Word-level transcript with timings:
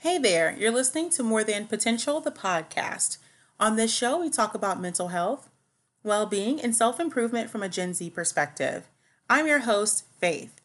Hey 0.00 0.18
there, 0.18 0.54
you're 0.58 0.70
listening 0.70 1.08
to 1.10 1.22
More 1.22 1.42
Than 1.42 1.66
Potential, 1.66 2.20
the 2.20 2.30
podcast. 2.30 3.16
On 3.58 3.76
this 3.76 3.92
show, 3.92 4.20
we 4.20 4.28
talk 4.28 4.54
about 4.54 4.78
mental 4.78 5.08
health, 5.08 5.48
well 6.04 6.26
being, 6.26 6.60
and 6.60 6.76
self 6.76 7.00
improvement 7.00 7.48
from 7.48 7.62
a 7.62 7.68
Gen 7.70 7.94
Z 7.94 8.10
perspective. 8.10 8.88
I'm 9.30 9.46
your 9.46 9.60
host, 9.60 10.04
Faith. 10.20 10.60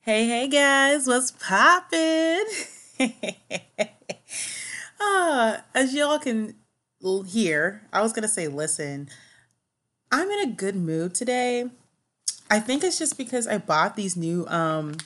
Hey, 0.00 0.26
hey 0.26 0.48
guys, 0.48 1.06
what's 1.06 1.32
poppin'? 1.32 2.46
uh, 4.98 5.58
as 5.74 5.94
y'all 5.94 6.18
can 6.18 6.54
hear, 7.26 7.82
I 7.92 8.00
was 8.00 8.14
gonna 8.14 8.28
say 8.28 8.48
listen, 8.48 9.10
I'm 10.10 10.30
in 10.30 10.48
a 10.48 10.52
good 10.52 10.74
mood 10.74 11.14
today. 11.14 11.66
I 12.50 12.60
think 12.60 12.82
it's 12.82 12.98
just 12.98 13.18
because 13.18 13.46
I 13.46 13.58
bought 13.58 13.94
these 13.94 14.16
new 14.16 14.46
um 14.48 14.96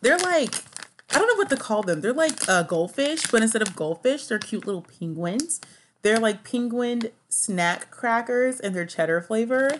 they're 0.00 0.16
like 0.18 0.54
I 1.10 1.18
don't 1.18 1.26
know 1.26 1.36
what 1.36 1.50
to 1.50 1.56
call 1.56 1.82
them. 1.82 2.00
They're 2.00 2.12
like 2.12 2.48
uh, 2.48 2.62
goldfish, 2.62 3.26
but 3.30 3.42
instead 3.42 3.62
of 3.62 3.74
goldfish, 3.74 4.26
they're 4.26 4.38
cute 4.38 4.66
little 4.66 4.82
penguins. 4.98 5.60
They're 6.02 6.18
like 6.18 6.44
penguin 6.44 7.02
snack 7.28 7.90
crackers 7.90 8.60
and 8.60 8.74
they're 8.74 8.86
cheddar 8.86 9.20
flavor. 9.20 9.70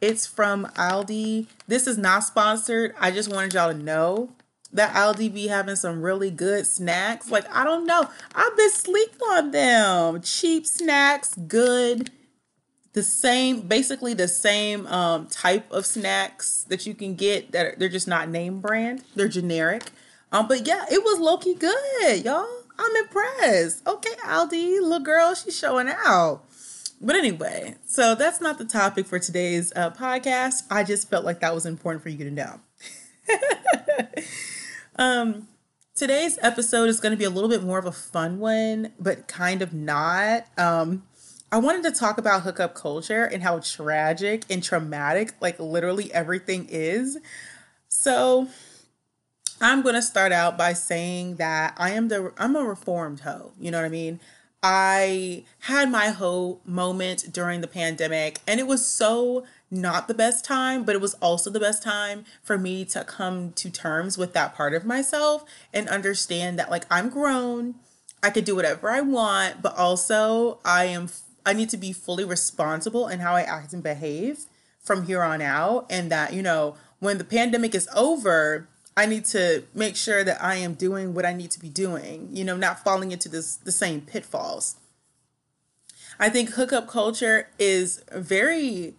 It's 0.00 0.26
from 0.26 0.66
Aldi. 0.76 1.46
This 1.68 1.86
is 1.86 1.98
not 1.98 2.24
sponsored. 2.24 2.94
I 2.98 3.10
just 3.10 3.30
wanted 3.30 3.54
y'all 3.54 3.72
to 3.72 3.78
know 3.78 4.30
that 4.72 4.94
Aldi 4.94 5.34
be 5.34 5.48
having 5.48 5.76
some 5.76 6.00
really 6.00 6.30
good 6.30 6.66
snacks. 6.66 7.30
Like, 7.30 7.44
I 7.54 7.64
don't 7.64 7.86
know. 7.86 8.08
I've 8.34 8.56
been 8.56 8.70
sleeping 8.70 9.20
on 9.30 9.50
them. 9.50 10.22
Cheap 10.22 10.66
snacks, 10.66 11.34
good 11.34 12.10
the 12.92 13.02
same 13.02 13.60
basically 13.60 14.14
the 14.14 14.28
same 14.28 14.86
um, 14.88 15.26
type 15.28 15.70
of 15.70 15.86
snacks 15.86 16.64
that 16.68 16.86
you 16.86 16.94
can 16.94 17.14
get 17.14 17.52
that 17.52 17.66
are, 17.66 17.74
they're 17.78 17.88
just 17.88 18.08
not 18.08 18.28
name 18.28 18.60
brand 18.60 19.02
they're 19.14 19.28
generic 19.28 19.90
um 20.32 20.48
but 20.48 20.66
yeah 20.66 20.84
it 20.90 21.02
was 21.02 21.18
low-key 21.18 21.54
good 21.54 22.24
y'all. 22.24 22.46
I'm 22.78 22.96
impressed. 22.96 23.86
Okay 23.86 24.10
aldi 24.24 24.80
little 24.80 25.00
girl 25.00 25.34
she's 25.34 25.56
showing 25.56 25.88
out. 25.88 26.44
But 27.00 27.16
anyway 27.16 27.76
so 27.86 28.14
that's 28.14 28.40
not 28.40 28.58
the 28.58 28.64
topic 28.64 29.06
for 29.06 29.18
today's 29.18 29.72
uh, 29.76 29.90
podcast. 29.90 30.62
I 30.70 30.84
just 30.84 31.08
felt 31.08 31.24
like 31.24 31.40
that 31.40 31.54
was 31.54 31.66
important 31.66 32.02
for 32.02 32.08
you 32.08 32.24
to 32.24 32.30
know. 32.30 32.60
Um 34.96 35.48
today's 35.94 36.38
episode 36.42 36.88
is 36.88 37.00
going 37.00 37.12
to 37.12 37.16
be 37.16 37.24
a 37.24 37.30
little 37.30 37.48
bit 37.48 37.62
more 37.62 37.78
of 37.78 37.86
a 37.86 37.92
fun 37.92 38.38
one 38.38 38.92
but 38.98 39.28
kind 39.28 39.62
of 39.62 39.72
not. 39.72 40.46
Um 40.58 41.04
I 41.52 41.58
wanted 41.58 41.82
to 41.82 41.90
talk 41.90 42.16
about 42.16 42.42
hookup 42.42 42.74
culture 42.74 43.24
and 43.24 43.42
how 43.42 43.58
tragic 43.58 44.44
and 44.48 44.62
traumatic, 44.62 45.34
like 45.40 45.58
literally 45.58 46.12
everything 46.14 46.68
is. 46.70 47.18
So, 47.88 48.46
I'm 49.60 49.82
going 49.82 49.94
to 49.94 50.02
start 50.02 50.32
out 50.32 50.56
by 50.56 50.72
saying 50.72 51.36
that 51.36 51.74
I 51.76 51.90
am 51.90 52.08
the 52.08 52.32
I'm 52.38 52.56
a 52.56 52.64
reformed 52.64 53.20
hoe. 53.20 53.52
You 53.60 53.70
know 53.70 53.78
what 53.78 53.84
I 53.84 53.90
mean? 53.90 54.20
I 54.62 55.44
had 55.60 55.90
my 55.90 56.08
hoe 56.08 56.60
moment 56.64 57.32
during 57.32 57.60
the 57.60 57.66
pandemic 57.66 58.40
and 58.46 58.60
it 58.60 58.66
was 58.66 58.86
so 58.86 59.44
not 59.70 60.08
the 60.08 60.14
best 60.14 60.44
time, 60.44 60.84
but 60.84 60.94
it 60.94 61.00
was 61.00 61.14
also 61.14 61.48
the 61.48 61.60
best 61.60 61.82
time 61.82 62.24
for 62.42 62.58
me 62.58 62.84
to 62.86 63.04
come 63.04 63.52
to 63.52 63.70
terms 63.70 64.18
with 64.18 64.32
that 64.34 64.54
part 64.54 64.74
of 64.74 64.84
myself 64.84 65.44
and 65.72 65.88
understand 65.88 66.58
that 66.58 66.70
like 66.70 66.84
I'm 66.90 67.08
grown, 67.08 67.76
I 68.22 68.30
could 68.30 68.44
do 68.44 68.56
whatever 68.56 68.90
I 68.90 69.00
want, 69.00 69.62
but 69.62 69.76
also 69.76 70.58
I 70.64 70.86
am 70.86 71.08
I 71.44 71.52
need 71.52 71.70
to 71.70 71.76
be 71.76 71.92
fully 71.92 72.24
responsible 72.24 73.08
in 73.08 73.20
how 73.20 73.34
I 73.34 73.42
act 73.42 73.72
and 73.72 73.82
behave 73.82 74.44
from 74.82 75.06
here 75.06 75.22
on 75.22 75.40
out. 75.40 75.86
And 75.88 76.10
that, 76.10 76.32
you 76.32 76.42
know, 76.42 76.76
when 76.98 77.18
the 77.18 77.24
pandemic 77.24 77.74
is 77.74 77.88
over, 77.94 78.68
I 78.96 79.06
need 79.06 79.24
to 79.26 79.64
make 79.74 79.96
sure 79.96 80.24
that 80.24 80.42
I 80.42 80.56
am 80.56 80.74
doing 80.74 81.14
what 81.14 81.24
I 81.24 81.32
need 81.32 81.50
to 81.52 81.60
be 81.60 81.68
doing, 81.68 82.28
you 82.32 82.44
know, 82.44 82.56
not 82.56 82.84
falling 82.84 83.12
into 83.12 83.28
this 83.28 83.56
the 83.56 83.72
same 83.72 84.00
pitfalls. 84.00 84.76
I 86.18 86.28
think 86.28 86.50
hookup 86.50 86.88
culture 86.88 87.48
is 87.58 88.02
very 88.12 88.94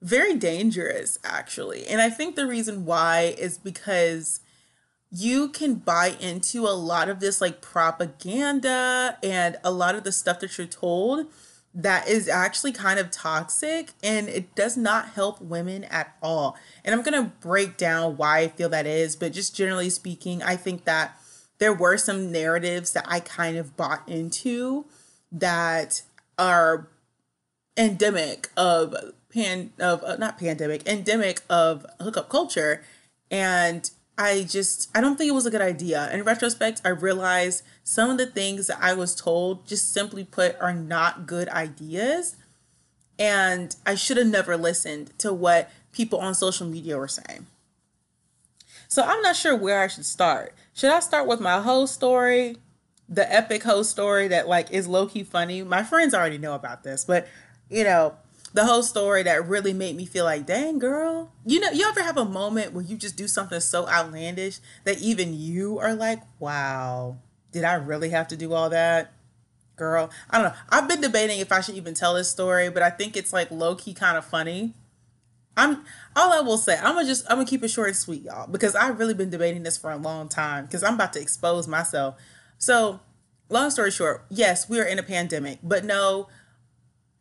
very 0.00 0.34
dangerous 0.34 1.18
actually. 1.24 1.86
And 1.86 2.00
I 2.00 2.10
think 2.10 2.36
the 2.36 2.46
reason 2.46 2.84
why 2.84 3.34
is 3.38 3.58
because 3.58 4.40
you 5.10 5.48
can 5.48 5.74
buy 5.74 6.14
into 6.20 6.66
a 6.66 6.76
lot 6.76 7.08
of 7.08 7.20
this 7.20 7.40
like 7.40 7.60
propaganda 7.60 9.18
and 9.22 9.56
a 9.64 9.70
lot 9.70 9.94
of 9.94 10.04
the 10.04 10.12
stuff 10.12 10.40
that 10.40 10.56
you're 10.58 10.66
told 10.66 11.26
that 11.74 12.08
is 12.08 12.28
actually 12.28 12.72
kind 12.72 12.98
of 12.98 13.10
toxic 13.10 13.90
and 14.02 14.28
it 14.28 14.54
does 14.54 14.76
not 14.76 15.10
help 15.10 15.40
women 15.40 15.84
at 15.84 16.16
all. 16.22 16.56
And 16.84 16.94
I'm 16.94 17.02
going 17.02 17.22
to 17.22 17.30
break 17.40 17.76
down 17.76 18.16
why 18.16 18.38
I 18.40 18.48
feel 18.48 18.68
that 18.70 18.86
is, 18.86 19.16
but 19.16 19.32
just 19.32 19.54
generally 19.54 19.90
speaking, 19.90 20.42
I 20.42 20.56
think 20.56 20.84
that 20.84 21.16
there 21.58 21.74
were 21.74 21.96
some 21.96 22.32
narratives 22.32 22.92
that 22.92 23.04
I 23.06 23.20
kind 23.20 23.56
of 23.56 23.76
bought 23.76 24.08
into 24.08 24.86
that 25.30 26.02
are 26.38 26.88
endemic 27.76 28.50
of 28.56 28.94
pan 29.32 29.72
of 29.78 30.02
uh, 30.02 30.16
not 30.16 30.38
pandemic, 30.38 30.86
endemic 30.86 31.42
of 31.50 31.84
hookup 32.00 32.28
culture 32.28 32.82
and 33.30 33.90
I 34.18 34.42
just 34.42 34.90
I 34.96 35.00
don't 35.00 35.16
think 35.16 35.28
it 35.28 35.34
was 35.34 35.46
a 35.46 35.50
good 35.50 35.60
idea. 35.60 36.10
In 36.12 36.24
retrospect, 36.24 36.82
I 36.84 36.88
realized 36.88 37.62
some 37.84 38.10
of 38.10 38.18
the 38.18 38.26
things 38.26 38.66
that 38.66 38.78
I 38.82 38.92
was 38.92 39.14
told, 39.14 39.66
just 39.66 39.92
simply 39.92 40.24
put, 40.24 40.60
are 40.60 40.74
not 40.74 41.26
good 41.26 41.48
ideas. 41.50 42.36
And 43.18 43.74
I 43.86 43.94
should 43.94 44.16
have 44.16 44.26
never 44.26 44.56
listened 44.56 45.16
to 45.18 45.32
what 45.32 45.70
people 45.92 46.18
on 46.18 46.34
social 46.34 46.66
media 46.66 46.98
were 46.98 47.08
saying. 47.08 47.46
So 48.88 49.02
I'm 49.02 49.22
not 49.22 49.36
sure 49.36 49.56
where 49.56 49.80
I 49.80 49.86
should 49.86 50.04
start. 50.04 50.54
Should 50.74 50.90
I 50.90 51.00
start 51.00 51.26
with 51.26 51.40
my 51.40 51.60
whole 51.60 51.86
story, 51.86 52.56
the 53.08 53.32
epic 53.32 53.62
whole 53.62 53.84
story 53.84 54.28
that 54.28 54.48
like 54.48 54.70
is 54.70 54.88
low 54.88 55.06
key 55.06 55.22
funny? 55.22 55.62
My 55.62 55.82
friends 55.84 56.12
already 56.12 56.38
know 56.38 56.54
about 56.54 56.82
this, 56.82 57.04
but 57.04 57.28
you 57.68 57.84
know, 57.84 58.14
the 58.58 58.64
whole 58.64 58.82
story 58.82 59.22
that 59.22 59.46
really 59.46 59.72
made 59.72 59.94
me 59.94 60.04
feel 60.04 60.24
like, 60.24 60.44
dang, 60.44 60.80
girl. 60.80 61.30
You 61.46 61.60
know, 61.60 61.70
you 61.70 61.86
ever 61.86 62.02
have 62.02 62.16
a 62.16 62.24
moment 62.24 62.72
where 62.72 62.82
you 62.82 62.96
just 62.96 63.16
do 63.16 63.28
something 63.28 63.60
so 63.60 63.86
outlandish 63.86 64.58
that 64.82 64.98
even 64.98 65.32
you 65.32 65.78
are 65.78 65.94
like, 65.94 66.20
wow, 66.40 67.18
did 67.52 67.62
I 67.62 67.74
really 67.74 68.10
have 68.10 68.26
to 68.28 68.36
do 68.36 68.52
all 68.52 68.68
that? 68.70 69.12
Girl, 69.76 70.10
I 70.28 70.38
don't 70.38 70.48
know. 70.48 70.58
I've 70.70 70.88
been 70.88 71.00
debating 71.00 71.38
if 71.38 71.52
I 71.52 71.60
should 71.60 71.76
even 71.76 71.94
tell 71.94 72.14
this 72.14 72.28
story, 72.28 72.68
but 72.68 72.82
I 72.82 72.90
think 72.90 73.16
it's 73.16 73.32
like 73.32 73.48
low 73.52 73.76
key 73.76 73.94
kind 73.94 74.18
of 74.18 74.24
funny. 74.24 74.74
I'm 75.56 75.84
all 76.16 76.32
I 76.32 76.40
will 76.40 76.58
say, 76.58 76.76
I'm 76.78 76.96
gonna 76.96 77.06
just 77.06 77.26
I'm 77.30 77.36
gonna 77.36 77.46
keep 77.46 77.62
it 77.62 77.68
short 77.68 77.86
and 77.86 77.96
sweet, 77.96 78.24
y'all, 78.24 78.48
because 78.48 78.74
I've 78.74 78.98
really 78.98 79.14
been 79.14 79.30
debating 79.30 79.62
this 79.62 79.78
for 79.78 79.92
a 79.92 79.96
long 79.96 80.28
time 80.28 80.66
because 80.66 80.82
I'm 80.82 80.94
about 80.94 81.12
to 81.12 81.20
expose 81.20 81.68
myself. 81.68 82.16
So, 82.58 82.98
long 83.48 83.70
story 83.70 83.92
short, 83.92 84.24
yes, 84.28 84.68
we 84.68 84.80
are 84.80 84.84
in 84.84 84.98
a 84.98 85.04
pandemic, 85.04 85.60
but 85.62 85.84
no, 85.84 86.26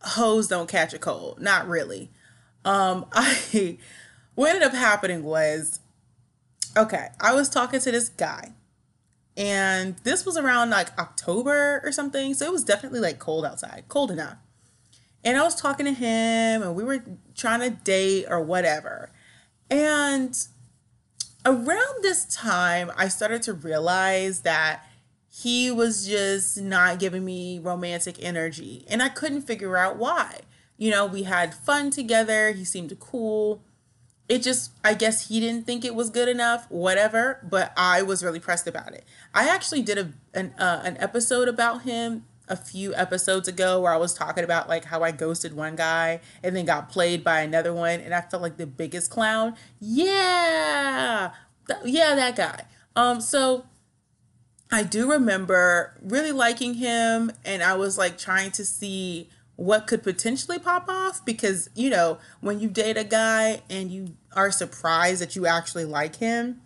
hoes 0.02 0.48
don't 0.48 0.70
catch 0.70 0.94
a 0.94 1.00
cold. 1.00 1.42
Not 1.42 1.68
really. 1.68 2.12
Um, 2.66 3.06
I 3.14 3.78
what 4.36 4.50
ended 4.50 4.64
up 4.64 4.74
happening 4.74 5.24
was 5.24 5.80
okay, 6.76 7.08
I 7.20 7.34
was 7.34 7.50
talking 7.50 7.80
to 7.80 7.92
this 7.92 8.10
guy. 8.10 8.54
And 9.36 9.98
this 10.00 10.26
was 10.26 10.36
around 10.36 10.72
like 10.72 10.98
October 10.98 11.82
or 11.84 11.92
something. 11.92 12.34
So 12.34 12.46
it 12.46 12.52
was 12.52 12.64
definitely 12.64 13.00
like 13.00 13.20
cold 13.20 13.46
outside, 13.46 13.86
cold 13.88 14.10
enough. 14.10 14.38
And 15.24 15.38
I 15.38 15.44
was 15.44 15.56
talking 15.56 15.86
to 15.86 15.92
him 15.94 16.64
and 16.64 16.76
we 16.76 16.84
were 16.84 17.04
trying 17.36 17.60
to 17.60 17.70
date 17.70 18.26
or 18.30 18.42
whatever. 18.42 19.12
And 19.70 20.36
around 21.46 22.02
this 22.02 22.26
time, 22.26 22.92
I 22.98 23.08
started 23.10 23.42
to 23.44 23.54
realize 23.54 24.42
that 24.42 24.84
he 25.44 25.70
was 25.70 26.08
just 26.08 26.60
not 26.60 26.98
giving 26.98 27.24
me 27.24 27.60
romantic 27.60 28.18
energy. 28.24 28.84
And 28.90 29.04
I 29.04 29.10
couldn't 29.10 29.44
figure 29.44 29.78
out 29.78 29.98
why. 29.98 30.40
You 30.78 30.90
know, 30.90 31.06
we 31.06 31.24
had 31.24 31.54
fun 31.54 31.92
together, 31.92 32.54
he 32.54 32.66
seemed 32.66 32.98
cool. 33.00 33.62
It 34.28 34.42
just, 34.42 34.72
I 34.84 34.96
guess 34.96 35.30
he 35.30 35.40
didn't 35.40 35.66
think 35.66 35.86
it 35.86 35.94
was 35.94 36.10
good 36.10 36.28
enough, 36.28 36.70
whatever, 36.70 37.40
but 37.48 37.72
I 37.78 38.02
was 38.02 38.24
really 38.24 38.40
pressed 38.40 38.68
about 38.68 38.94
it. 38.94 39.06
I 39.34 39.48
actually 39.48 39.84
did 39.84 39.98
a, 40.00 40.12
an, 40.34 40.54
uh, 40.58 40.82
an 40.84 40.98
episode 41.00 41.48
about 41.48 41.84
him 41.84 42.26
a 42.50 42.56
few 42.56 42.96
episodes 42.96 43.48
ago 43.48 43.80
where 43.82 43.94
I 43.94 43.98
was 43.98 44.16
talking 44.16 44.44
about 44.44 44.68
like 44.68 44.86
how 44.86 45.04
I 45.04 45.12
ghosted 45.12 45.54
one 45.54 45.76
guy 45.76 46.20
and 46.42 46.56
then 46.56 46.66
got 46.66 46.90
played 46.90 47.24
by 47.24 47.42
another 47.42 47.74
one 47.74 48.00
and 48.00 48.14
I 48.14 48.22
felt 48.22 48.42
like 48.42 48.58
the 48.58 48.66
biggest 48.66 49.12
clown. 49.12 49.56
Yeah. 49.80 51.32
Th- 51.68 51.80
yeah, 51.86 52.16
that 52.16 52.36
guy. 52.36 52.66
Um, 52.96 53.22
so 53.22 53.66
I 54.72 54.84
do 54.84 55.12
remember 55.12 55.98
really 56.02 56.32
liking 56.32 56.76
him, 56.76 57.32
and 57.46 57.64
I 57.64 57.76
was 57.76 57.98
like 57.98 58.18
trying 58.18 58.52
to 58.52 58.66
see 58.66 59.30
what 59.58 59.88
could 59.88 60.04
potentially 60.04 60.60
pop 60.60 60.88
off 60.88 61.26
because 61.26 61.70
you 61.76 61.90
know 61.90 62.20
when 62.42 62.60
you 62.60 62.70
date 62.70 62.96
a 62.96 63.04
guy 63.04 63.60
and 63.70 63.92
you 63.92 64.16
are 64.36 64.52
surprised 64.52 65.20
that 65.20 65.36
you 65.36 65.48
actually 65.48 65.84
like 65.84 66.18
him 66.18 66.62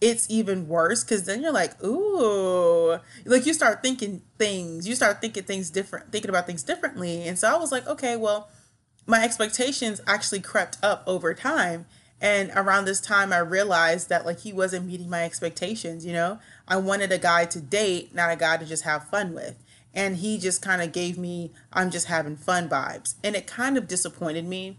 it's 0.00 0.28
even 0.30 0.66
worse 0.66 1.04
because 1.04 1.24
then 1.24 1.42
you're 1.42 1.52
like 1.52 1.82
ooh. 1.84 2.98
Like 3.26 3.44
you 3.44 3.52
start 3.52 3.82
thinking 3.82 4.22
things 4.38 4.88
you 4.88 4.94
start 4.94 5.20
thinking 5.20 5.44
things 5.44 5.68
different 5.70 6.10
thinking 6.10 6.30
about 6.30 6.46
things 6.46 6.62
differently 6.62 7.22
and 7.28 7.38
so 7.38 7.54
i 7.54 7.58
was 7.58 7.70
like 7.70 7.86
okay 7.86 8.16
well 8.16 8.48
my 9.06 9.22
expectations 9.22 10.00
actually 10.06 10.40
crept 10.40 10.78
up 10.82 11.04
over 11.06 11.34
time 11.34 11.84
and 12.22 12.50
around 12.56 12.86
this 12.86 13.00
time 13.00 13.32
i 13.32 13.38
realized 13.38 14.08
that 14.08 14.24
like 14.24 14.40
he 14.40 14.52
wasn't 14.52 14.86
meeting 14.86 15.10
my 15.10 15.24
expectations 15.24 16.06
you 16.06 16.12
know 16.12 16.38
i 16.70 16.76
wanted 16.76 17.12
a 17.12 17.18
guy 17.18 17.44
to 17.44 17.60
date 17.60 18.14
not 18.14 18.30
a 18.30 18.36
guy 18.36 18.56
to 18.56 18.64
just 18.64 18.84
have 18.84 19.08
fun 19.08 19.34
with. 19.34 19.56
And 19.92 20.18
he 20.18 20.38
just 20.38 20.62
kind 20.62 20.80
of 20.80 20.92
gave 20.92 21.18
me 21.18 21.52
i'm 21.72 21.90
just 21.90 22.06
having 22.06 22.36
fun 22.36 22.68
vibes. 22.68 23.16
And 23.22 23.36
it 23.36 23.46
kind 23.46 23.76
of 23.76 23.88
disappointed 23.88 24.46
me. 24.46 24.78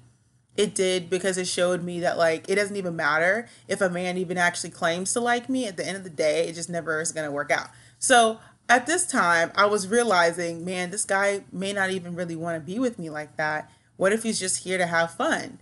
It 0.58 0.74
did 0.74 1.10
because 1.10 1.38
it 1.38 1.48
showed 1.48 1.84
me 1.84 2.00
that 2.00 2.18
like 2.18 2.50
it 2.50 2.56
doesn't 2.56 2.76
even 2.76 2.96
matter 2.96 3.48
if 3.68 3.82
a 3.82 3.90
man 3.90 4.18
even 4.18 4.38
actually 4.38 4.72
claims 4.72 5.14
to 5.14 5.20
like 5.20 5.50
me. 5.50 5.68
At 5.68 5.78
the 5.78 5.86
end 5.86 5.98
of 5.98 6.04
the 6.04 6.10
day 6.10 6.48
it 6.48 6.56
just 6.56 6.70
never 6.70 7.02
is 7.02 7.12
going 7.12 7.28
to 7.28 7.32
work 7.32 7.52
out. 7.52 7.70
So 8.00 8.40
at 8.70 8.86
this 8.86 9.06
time 9.06 9.52
i 9.56 9.66
was 9.66 9.88
realizing 9.88 10.64
man 10.64 10.92
this 10.92 11.04
guy 11.04 11.44
may 11.52 11.74
not 11.74 11.90
even 11.90 12.16
really 12.16 12.38
want 12.38 12.56
to 12.56 12.66
be 12.66 12.80
with 12.80 12.98
me 12.98 13.10
like 13.10 13.36
that. 13.38 13.70
What 13.98 14.14
if 14.14 14.24
he's 14.24 14.40
just 14.40 14.64
here 14.64 14.78
to 14.78 14.88
have 14.88 15.12
fun 15.12 15.60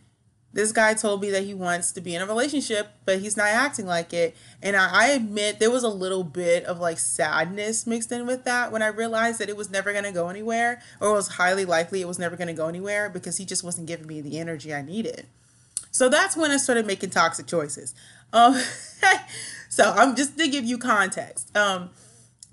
this 0.52 0.72
guy 0.72 0.96
told 0.96 1.22
me 1.22 1.30
that 1.30 1.44
he 1.44 1.54
wants 1.54 1.92
to 1.92 2.02
be 2.02 2.16
in 2.16 2.22
a 2.22 2.26
relationship, 2.26 2.90
but 3.06 3.20
he's 3.20 3.38
not 3.38 3.48
acting 3.48 3.86
like 3.86 4.14
it. 4.14 4.36
And 4.64 4.76
I, 4.76 4.90
I, 4.92 5.08
admit 5.10 5.60
there 5.60 5.70
was 5.70 5.84
a 5.84 5.90
little 5.90 6.24
bit 6.24 6.64
of 6.64 6.80
like 6.80 6.98
sadness 6.98 7.86
mixed 7.86 8.12
in 8.12 8.26
with 8.26 8.46
that 8.46 8.72
when 8.72 8.82
I 8.82 8.88
realized 8.88 9.40
that 9.40 9.50
it 9.50 9.56
was 9.56 9.70
never 9.70 9.92
going 9.92 10.06
to 10.06 10.12
go 10.12 10.28
anywhere, 10.28 10.82
or 11.00 11.10
it 11.10 11.14
was 11.14 11.28
highly 11.28 11.66
likely 11.66 12.02
it 12.02 12.08
was 12.08 12.18
never 12.18 12.36
going 12.36 12.48
to 12.48 12.54
go 12.54 12.68
anywhere 12.68 13.10
because 13.10 13.38
he 13.38 13.46
just 13.46 13.64
wasn't 13.64 13.88
giving 13.88 14.08
me 14.08 14.22
the 14.22 14.40
energy 14.40 14.74
I 14.74 14.82
needed. 14.82 15.28
So 15.92 16.10
that's 16.10 16.36
when 16.36 16.50
I 16.50 16.58
started 16.58 16.88
making 16.88 17.12
toxic 17.12 17.46
choices. 17.46 17.94
Um, 18.34 18.60
so 19.70 19.94
I'm 19.96 20.16
just 20.16 20.38
to 20.40 20.48
give 20.48 20.66
you 20.66 20.80
context. 20.80 21.56
Um, 21.56 21.92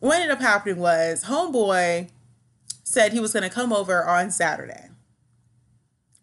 what 0.00 0.16
ended 0.16 0.30
up 0.30 0.40
happening 0.40 0.76
was 0.76 1.24
Homeboy 1.24 2.10
said 2.84 3.12
he 3.12 3.20
was 3.20 3.32
going 3.32 3.42
to 3.42 3.50
come 3.54 3.72
over 3.72 4.04
on 4.04 4.30
Saturday. 4.30 4.88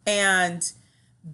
And 0.05 0.71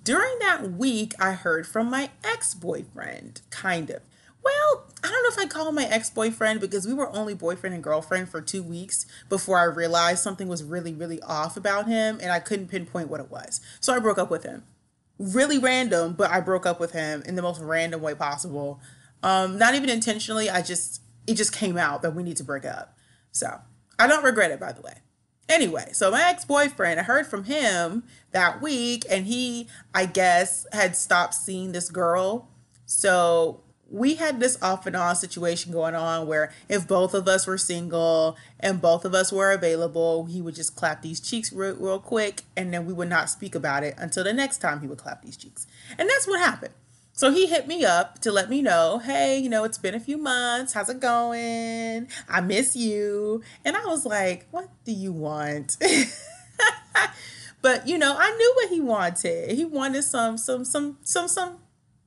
during 0.04 0.38
that 0.40 0.74
week, 0.74 1.14
I 1.20 1.32
heard 1.32 1.66
from 1.66 1.90
my 1.90 2.12
ex 2.24 2.54
boyfriend, 2.54 3.42
kind 3.50 3.90
of. 3.90 4.02
Well, 4.42 4.86
I 5.04 5.08
don't 5.08 5.24
know 5.24 5.30
if 5.30 5.40
I 5.40 5.48
call 5.48 5.68
him 5.68 5.76
my 5.76 5.86
ex 5.86 6.10
boyfriend 6.10 6.62
because 6.62 6.88
we 6.88 6.94
were 6.94 7.14
only 7.16 7.34
boyfriend 7.34 7.74
and 7.74 7.84
girlfriend 7.84 8.30
for 8.30 8.40
two 8.42 8.64
weeks 8.64 9.06
before 9.28 9.58
I 9.58 9.64
realized 9.64 10.24
something 10.24 10.48
was 10.48 10.64
really, 10.64 10.94
really 10.94 11.22
off 11.24 11.58
about 11.58 11.88
him 11.88 12.20
and 12.22 12.32
I 12.32 12.40
couldn't 12.40 12.68
pinpoint 12.68 13.10
what 13.10 13.20
it 13.20 13.30
was. 13.32 13.62
So 13.80 13.94
I 13.94 14.00
broke 14.00 14.18
up 14.18 14.30
with 14.32 14.44
him. 14.44 14.64
Really 15.18 15.58
random, 15.58 16.14
but 16.14 16.32
I 16.32 16.40
broke 16.40 16.66
up 16.66 16.80
with 16.80 16.94
him 16.94 17.22
in 17.26 17.36
the 17.36 17.42
most 17.42 17.60
random 17.60 18.02
way 18.02 18.16
possible. 18.16 18.80
Um, 19.22 19.58
not 19.58 19.76
even 19.76 19.90
intentionally, 19.90 20.50
I 20.50 20.62
just, 20.62 21.02
it 21.28 21.34
just 21.34 21.52
came 21.52 21.78
out 21.78 22.02
that 22.04 22.16
we 22.16 22.24
need 22.24 22.38
to 22.38 22.44
break 22.44 22.64
up. 22.64 22.98
So 23.32 23.60
I 23.98 24.08
don't 24.08 24.24
regret 24.24 24.52
it, 24.52 24.60
by 24.60 24.72
the 24.72 24.82
way. 24.82 24.94
Anyway, 25.50 25.90
so 25.94 26.12
my 26.12 26.30
ex 26.30 26.46
boyfriend, 26.46 27.00
I 27.00 27.04
heard 27.04 27.26
from 27.26 27.46
him 27.46 28.04
that 28.32 28.62
week, 28.62 29.04
and 29.10 29.26
he, 29.26 29.68
I 29.94 30.06
guess, 30.06 30.68
had 30.72 30.96
stopped 30.96 31.34
seeing 31.34 31.72
this 31.72 31.90
girl. 31.90 32.48
So 32.86 33.62
we 33.92 34.16
had 34.16 34.40
this 34.40 34.62
off 34.62 34.86
and 34.86 34.96
on 34.96 35.16
situation 35.16 35.72
going 35.72 35.96
on 35.96 36.28
where 36.28 36.52
if 36.70 36.88
both 36.88 37.16
of 37.16 37.28
us 37.28 37.48
were 37.48 37.58
single 37.58 38.38
and 38.60 38.80
both 38.80 39.04
of 39.06 39.16
us 39.16 39.32
were 39.32 39.52
available, 39.52 40.26
he 40.26 40.42
would 40.42 40.54
just 40.54 40.76
clap 40.76 41.02
these 41.02 41.20
cheeks 41.20 41.52
real, 41.52 41.76
real 41.76 42.00
quick, 42.00 42.44
and 42.56 42.72
then 42.72 42.86
we 42.86 42.94
would 42.94 43.10
not 43.10 43.30
speak 43.30 43.56
about 43.56 43.84
it 43.84 43.96
until 43.98 44.24
the 44.24 44.34
next 44.34 44.60
time 44.60 44.82
he 44.82 44.88
would 44.88 45.00
clap 45.00 45.24
these 45.24 45.36
cheeks. 45.36 45.66
And 45.98 46.08
that's 46.08 46.28
what 46.28 46.40
happened. 46.40 46.74
So 47.20 47.32
he 47.32 47.48
hit 47.48 47.68
me 47.68 47.84
up 47.84 48.20
to 48.20 48.32
let 48.32 48.50
me 48.50 48.62
know, 48.62 49.00
hey, 49.00 49.38
you 49.40 49.50
know, 49.50 49.66
it's 49.66 49.78
been 49.78 49.94
a 49.94 50.00
few 50.00 50.18
months. 50.18 50.72
How's 50.72 50.88
it 50.88 51.02
going? 51.02 52.08
I 52.30 52.40
miss 52.40 52.78
you. 52.78 53.44
And 53.66 53.76
I 53.76 53.86
was 53.88 54.06
like, 54.06 54.48
what 54.52 54.70
do 54.86 54.94
you 54.94 55.12
want? 55.12 55.76
but 57.62 57.86
you 57.86 57.98
know, 57.98 58.16
I 58.18 58.32
knew 58.38 58.54
what 58.56 58.70
he 58.70 58.80
wanted. 58.80 59.52
He 59.52 59.66
wanted 59.66 60.04
some 60.04 60.38
some 60.38 60.64
some 60.64 60.98
some 61.04 61.28
some 61.28 61.58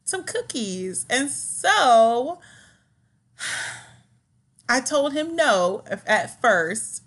some 0.03 0.25
cookies. 0.25 1.05
And 1.11 1.31
so 1.31 2.39
I 4.67 4.81
told 4.81 5.13
him 5.13 5.37
no 5.37 5.85
at 6.07 6.41
first 6.41 7.03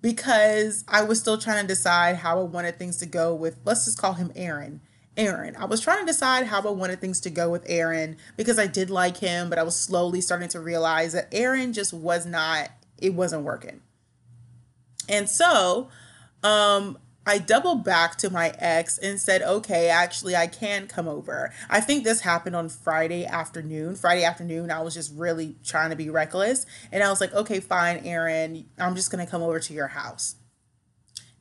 because 0.00 0.86
I 0.88 1.02
was 1.02 1.20
still 1.20 1.36
trying 1.36 1.60
to 1.60 1.68
decide 1.68 2.16
how 2.16 2.40
I 2.40 2.44
wanted 2.44 2.78
things 2.78 2.96
to 2.96 3.06
go 3.06 3.34
with 3.34 3.58
let's 3.66 3.84
just 3.84 3.98
call 3.98 4.14
him 4.14 4.32
Aaron 4.34 4.80
Aaron. 5.16 5.56
I 5.56 5.66
was 5.66 5.80
trying 5.80 6.00
to 6.00 6.06
decide 6.06 6.46
how 6.46 6.62
I 6.62 6.70
wanted 6.70 7.00
things 7.00 7.20
to 7.20 7.30
go 7.30 7.50
with 7.50 7.64
Aaron 7.66 8.16
because 8.36 8.58
I 8.58 8.66
did 8.66 8.90
like 8.90 9.18
him, 9.18 9.50
but 9.50 9.58
I 9.58 9.62
was 9.62 9.76
slowly 9.76 10.20
starting 10.20 10.48
to 10.50 10.60
realize 10.60 11.12
that 11.12 11.28
Aaron 11.32 11.72
just 11.72 11.92
was 11.92 12.24
not, 12.24 12.70
it 12.98 13.14
wasn't 13.14 13.42
working. 13.42 13.82
And 15.08 15.28
so, 15.28 15.88
um, 16.42 16.98
I 17.24 17.38
doubled 17.38 17.84
back 17.84 18.16
to 18.18 18.30
my 18.30 18.52
ex 18.58 18.98
and 18.98 19.20
said, 19.20 19.42
okay, 19.42 19.88
actually, 19.88 20.34
I 20.34 20.48
can 20.48 20.88
come 20.88 21.06
over. 21.06 21.52
I 21.70 21.80
think 21.80 22.02
this 22.02 22.22
happened 22.22 22.56
on 22.56 22.68
Friday 22.68 23.24
afternoon. 23.24 23.94
Friday 23.94 24.24
afternoon, 24.24 24.72
I 24.72 24.80
was 24.80 24.94
just 24.94 25.12
really 25.14 25.54
trying 25.64 25.90
to 25.90 25.96
be 25.96 26.10
reckless. 26.10 26.66
And 26.90 27.02
I 27.02 27.10
was 27.10 27.20
like, 27.20 27.32
okay, 27.32 27.60
fine, 27.60 27.98
Aaron, 28.04 28.64
I'm 28.76 28.96
just 28.96 29.12
going 29.12 29.24
to 29.24 29.30
come 29.30 29.42
over 29.42 29.60
to 29.60 29.72
your 29.72 29.88
house. 29.88 30.34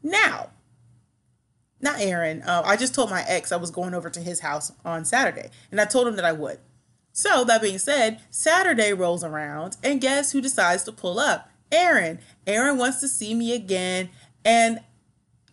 Now, 0.04 0.52
not 1.82 2.00
Aaron. 2.00 2.42
Uh, 2.44 2.62
I 2.66 2.76
just 2.76 2.94
told 2.94 3.10
my 3.10 3.24
ex 3.28 3.52
I 3.52 3.58
was 3.58 3.72
going 3.72 3.94
over 3.94 4.10
to 4.10 4.20
his 4.20 4.42
house 4.42 4.72
on 4.86 5.06
Saturday, 5.06 5.50
and 5.72 5.82
I 5.82 5.86
told 5.86 6.08
him 6.08 6.16
that 6.16 6.26
I 6.26 6.32
would. 6.32 6.60
So, 7.14 7.44
that 7.44 7.62
being 7.62 7.78
said, 7.78 8.22
Saturday 8.30 8.94
rolls 8.94 9.24
around, 9.24 9.78
and 9.84 10.00
guess 10.00 10.32
who 10.32 10.42
decides 10.42 10.84
to 10.86 10.92
pull 10.92 11.20
up? 11.20 11.50
Aaron. 11.72 12.20
Aaron 12.48 12.78
wants 12.78 13.00
to 13.02 13.08
see 13.08 13.34
me 13.34 13.54
again, 13.54 14.10
and 14.46 14.80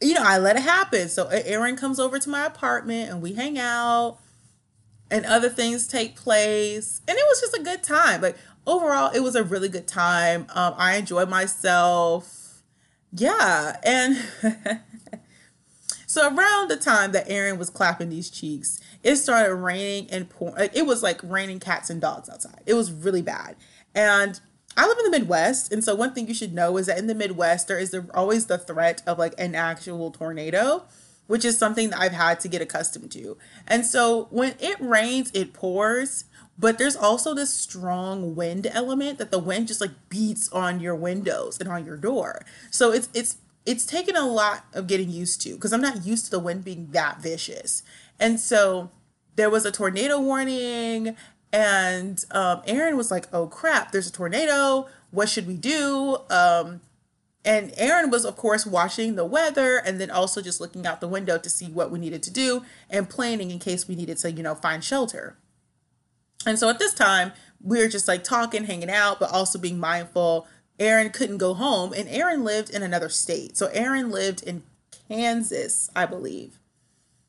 you 0.01 0.15
know, 0.15 0.23
I 0.25 0.39
let 0.39 0.57
it 0.57 0.63
happen. 0.63 1.09
So, 1.09 1.27
Aaron 1.29 1.77
comes 1.77 1.99
over 1.99 2.19
to 2.19 2.31
my 2.31 2.47
apartment, 2.47 3.11
and 3.11 3.21
we 3.21 3.33
hang 3.33 3.59
out, 3.59 4.19
and 5.11 5.27
other 5.27 5.49
things 5.49 5.89
take 5.89 6.15
place, 6.15 7.01
and 7.09 7.17
it 7.17 7.25
was 7.29 7.41
just 7.41 7.57
a 7.57 7.63
good 7.63 7.83
time. 7.83 8.21
Like, 8.21 8.37
overall, 8.67 9.11
it 9.13 9.21
was 9.21 9.35
a 9.35 9.43
really 9.43 9.69
good 9.69 9.89
time. 9.89 10.47
Um, 10.51 10.75
I 10.77 10.97
enjoyed 10.97 11.29
myself. 11.29 12.63
Yeah, 13.13 13.77
and. 13.83 14.19
So 16.09 16.35
around 16.35 16.71
the 16.71 16.77
time 16.77 17.12
that 17.12 17.29
Aaron 17.29 17.59
was 17.59 17.69
clapping 17.69 18.09
these 18.09 18.31
cheeks, 18.31 18.81
it 19.03 19.17
started 19.17 19.55
raining 19.55 20.11
and 20.11 20.29
pouring. 20.29 20.71
It 20.73 20.87
was 20.87 21.03
like 21.03 21.21
raining 21.23 21.61
cats 21.61 21.91
and 21.91 22.00
dogs 22.00 22.31
outside. 22.31 22.62
It 22.65 22.73
was 22.73 22.91
really 22.91 23.21
bad. 23.21 23.57
And 23.95 24.41
I 24.75 24.87
live 24.87 24.97
in 24.99 25.11
the 25.11 25.19
Midwest, 25.19 25.71
and 25.71 25.85
so 25.85 25.95
one 25.95 26.15
thing 26.15 26.27
you 26.27 26.35
should 26.35 26.55
know 26.55 26.79
is 26.79 26.87
that 26.87 26.99
in 26.99 27.09
the 27.09 27.15
Midwest 27.15 27.69
there 27.69 27.79
is 27.79 27.95
always 28.15 28.47
the 28.47 28.57
threat 28.57 29.03
of 29.07 29.19
like 29.19 29.35
an 29.37 29.55
actual 29.55 30.11
tornado, 30.11 30.85
which 31.27 31.45
is 31.45 31.59
something 31.59 31.91
that 31.91 32.00
I've 32.00 32.12
had 32.12 32.41
to 32.41 32.49
get 32.49 32.62
accustomed 32.62 33.12
to. 33.12 33.37
And 33.67 33.85
so 33.85 34.29
when 34.31 34.55
it 34.61 34.81
rains, 34.81 35.31
it 35.35 35.53
pours, 35.53 36.25
but 36.59 36.79
there's 36.79 36.97
also 36.97 37.35
this 37.35 37.53
strong 37.53 38.35
wind 38.35 38.67
element 38.67 39.19
that 39.19 39.31
the 39.31 39.38
wind 39.38 39.69
just 39.69 39.83
like 39.83 40.09
beats 40.09 40.50
on 40.53 40.81
your 40.81 40.95
windows 40.95 41.61
and 41.61 41.69
on 41.69 41.85
your 41.85 41.99
door. 41.99 42.47
So 42.71 42.93
it's 42.93 43.11
it's 43.12 43.37
it's 43.67 43.85
taken 43.85 44.17
a 44.17 44.27
lot 44.27 44.65
of 44.73 44.87
getting 44.87 45.11
used 45.11 45.41
to 45.43 45.55
because 45.55 45.73
I'm 45.73 45.83
not 45.83 46.07
used 46.07 46.27
to 46.27 46.31
the 46.31 46.38
wind 46.38 46.65
being 46.65 46.88
that 46.93 47.21
vicious. 47.21 47.83
And 48.19 48.41
so 48.41 48.91
there 49.37 49.50
was 49.50 49.65
a 49.65 49.71
tornado 49.71 50.21
warning, 50.21 51.17
and 51.53 52.25
um, 52.31 52.62
Aaron 52.67 52.97
was 52.97 53.11
like, 53.11 53.27
"Oh 53.33 53.47
crap, 53.47 53.93
there's 53.93 54.09
a 54.09 54.12
tornado. 54.12 54.88
What 55.11 55.29
should 55.29 55.47
we 55.47 55.57
do?" 55.57 56.19
Um, 56.31 56.81
and 57.45 57.73
Aaron 57.77 58.11
was, 58.11 58.25
of 58.25 58.37
course, 58.37 58.67
watching 58.67 59.15
the 59.15 59.25
weather 59.25 59.79
and 59.79 60.00
then 60.00 60.11
also 60.11 60.43
just 60.43 60.61
looking 60.61 60.87
out 60.87 61.00
the 61.00 61.09
window 61.09 61.38
to 61.38 61.49
see 61.49 61.67
what 61.67 61.91
we 61.91 61.99
needed 61.99 62.23
to 62.25 62.31
do 62.31 62.62
and 62.91 63.09
planning 63.09 63.50
in 63.50 63.59
case 63.59 63.88
we 63.88 63.95
needed 63.95 64.19
to, 64.19 64.31
you 64.31 64.43
know, 64.43 64.55
find 64.55 64.85
shelter. 64.85 65.38
And 66.45 66.59
so 66.59 66.69
at 66.69 66.79
this 66.79 66.93
time, 66.93 67.33
we 67.62 67.79
were 67.79 67.88
just 67.88 68.07
like 68.07 68.23
talking, 68.23 68.65
hanging 68.65 68.91
out, 68.91 69.19
but 69.19 69.33
also 69.33 69.59
being 69.59 69.79
mindful 69.79 70.47
Aaron 70.79 71.11
couldn't 71.11 71.39
go 71.39 71.55
home, 71.55 71.93
and 71.93 72.09
Aaron 72.09 72.45
lived 72.45 72.71
in 72.71 72.83
another 72.83 73.09
state. 73.09 73.57
So 73.57 73.67
Aaron 73.73 74.11
lived 74.11 74.43
in 74.43 74.63
Kansas, 75.09 75.91
I 75.97 76.07
believe. 76.07 76.59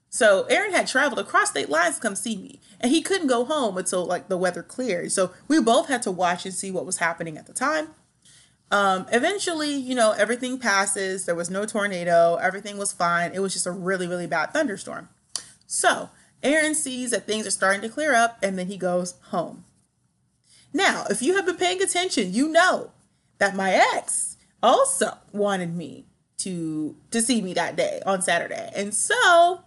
So 0.09 0.43
Aaron 0.49 0.73
had 0.73 0.87
traveled 0.87 1.19
across 1.19 1.51
state 1.51 1.69
lines 1.69 1.95
to 1.95 2.01
come 2.01 2.15
see 2.15 2.35
me, 2.37 2.59
and 2.79 2.91
he 2.91 3.01
couldn't 3.01 3.27
go 3.27 3.45
home 3.45 3.77
until 3.77 4.05
like 4.05 4.27
the 4.27 4.37
weather 4.37 4.63
cleared. 4.63 5.11
So 5.11 5.31
we 5.47 5.61
both 5.61 5.87
had 5.87 6.01
to 6.03 6.11
watch 6.11 6.45
and 6.45 6.53
see 6.53 6.71
what 6.71 6.85
was 6.85 6.97
happening 6.97 7.37
at 7.37 7.47
the 7.47 7.53
time. 7.53 7.89
Um, 8.71 9.07
eventually, 9.11 9.73
you 9.73 9.95
know, 9.95 10.11
everything 10.11 10.59
passes. 10.59 11.25
There 11.25 11.35
was 11.35 11.49
no 11.49 11.65
tornado. 11.65 12.35
Everything 12.35 12.77
was 12.77 12.91
fine. 12.91 13.31
It 13.33 13.39
was 13.39 13.53
just 13.53 13.65
a 13.65 13.71
really, 13.71 14.07
really 14.07 14.27
bad 14.27 14.51
thunderstorm. 14.51 15.09
So 15.65 16.09
Aaron 16.43 16.75
sees 16.75 17.11
that 17.11 17.25
things 17.25 17.47
are 17.47 17.51
starting 17.51 17.81
to 17.81 17.89
clear 17.89 18.13
up, 18.13 18.37
and 18.41 18.57
then 18.57 18.67
he 18.67 18.77
goes 18.77 19.15
home. 19.29 19.65
Now, 20.71 21.05
if 21.09 21.21
you 21.21 21.35
have 21.35 21.47
been 21.47 21.57
paying 21.57 21.81
attention, 21.81 22.33
you 22.33 22.47
know 22.47 22.91
that 23.39 23.55
my 23.55 23.73
ex 23.95 24.37
also 24.61 25.17
wanted 25.31 25.75
me 25.75 26.05
to 26.37 26.95
to 27.11 27.21
see 27.21 27.41
me 27.41 27.53
that 27.53 27.75
day 27.75 28.01
on 28.05 28.21
Saturday. 28.21 28.71
And 28.75 28.93
so 28.93 29.61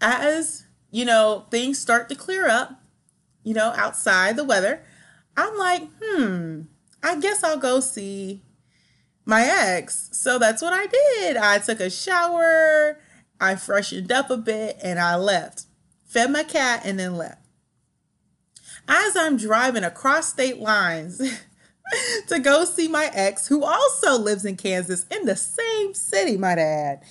as, 0.00 0.64
you 0.90 1.04
know, 1.04 1.46
things 1.50 1.78
start 1.78 2.08
to 2.08 2.14
clear 2.14 2.48
up, 2.48 2.80
you 3.42 3.54
know, 3.54 3.72
outside 3.76 4.36
the 4.36 4.44
weather, 4.44 4.82
I'm 5.36 5.56
like, 5.56 5.88
"Hmm, 6.02 6.62
I 7.02 7.16
guess 7.16 7.42
I'll 7.42 7.58
go 7.58 7.80
see 7.80 8.42
my 9.24 9.42
ex." 9.44 10.10
So 10.12 10.38
that's 10.38 10.62
what 10.62 10.72
I 10.72 10.86
did. 10.86 11.36
I 11.36 11.58
took 11.58 11.80
a 11.80 11.90
shower, 11.90 13.00
I 13.40 13.56
freshened 13.56 14.12
up 14.12 14.30
a 14.30 14.36
bit, 14.36 14.78
and 14.82 14.98
I 14.98 15.16
left. 15.16 15.64
Fed 16.04 16.30
my 16.30 16.42
cat 16.42 16.82
and 16.84 16.98
then 16.98 17.16
left. 17.16 17.44
As 18.88 19.16
I'm 19.16 19.36
driving 19.36 19.84
across 19.84 20.28
state 20.28 20.58
lines 20.58 21.20
to 22.28 22.38
go 22.38 22.64
see 22.64 22.88
my 22.88 23.10
ex, 23.14 23.48
who 23.48 23.64
also 23.64 24.18
lives 24.18 24.44
in 24.44 24.56
Kansas 24.56 25.06
in 25.10 25.24
the 25.24 25.36
same 25.36 25.94
city, 25.94 26.36
might 26.36 26.58
add. 26.58 27.02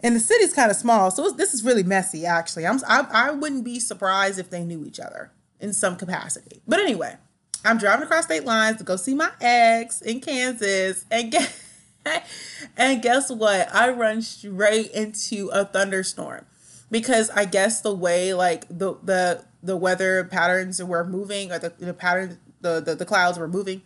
And 0.00 0.14
the 0.14 0.20
city's 0.20 0.52
kind 0.52 0.70
of 0.70 0.76
small, 0.76 1.10
so 1.10 1.30
this 1.30 1.54
is 1.54 1.64
really 1.64 1.82
messy. 1.82 2.26
Actually, 2.26 2.66
I'm 2.66 2.78
I, 2.86 3.06
I 3.10 3.30
wouldn't 3.30 3.64
be 3.64 3.80
surprised 3.80 4.38
if 4.38 4.50
they 4.50 4.64
knew 4.64 4.84
each 4.84 5.00
other 5.00 5.32
in 5.58 5.72
some 5.72 5.96
capacity. 5.96 6.60
But 6.68 6.80
anyway, 6.80 7.16
I'm 7.64 7.78
driving 7.78 8.04
across 8.04 8.24
state 8.24 8.44
lines 8.44 8.76
to 8.78 8.84
go 8.84 8.96
see 8.96 9.14
my 9.14 9.30
ex 9.40 10.02
in 10.02 10.20
Kansas, 10.20 11.06
and 11.10 11.32
guess, 11.32 11.60
and 12.76 13.02
guess 13.02 13.30
what? 13.30 13.74
I 13.74 13.90
run 13.90 14.22
straight 14.22 14.90
into 14.92 15.48
a 15.48 15.64
thunderstorm 15.64 16.44
because 16.90 17.30
I 17.30 17.44
guess 17.44 17.80
the 17.80 17.94
way 17.94 18.34
like 18.34 18.68
the 18.68 18.94
the 19.02 19.44
the 19.62 19.76
weather 19.76 20.24
patterns 20.24 20.82
were 20.82 21.04
moving 21.04 21.50
or 21.50 21.58
the, 21.58 21.72
the 21.78 21.94
pattern 21.94 22.38
the, 22.66 22.80
the 22.80 22.94
the 22.94 23.04
clouds 23.04 23.38
were 23.38 23.48
moving. 23.48 23.82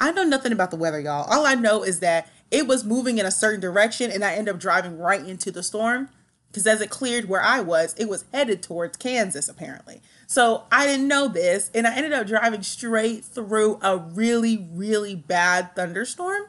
I 0.00 0.12
know 0.12 0.24
nothing 0.24 0.52
about 0.52 0.70
the 0.70 0.76
weather, 0.76 1.00
y'all. 1.00 1.30
All 1.30 1.46
I 1.46 1.54
know 1.54 1.82
is 1.82 2.00
that 2.00 2.28
it 2.50 2.66
was 2.66 2.84
moving 2.84 3.18
in 3.18 3.26
a 3.26 3.30
certain 3.30 3.60
direction 3.60 4.10
and 4.10 4.24
I 4.24 4.34
ended 4.34 4.54
up 4.54 4.60
driving 4.60 4.98
right 4.98 5.24
into 5.24 5.50
the 5.50 5.62
storm 5.62 6.08
because 6.50 6.66
as 6.66 6.80
it 6.80 6.90
cleared 6.90 7.28
where 7.28 7.42
I 7.42 7.60
was, 7.60 7.94
it 7.98 8.08
was 8.08 8.24
headed 8.32 8.62
towards 8.62 8.96
Kansas 8.96 9.48
apparently. 9.48 10.00
So 10.26 10.64
I 10.70 10.86
didn't 10.86 11.08
know 11.08 11.28
this 11.28 11.70
and 11.74 11.86
I 11.86 11.94
ended 11.94 12.12
up 12.12 12.26
driving 12.26 12.62
straight 12.62 13.24
through 13.24 13.78
a 13.82 13.96
really 13.96 14.68
really 14.72 15.14
bad 15.14 15.74
thunderstorm. 15.76 16.44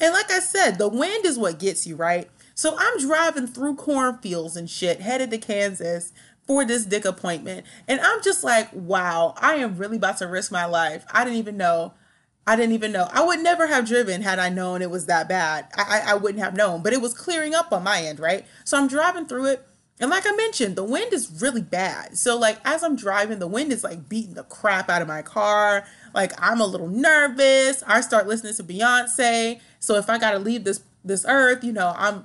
And 0.00 0.12
like 0.12 0.30
I 0.30 0.40
said, 0.40 0.78
the 0.78 0.88
wind 0.88 1.24
is 1.24 1.38
what 1.38 1.58
gets 1.58 1.86
you, 1.86 1.96
right? 1.96 2.28
So 2.54 2.76
I'm 2.78 2.98
driving 2.98 3.46
through 3.46 3.76
cornfields 3.76 4.56
and 4.56 4.68
shit 4.68 5.00
headed 5.00 5.30
to 5.30 5.38
Kansas 5.38 6.12
for 6.46 6.64
this 6.64 6.84
dick 6.84 7.04
appointment. 7.04 7.66
And 7.88 8.00
I'm 8.00 8.22
just 8.22 8.44
like, 8.44 8.68
wow, 8.72 9.34
I 9.38 9.56
am 9.56 9.76
really 9.76 9.96
about 9.96 10.18
to 10.18 10.26
risk 10.26 10.52
my 10.52 10.64
life. 10.64 11.04
I 11.12 11.24
didn't 11.24 11.38
even 11.38 11.56
know. 11.56 11.94
I 12.46 12.56
didn't 12.56 12.72
even 12.72 12.92
know. 12.92 13.08
I 13.10 13.24
would 13.24 13.40
never 13.40 13.66
have 13.66 13.86
driven 13.86 14.20
had 14.20 14.38
I 14.38 14.50
known 14.50 14.82
it 14.82 14.90
was 14.90 15.06
that 15.06 15.28
bad. 15.28 15.66
I, 15.76 16.02
I, 16.08 16.14
wouldn't 16.14 16.44
have 16.44 16.54
known, 16.54 16.82
but 16.82 16.92
it 16.92 17.00
was 17.00 17.14
clearing 17.14 17.54
up 17.54 17.72
on 17.72 17.82
my 17.82 18.02
end, 18.02 18.20
right? 18.20 18.44
So 18.64 18.76
I'm 18.76 18.86
driving 18.86 19.24
through 19.24 19.46
it. 19.46 19.66
And 19.98 20.10
like 20.10 20.24
I 20.26 20.32
mentioned, 20.32 20.76
the 20.76 20.84
wind 20.84 21.12
is 21.12 21.40
really 21.40 21.62
bad. 21.62 22.18
So 22.18 22.36
like 22.36 22.58
as 22.64 22.82
I'm 22.82 22.96
driving, 22.96 23.38
the 23.38 23.46
wind 23.46 23.72
is 23.72 23.84
like 23.84 24.08
beating 24.08 24.34
the 24.34 24.42
crap 24.42 24.90
out 24.90 25.00
of 25.00 25.08
my 25.08 25.22
car. 25.22 25.86
Like 26.12 26.32
I'm 26.36 26.60
a 26.60 26.66
little 26.66 26.88
nervous. 26.88 27.82
I 27.86 28.00
start 28.00 28.26
listening 28.26 28.54
to 28.54 28.64
Beyonce. 28.64 29.60
So 29.78 29.94
if 29.94 30.10
I 30.10 30.18
gotta 30.18 30.38
leave 30.38 30.64
this 30.64 30.82
this 31.04 31.24
earth, 31.28 31.62
you 31.62 31.72
know, 31.72 31.94
I'm 31.96 32.24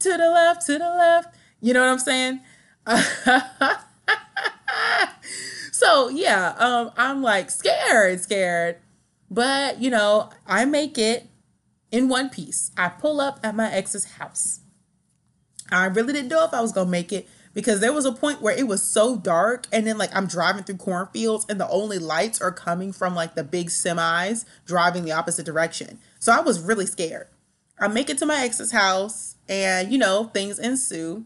to 0.00 0.10
the 0.10 0.30
left, 0.30 0.66
to 0.66 0.72
the 0.72 0.78
left. 0.78 1.36
You 1.60 1.74
know 1.74 1.80
what 1.80 1.90
I'm 1.90 1.98
saying? 1.98 2.40
so 5.72 6.08
yeah, 6.08 6.54
um, 6.58 6.90
I'm 6.96 7.22
like 7.22 7.50
scared, 7.50 8.20
scared. 8.20 8.78
But 9.30 9.80
you 9.80 9.90
know, 9.90 10.30
I 10.46 10.64
make 10.64 10.98
it 10.98 11.28
in 11.90 12.08
one 12.08 12.30
piece. 12.30 12.70
I 12.76 12.88
pull 12.88 13.20
up 13.20 13.40
at 13.42 13.54
my 13.54 13.70
ex's 13.70 14.04
house. 14.16 14.60
I 15.70 15.86
really 15.86 16.12
didn't 16.12 16.28
know 16.28 16.44
if 16.44 16.52
I 16.52 16.60
was 16.60 16.72
gonna 16.72 16.90
make 16.90 17.12
it 17.12 17.28
because 17.54 17.80
there 17.80 17.92
was 17.92 18.04
a 18.04 18.12
point 18.12 18.42
where 18.42 18.56
it 18.56 18.66
was 18.66 18.82
so 18.82 19.16
dark 19.16 19.66
and 19.72 19.86
then 19.86 19.98
like 19.98 20.14
I'm 20.14 20.26
driving 20.26 20.64
through 20.64 20.76
cornfields 20.76 21.46
and 21.48 21.60
the 21.60 21.68
only 21.68 21.98
lights 21.98 22.40
are 22.40 22.52
coming 22.52 22.92
from 22.92 23.14
like 23.14 23.34
the 23.34 23.44
big 23.44 23.68
semis 23.68 24.44
driving 24.66 25.04
the 25.04 25.12
opposite 25.12 25.46
direction. 25.46 25.98
So 26.18 26.32
I 26.32 26.40
was 26.40 26.60
really 26.60 26.86
scared. 26.86 27.28
I 27.78 27.88
make 27.88 28.10
it 28.10 28.18
to 28.18 28.26
my 28.26 28.42
ex's 28.42 28.72
house 28.72 29.36
and 29.48 29.92
you 29.92 29.98
know, 29.98 30.24
things 30.32 30.58
ensue. 30.58 31.24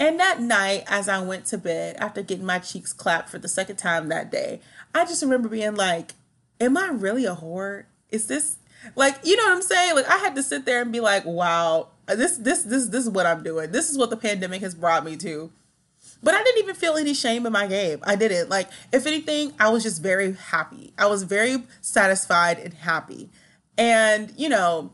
And 0.00 0.18
that 0.18 0.40
night, 0.40 0.84
as 0.88 1.08
I 1.08 1.20
went 1.20 1.44
to 1.46 1.58
bed 1.58 1.96
after 1.98 2.22
getting 2.22 2.46
my 2.46 2.58
cheeks 2.58 2.92
clapped 2.92 3.28
for 3.28 3.38
the 3.38 3.48
second 3.48 3.76
time 3.76 4.08
that 4.08 4.32
day, 4.32 4.60
I 4.94 5.04
just 5.04 5.22
remember 5.22 5.48
being 5.48 5.76
like, 5.76 6.14
Am 6.60 6.76
I 6.76 6.88
really 6.88 7.24
a 7.24 7.34
whore? 7.34 7.84
Is 8.10 8.26
this 8.26 8.56
like 8.96 9.18
you 9.24 9.36
know 9.36 9.44
what 9.44 9.52
I'm 9.52 9.62
saying? 9.62 9.94
Like 9.94 10.08
I 10.08 10.18
had 10.18 10.34
to 10.36 10.42
sit 10.42 10.64
there 10.64 10.82
and 10.82 10.92
be 10.92 11.00
like, 11.00 11.24
wow, 11.24 11.88
this 12.06 12.36
this 12.36 12.62
this 12.62 12.86
this 12.86 13.04
is 13.04 13.10
what 13.10 13.26
I'm 13.26 13.42
doing. 13.42 13.72
This 13.72 13.90
is 13.90 13.96
what 13.96 14.10
the 14.10 14.16
pandemic 14.16 14.60
has 14.62 14.74
brought 14.74 15.04
me 15.04 15.16
to. 15.18 15.50
But 16.22 16.34
I 16.34 16.42
didn't 16.42 16.62
even 16.62 16.74
feel 16.74 16.96
any 16.96 17.14
shame 17.14 17.46
in 17.46 17.52
my 17.52 17.66
game. 17.66 18.00
I 18.02 18.14
didn't. 18.14 18.50
Like, 18.50 18.68
if 18.92 19.06
anything, 19.06 19.54
I 19.58 19.70
was 19.70 19.82
just 19.82 20.02
very 20.02 20.34
happy. 20.34 20.92
I 20.98 21.06
was 21.06 21.22
very 21.22 21.64
satisfied 21.80 22.58
and 22.58 22.74
happy. 22.74 23.30
And, 23.78 24.32
you 24.36 24.50
know, 24.50 24.92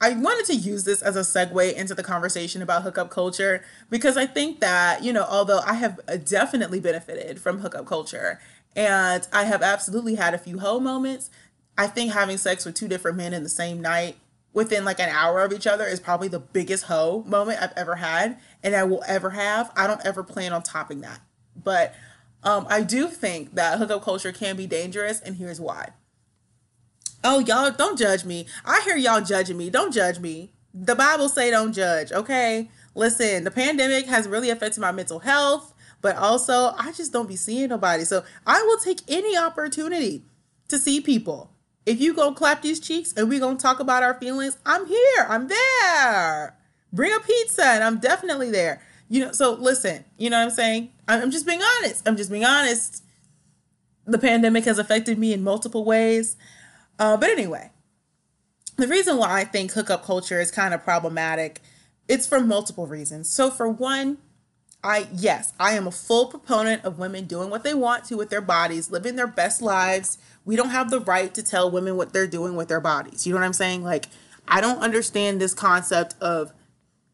I 0.00 0.10
wanted 0.10 0.46
to 0.46 0.54
use 0.54 0.84
this 0.84 1.02
as 1.02 1.16
a 1.16 1.20
segue 1.20 1.74
into 1.74 1.94
the 1.94 2.04
conversation 2.04 2.62
about 2.62 2.82
hookup 2.84 3.10
culture 3.10 3.64
because 3.90 4.16
I 4.16 4.26
think 4.26 4.60
that, 4.60 5.02
you 5.02 5.12
know, 5.12 5.26
although 5.28 5.60
I 5.66 5.74
have 5.74 6.00
definitely 6.24 6.78
benefited 6.78 7.40
from 7.40 7.58
hookup 7.58 7.86
culture 7.86 8.40
and 8.76 9.26
I 9.32 9.44
have 9.44 9.62
absolutely 9.62 10.14
had 10.14 10.34
a 10.34 10.38
few 10.38 10.60
hoe 10.60 10.78
moments, 10.78 11.30
I 11.76 11.88
think 11.88 12.12
having 12.12 12.38
sex 12.38 12.64
with 12.64 12.74
two 12.74 12.86
different 12.86 13.16
men 13.16 13.32
in 13.32 13.42
the 13.42 13.48
same 13.48 13.80
night 13.80 14.16
within 14.52 14.84
like 14.84 15.00
an 15.00 15.08
hour 15.08 15.42
of 15.42 15.52
each 15.52 15.66
other 15.66 15.84
is 15.84 16.00
probably 16.00 16.28
the 16.28 16.38
biggest 16.38 16.84
hoe 16.84 17.24
moment 17.26 17.60
I've 17.60 17.74
ever 17.76 17.96
had 17.96 18.38
and 18.62 18.76
I 18.76 18.84
will 18.84 19.02
ever 19.06 19.30
have. 19.30 19.72
I 19.76 19.88
don't 19.88 20.04
ever 20.06 20.22
plan 20.22 20.52
on 20.52 20.62
topping 20.62 21.00
that. 21.00 21.20
But 21.56 21.94
um, 22.44 22.66
I 22.68 22.82
do 22.82 23.08
think 23.08 23.54
that 23.56 23.78
hookup 23.78 24.02
culture 24.02 24.32
can 24.32 24.56
be 24.56 24.66
dangerous, 24.66 25.20
and 25.20 25.36
here's 25.36 25.60
why. 25.60 25.90
Oh, 27.24 27.40
y'all, 27.40 27.70
don't 27.70 27.98
judge 27.98 28.24
me. 28.24 28.46
I 28.64 28.80
hear 28.84 28.96
y'all 28.96 29.20
judging 29.20 29.56
me. 29.56 29.70
Don't 29.70 29.92
judge 29.92 30.20
me. 30.20 30.52
The 30.72 30.94
Bible 30.94 31.28
say 31.28 31.50
don't 31.50 31.72
judge, 31.72 32.12
okay? 32.12 32.70
Listen, 32.94 33.44
the 33.44 33.50
pandemic 33.50 34.06
has 34.06 34.28
really 34.28 34.50
affected 34.50 34.80
my 34.80 34.92
mental 34.92 35.18
health, 35.18 35.74
but 36.00 36.16
also 36.16 36.74
I 36.78 36.92
just 36.92 37.12
don't 37.12 37.28
be 37.28 37.36
seeing 37.36 37.68
nobody. 37.70 38.04
So 38.04 38.24
I 38.46 38.62
will 38.62 38.78
take 38.78 39.00
any 39.08 39.36
opportunity 39.36 40.24
to 40.68 40.78
see 40.78 41.00
people. 41.00 41.50
If 41.86 42.00
you 42.00 42.14
gonna 42.14 42.36
clap 42.36 42.62
these 42.62 42.78
cheeks 42.80 43.12
and 43.14 43.28
we 43.28 43.38
gonna 43.38 43.58
talk 43.58 43.80
about 43.80 44.02
our 44.02 44.14
feelings, 44.20 44.58
I'm 44.66 44.86
here. 44.86 45.26
I'm 45.28 45.48
there. 45.48 46.56
Bring 46.92 47.14
a 47.14 47.20
pizza 47.20 47.64
and 47.64 47.82
I'm 47.82 47.98
definitely 47.98 48.50
there. 48.50 48.82
You 49.08 49.26
know, 49.26 49.32
so 49.32 49.54
listen, 49.54 50.04
you 50.18 50.28
know 50.28 50.38
what 50.38 50.44
I'm 50.44 50.50
saying? 50.50 50.90
I'm 51.08 51.30
just 51.30 51.46
being 51.46 51.62
honest. 51.62 52.06
I'm 52.06 52.16
just 52.16 52.30
being 52.30 52.44
honest. 52.44 53.02
The 54.06 54.18
pandemic 54.18 54.64
has 54.66 54.78
affected 54.78 55.18
me 55.18 55.32
in 55.32 55.42
multiple 55.42 55.84
ways. 55.84 56.36
Uh, 56.98 57.16
but 57.16 57.30
anyway, 57.30 57.70
the 58.76 58.88
reason 58.88 59.16
why 59.16 59.40
I 59.40 59.44
think 59.44 59.72
hookup 59.72 60.04
culture 60.04 60.40
is 60.40 60.50
kind 60.50 60.74
of 60.74 60.84
problematic, 60.84 61.60
it's 62.08 62.26
for 62.26 62.40
multiple 62.40 62.86
reasons. 62.86 63.28
So 63.28 63.50
for 63.50 63.68
one, 63.68 64.18
I 64.82 65.08
yes, 65.12 65.52
I 65.58 65.72
am 65.72 65.86
a 65.86 65.90
full 65.90 66.26
proponent 66.26 66.84
of 66.84 66.98
women 66.98 67.26
doing 67.26 67.50
what 67.50 67.64
they 67.64 67.74
want 67.74 68.04
to 68.06 68.16
with 68.16 68.30
their 68.30 68.40
bodies, 68.40 68.90
living 68.90 69.16
their 69.16 69.26
best 69.26 69.60
lives. 69.60 70.18
We 70.44 70.54
don't 70.54 70.70
have 70.70 70.90
the 70.90 71.00
right 71.00 71.34
to 71.34 71.42
tell 71.42 71.70
women 71.70 71.96
what 71.96 72.12
they're 72.12 72.28
doing 72.28 72.54
with 72.54 72.68
their 72.68 72.80
bodies. 72.80 73.26
You 73.26 73.32
know 73.32 73.40
what 73.40 73.46
I'm 73.46 73.52
saying? 73.52 73.82
Like 73.82 74.06
I 74.46 74.60
don't 74.60 74.78
understand 74.78 75.40
this 75.40 75.54
concept 75.54 76.14
of 76.20 76.52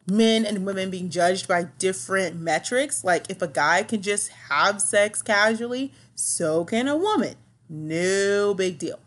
men 0.07 0.45
and 0.45 0.67
women 0.67 0.91
being 0.91 1.09
judged 1.09 1.49
by 1.49 1.69
different 1.79 2.37
metrics. 2.37 3.03
Like 3.03 3.31
if 3.31 3.41
a 3.41 3.49
guy 3.49 3.83
can 3.83 4.03
just 4.03 4.29
have 4.51 4.83
sex 4.83 5.23
casually, 5.23 5.93
so 6.15 6.65
can 6.67 6.87
a 6.87 6.97
woman. 6.97 7.37
No 7.71 8.53
big 8.53 8.79
deal. 8.79 8.99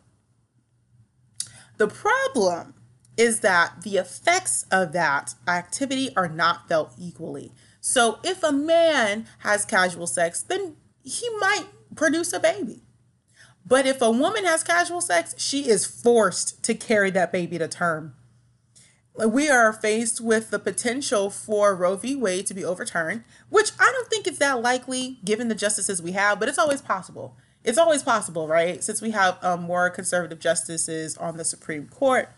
The 1.78 1.88
problem 1.88 2.74
is 3.18 3.40
that 3.40 3.82
the 3.84 3.98
effects 3.98 4.66
of 4.72 4.92
that 4.94 5.34
activity 5.48 6.10
are 6.16 6.30
not 6.30 6.68
felt 6.68 6.94
equally. 7.00 7.52
So 7.82 8.20
if 8.24 8.44
a 8.44 8.52
man 8.52 9.28
has 9.40 9.66
casual 9.66 10.08
sex, 10.08 10.42
then 10.42 10.76
he 11.04 11.30
might 11.40 11.66
produce 11.96 12.34
a 12.34 12.40
baby. 12.40 12.84
But 13.66 13.86
if 13.86 14.02
a 14.02 14.12
woman 14.12 14.46
has 14.46 14.64
casual 14.64 15.02
sex, 15.02 15.36
she 15.38 15.70
is 15.70 15.86
forced 15.86 16.64
to 16.64 16.74
carry 16.74 17.12
that 17.12 17.32
baby 17.32 17.58
to 17.58 17.68
term. 17.68 18.16
We 19.16 19.50
are 19.50 19.74
faced 19.74 20.22
with 20.22 20.52
the 20.52 20.60
potential 20.60 21.32
for 21.32 21.76
Roe 21.76 21.96
v. 21.96 22.16
Wade 22.16 22.46
to 22.48 22.54
be 22.54 22.64
overturned, 22.64 23.24
which 23.50 23.72
I 23.80 23.92
don't 23.92 24.08
think 24.10 24.28
is 24.28 24.38
that 24.38 24.62
likely 24.62 25.20
given 25.26 25.48
the 25.48 25.56
justices 25.56 26.02
we 26.02 26.12
have, 26.12 26.40
but 26.40 26.48
it's 26.48 26.60
always 26.60 26.82
possible 26.82 27.36
it's 27.68 27.78
always 27.78 28.02
possible, 28.02 28.48
right? 28.48 28.82
Since 28.82 29.02
we 29.02 29.12
have 29.12 29.38
um, 29.44 29.64
more 29.64 29.90
conservative 29.90 30.40
justices 30.40 31.18
on 31.18 31.36
the 31.36 31.44
Supreme 31.44 31.88
Court, 31.90 32.30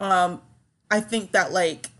um, 0.00 0.42
I 0.90 0.98
think 0.98 1.30
that 1.30 1.52
like 1.52 1.90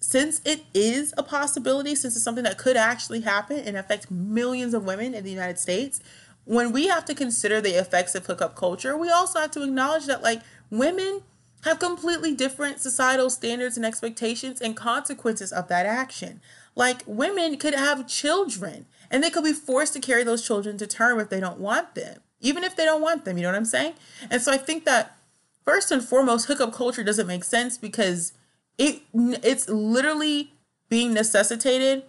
since 0.00 0.40
it 0.46 0.64
is 0.72 1.12
a 1.18 1.22
possibility, 1.22 1.94
since 1.94 2.16
it's 2.16 2.24
something 2.24 2.44
that 2.44 2.56
could 2.56 2.76
actually 2.76 3.20
happen 3.20 3.58
and 3.58 3.76
affect 3.76 4.10
millions 4.10 4.72
of 4.72 4.86
women 4.86 5.12
in 5.12 5.24
the 5.24 5.30
United 5.30 5.58
States, 5.58 6.00
when 6.46 6.72
we 6.72 6.86
have 6.86 7.04
to 7.04 7.14
consider 7.14 7.60
the 7.60 7.78
effects 7.78 8.14
of 8.14 8.24
hookup 8.24 8.56
culture, 8.56 8.96
we 8.96 9.10
also 9.10 9.38
have 9.40 9.50
to 9.50 9.62
acknowledge 9.62 10.06
that 10.06 10.22
like 10.22 10.40
women 10.70 11.20
have 11.64 11.78
completely 11.78 12.34
different 12.34 12.80
societal 12.80 13.28
standards 13.28 13.76
and 13.76 13.84
expectations 13.84 14.62
and 14.62 14.74
consequences 14.74 15.52
of 15.52 15.68
that 15.68 15.84
action. 15.84 16.40
Like 16.74 17.02
women 17.04 17.58
could 17.58 17.74
have 17.74 18.08
children 18.08 18.86
and 19.10 19.22
they 19.22 19.30
could 19.30 19.44
be 19.44 19.52
forced 19.52 19.92
to 19.94 20.00
carry 20.00 20.24
those 20.24 20.46
children 20.46 20.76
to 20.78 20.86
term 20.86 21.18
if 21.20 21.28
they 21.28 21.40
don't 21.40 21.58
want 21.58 21.94
them, 21.94 22.20
even 22.40 22.64
if 22.64 22.76
they 22.76 22.84
don't 22.84 23.02
want 23.02 23.24
them, 23.24 23.36
you 23.36 23.42
know 23.42 23.50
what 23.50 23.56
I'm 23.56 23.64
saying? 23.64 23.94
And 24.30 24.40
so 24.42 24.52
I 24.52 24.56
think 24.56 24.84
that 24.84 25.16
first 25.64 25.90
and 25.90 26.02
foremost, 26.02 26.46
hookup 26.46 26.72
culture 26.72 27.04
doesn't 27.04 27.26
make 27.26 27.44
sense 27.44 27.76
because 27.78 28.32
it 28.78 29.02
it's 29.14 29.68
literally 29.68 30.52
being 30.88 31.12
necessitated 31.12 32.04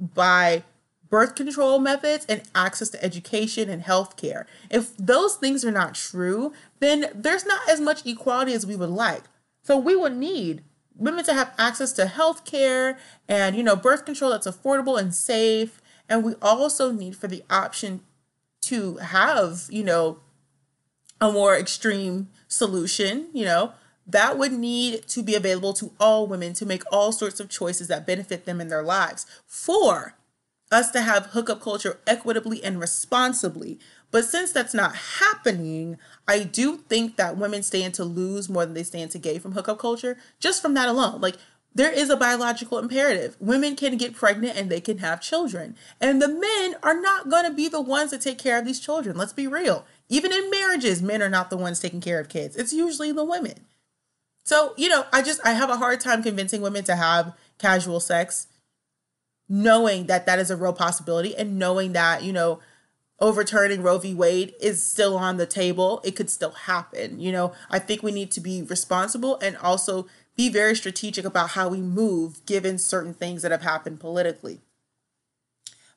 by 0.00 0.64
birth 1.10 1.34
control 1.34 1.78
methods 1.78 2.24
and 2.26 2.42
access 2.54 2.88
to 2.88 3.04
education 3.04 3.68
and 3.68 3.84
healthcare. 3.84 4.46
If 4.70 4.96
those 4.96 5.36
things 5.36 5.62
are 5.62 5.70
not 5.70 5.94
true, 5.94 6.54
then 6.80 7.06
there's 7.14 7.44
not 7.44 7.68
as 7.68 7.80
much 7.80 8.06
equality 8.06 8.54
as 8.54 8.64
we 8.64 8.76
would 8.76 8.88
like. 8.88 9.24
So 9.62 9.76
we 9.76 9.94
would 9.94 10.16
need 10.16 10.62
women 10.96 11.22
to 11.24 11.34
have 11.34 11.52
access 11.58 11.92
to 11.92 12.04
healthcare 12.06 12.96
and 13.28 13.56
you 13.56 13.62
know 13.62 13.76
birth 13.76 14.04
control 14.06 14.30
that's 14.30 14.46
affordable 14.46 14.98
and 14.98 15.14
safe 15.14 15.81
and 16.12 16.22
we 16.22 16.34
also 16.42 16.92
need 16.92 17.16
for 17.16 17.26
the 17.26 17.42
option 17.50 18.00
to 18.60 18.96
have 18.98 19.66
you 19.70 19.82
know 19.82 20.18
a 21.20 21.32
more 21.32 21.56
extreme 21.56 22.28
solution 22.46 23.28
you 23.32 23.44
know 23.44 23.72
that 24.06 24.36
would 24.38 24.52
need 24.52 25.06
to 25.08 25.22
be 25.22 25.34
available 25.34 25.72
to 25.74 25.92
all 25.98 26.26
women 26.26 26.52
to 26.54 26.66
make 26.66 26.82
all 26.92 27.12
sorts 27.12 27.40
of 27.40 27.48
choices 27.48 27.88
that 27.88 28.06
benefit 28.06 28.44
them 28.46 28.60
in 28.60 28.68
their 28.68 28.82
lives. 28.82 29.26
For 29.46 30.16
us 30.72 30.90
to 30.90 31.02
have 31.02 31.26
hookup 31.26 31.60
culture 31.60 32.00
equitably 32.06 32.64
and 32.64 32.80
responsibly. 32.80 33.78
But 34.10 34.24
since 34.24 34.52
that's 34.52 34.74
not 34.74 34.96
happening, 34.96 35.98
I 36.26 36.44
do 36.44 36.78
think 36.78 37.16
that 37.16 37.36
women 37.36 37.62
stand 37.62 37.94
to 37.94 38.04
lose 38.04 38.48
more 38.48 38.64
than 38.64 38.74
they 38.74 38.82
stand 38.82 39.10
to 39.12 39.18
gain 39.18 39.40
from 39.40 39.52
hookup 39.52 39.78
culture 39.78 40.16
just 40.40 40.60
from 40.60 40.74
that 40.74 40.88
alone. 40.88 41.20
Like, 41.20 41.36
there 41.74 41.90
is 41.90 42.10
a 42.10 42.16
biological 42.16 42.78
imperative. 42.78 43.36
Women 43.40 43.76
can 43.76 43.96
get 43.96 44.14
pregnant 44.14 44.56
and 44.56 44.70
they 44.70 44.80
can 44.80 44.98
have 44.98 45.20
children. 45.20 45.76
And 46.00 46.20
the 46.20 46.28
men 46.28 46.76
are 46.82 47.00
not 47.00 47.30
going 47.30 47.44
to 47.44 47.52
be 47.52 47.68
the 47.68 47.80
ones 47.80 48.10
that 48.10 48.20
take 48.20 48.38
care 48.38 48.58
of 48.58 48.66
these 48.66 48.80
children. 48.80 49.16
Let's 49.16 49.32
be 49.32 49.46
real. 49.46 49.86
Even 50.08 50.32
in 50.32 50.50
marriages, 50.50 51.00
men 51.00 51.22
are 51.22 51.30
not 51.30 51.48
the 51.48 51.56
ones 51.56 51.80
taking 51.80 52.00
care 52.00 52.20
of 52.20 52.28
kids, 52.28 52.56
it's 52.56 52.72
usually 52.72 53.12
the 53.12 53.24
women. 53.24 53.66
So, 54.44 54.74
you 54.76 54.88
know, 54.88 55.06
I 55.12 55.22
just 55.22 55.40
I 55.44 55.52
have 55.52 55.70
a 55.70 55.76
hard 55.76 56.00
time 56.00 56.22
convincing 56.22 56.62
women 56.62 56.84
to 56.84 56.96
have 56.96 57.34
casual 57.58 58.00
sex 58.00 58.48
knowing 59.48 60.06
that 60.06 60.24
that 60.24 60.38
is 60.38 60.50
a 60.50 60.56
real 60.56 60.72
possibility 60.72 61.36
and 61.36 61.58
knowing 61.58 61.92
that, 61.92 62.22
you 62.22 62.32
know, 62.32 62.58
overturning 63.20 63.82
Roe 63.82 63.98
v. 63.98 64.14
Wade 64.14 64.54
is 64.60 64.82
still 64.82 65.16
on 65.16 65.36
the 65.36 65.46
table. 65.46 66.00
It 66.04 66.16
could 66.16 66.30
still 66.30 66.50
happen. 66.50 67.20
You 67.20 67.32
know, 67.32 67.52
I 67.70 67.78
think 67.78 68.02
we 68.02 68.12
need 68.12 68.30
to 68.32 68.40
be 68.40 68.62
responsible 68.62 69.38
and 69.40 69.56
also 69.58 70.06
be 70.36 70.48
very 70.48 70.74
strategic 70.74 71.24
about 71.24 71.50
how 71.50 71.68
we 71.68 71.80
move 71.80 72.44
given 72.46 72.78
certain 72.78 73.14
things 73.14 73.42
that 73.42 73.52
have 73.52 73.62
happened 73.62 74.00
politically. 74.00 74.60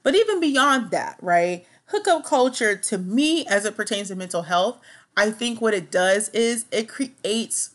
But 0.03 0.15
even 0.15 0.39
beyond 0.39 0.91
that, 0.91 1.17
right? 1.21 1.65
Hookup 1.87 2.25
culture 2.25 2.75
to 2.75 2.97
me 2.97 3.45
as 3.47 3.65
it 3.65 3.75
pertains 3.75 4.09
to 4.09 4.15
mental 4.15 4.43
health, 4.43 4.79
I 5.17 5.31
think 5.31 5.61
what 5.61 5.73
it 5.73 5.89
does 5.91 6.29
is 6.29 6.65
it 6.71 6.89
creates 6.89 7.71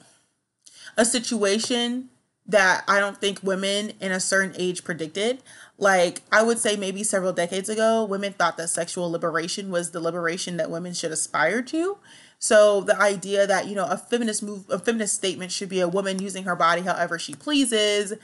a 0.97 1.05
situation 1.05 2.11
that 2.47 2.85
I 2.89 2.99
don't 3.01 3.21
think 3.21 3.43
women 3.43 3.93
in 4.01 4.13
a 4.13 4.21
certain 4.21 4.55
age 4.59 4.85
predicted. 4.85 5.43
Like, 5.79 6.23
I 6.31 6.43
would 6.43 6.59
say 6.59 6.77
maybe 6.77 7.05
several 7.05 7.33
decades 7.33 7.69
ago, 7.69 8.05
women 8.05 8.33
thought 8.33 8.57
that 8.59 8.69
sexual 8.69 9.11
liberation 9.11 9.71
was 9.71 9.93
the 9.93 10.01
liberation 10.01 10.57
that 10.57 10.71
women 10.71 10.93
should 10.93 11.13
aspire 11.13 11.63
to. 11.63 11.99
So 12.41 12.81
the 12.81 12.99
idea 12.99 13.47
that, 13.47 13.69
you 13.69 13.75
know, 13.75 13.85
a 13.87 13.99
feminist 13.99 14.43
move, 14.43 14.65
a 14.71 14.79
feminist 14.79 15.15
statement 15.15 15.53
should 15.53 15.69
be 15.69 15.81
a 15.81 15.89
woman 15.89 16.21
using 16.21 16.45
her 16.45 16.57
body 16.57 16.83
however 16.83 17.19
she 17.19 17.35
pleases 17.35 18.15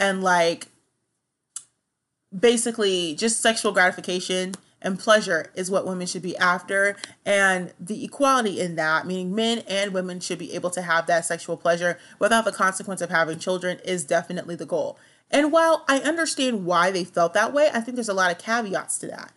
and 0.00 0.24
like 0.24 0.68
basically 2.36 3.14
just 3.14 3.40
sexual 3.40 3.72
gratification 3.72 4.54
and 4.80 4.98
pleasure 4.98 5.52
is 5.54 5.70
what 5.70 5.86
women 5.86 6.06
should 6.06 6.22
be 6.22 6.36
after. 6.38 6.96
And 7.26 7.74
the 7.78 8.02
equality 8.02 8.60
in 8.60 8.76
that 8.76 9.06
meaning 9.06 9.34
men 9.34 9.58
and 9.68 9.92
women 9.92 10.20
should 10.20 10.38
be 10.38 10.54
able 10.54 10.70
to 10.70 10.82
have 10.82 11.06
that 11.06 11.26
sexual 11.26 11.58
pleasure 11.58 11.98
without 12.18 12.46
the 12.46 12.52
consequence 12.52 13.02
of 13.02 13.10
having 13.10 13.38
children 13.38 13.78
is 13.84 14.04
definitely 14.04 14.56
the 14.56 14.66
goal. 14.66 14.98
And 15.30 15.52
while 15.52 15.84
i 15.88 15.98
understand 15.98 16.64
why 16.64 16.90
they 16.90 17.04
felt 17.04 17.34
that 17.34 17.52
way 17.52 17.68
i 17.74 17.80
think 17.80 17.96
there's 17.96 18.08
a 18.08 18.14
lot 18.14 18.30
of 18.30 18.38
caveats 18.38 18.98
to 18.98 19.08
that 19.08 19.32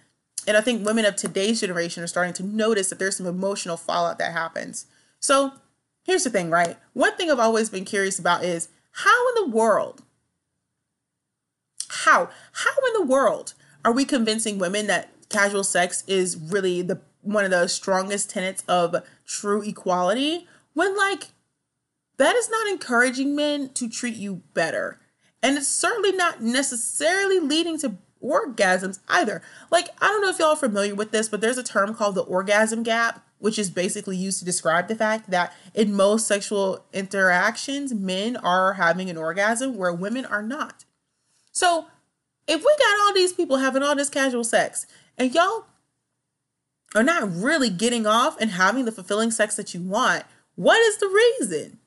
and 0.50 0.58
i 0.58 0.62
think 0.62 0.84
women 0.84 1.06
of 1.06 1.16
today's 1.16 1.62
generation 1.62 2.04
are 2.04 2.08
starting 2.08 2.34
to 2.34 2.44
notice 2.44 2.90
that 2.90 2.98
there's 2.98 3.16
some 3.16 3.28
emotional 3.28 3.78
fallout 3.78 4.18
that 4.18 4.34
happens. 4.34 4.88
So 5.20 5.54
here's 6.04 6.24
the 6.24 6.32
thing 6.32 6.50
right? 6.50 6.76
One 6.94 7.16
thing 7.16 7.32
i've 7.32 7.40
always 7.40 7.70
been 7.70 7.86
curious 7.86 8.18
about 8.20 8.44
is 8.44 8.68
how 8.92 9.30
in 9.30 9.44
the 9.44 9.56
world 9.56 10.02
how 11.90 12.30
how 12.52 12.72
in 12.88 12.94
the 13.00 13.06
world 13.06 13.54
are 13.86 13.94
we 13.94 14.04
convincing 14.04 14.58
women 14.58 14.88
that 14.88 15.12
casual 15.30 15.64
sex 15.64 16.04
is 16.08 16.36
really 16.36 16.82
the 16.82 17.00
one 17.22 17.46
of 17.46 17.52
the 17.52 17.68
strongest 17.68 18.32
tenets 18.32 18.64
of 18.68 18.96
true 19.28 19.62
equality 19.62 20.48
when 20.74 20.98
like 20.98 21.28
that 22.18 22.36
is 22.36 22.50
not 22.50 22.68
encouraging 22.68 23.36
men 23.36 23.70
to 23.76 23.88
treat 23.88 24.16
you 24.16 24.42
better? 24.56 25.00
And 25.44 25.58
it's 25.58 25.68
certainly 25.68 26.12
not 26.12 26.42
necessarily 26.42 27.40
leading 27.40 27.78
to 27.80 27.98
orgasms 28.24 29.00
either 29.08 29.42
like 29.72 29.90
i 30.02 30.08
don't 30.08 30.22
know 30.22 30.30
if 30.30 30.40
y'all 30.40 30.50
are 30.50 30.56
familiar 30.56 30.94
with 30.94 31.12
this 31.12 31.30
but 31.30 31.42
there's 31.42 31.58
a 31.58 31.64
term 31.64 31.94
called 31.94 32.16
the 32.16 32.22
orgasm 32.22 32.84
gap 32.84 33.26
which 33.38 33.58
is 33.58 33.70
basically 33.70 34.18
used 34.18 34.40
to 34.40 34.46
describe 34.46 34.90
the 34.90 34.96
fact 34.96 35.30
that 35.30 35.54
in 35.74 35.96
most 35.96 36.28
sexual 36.28 36.84
interactions 36.92 37.94
men 37.94 38.36
are 38.38 38.74
having 38.74 39.10
an 39.10 39.18
orgasm 39.18 39.78
where 39.78 39.94
women 39.94 40.26
are 40.26 40.44
not 40.44 40.84
so 41.52 41.88
if 42.48 42.62
we 42.62 42.76
got 42.80 43.00
all 43.02 43.14
these 43.14 43.32
people 43.32 43.58
having 43.58 43.84
all 43.84 43.96
this 43.96 44.10
casual 44.10 44.44
sex 44.44 44.86
and 45.18 45.34
y'all 45.34 45.66
are 46.96 47.04
not 47.04 47.32
really 47.32 47.70
getting 47.70 48.06
off 48.06 48.40
and 48.42 48.52
having 48.52 48.86
the 48.86 48.92
fulfilling 48.92 49.32
sex 49.32 49.56
that 49.56 49.74
you 49.74 49.82
want, 49.82 50.24
what 50.56 50.80
is 50.80 50.98
the 50.98 51.08
reason? 51.08 51.79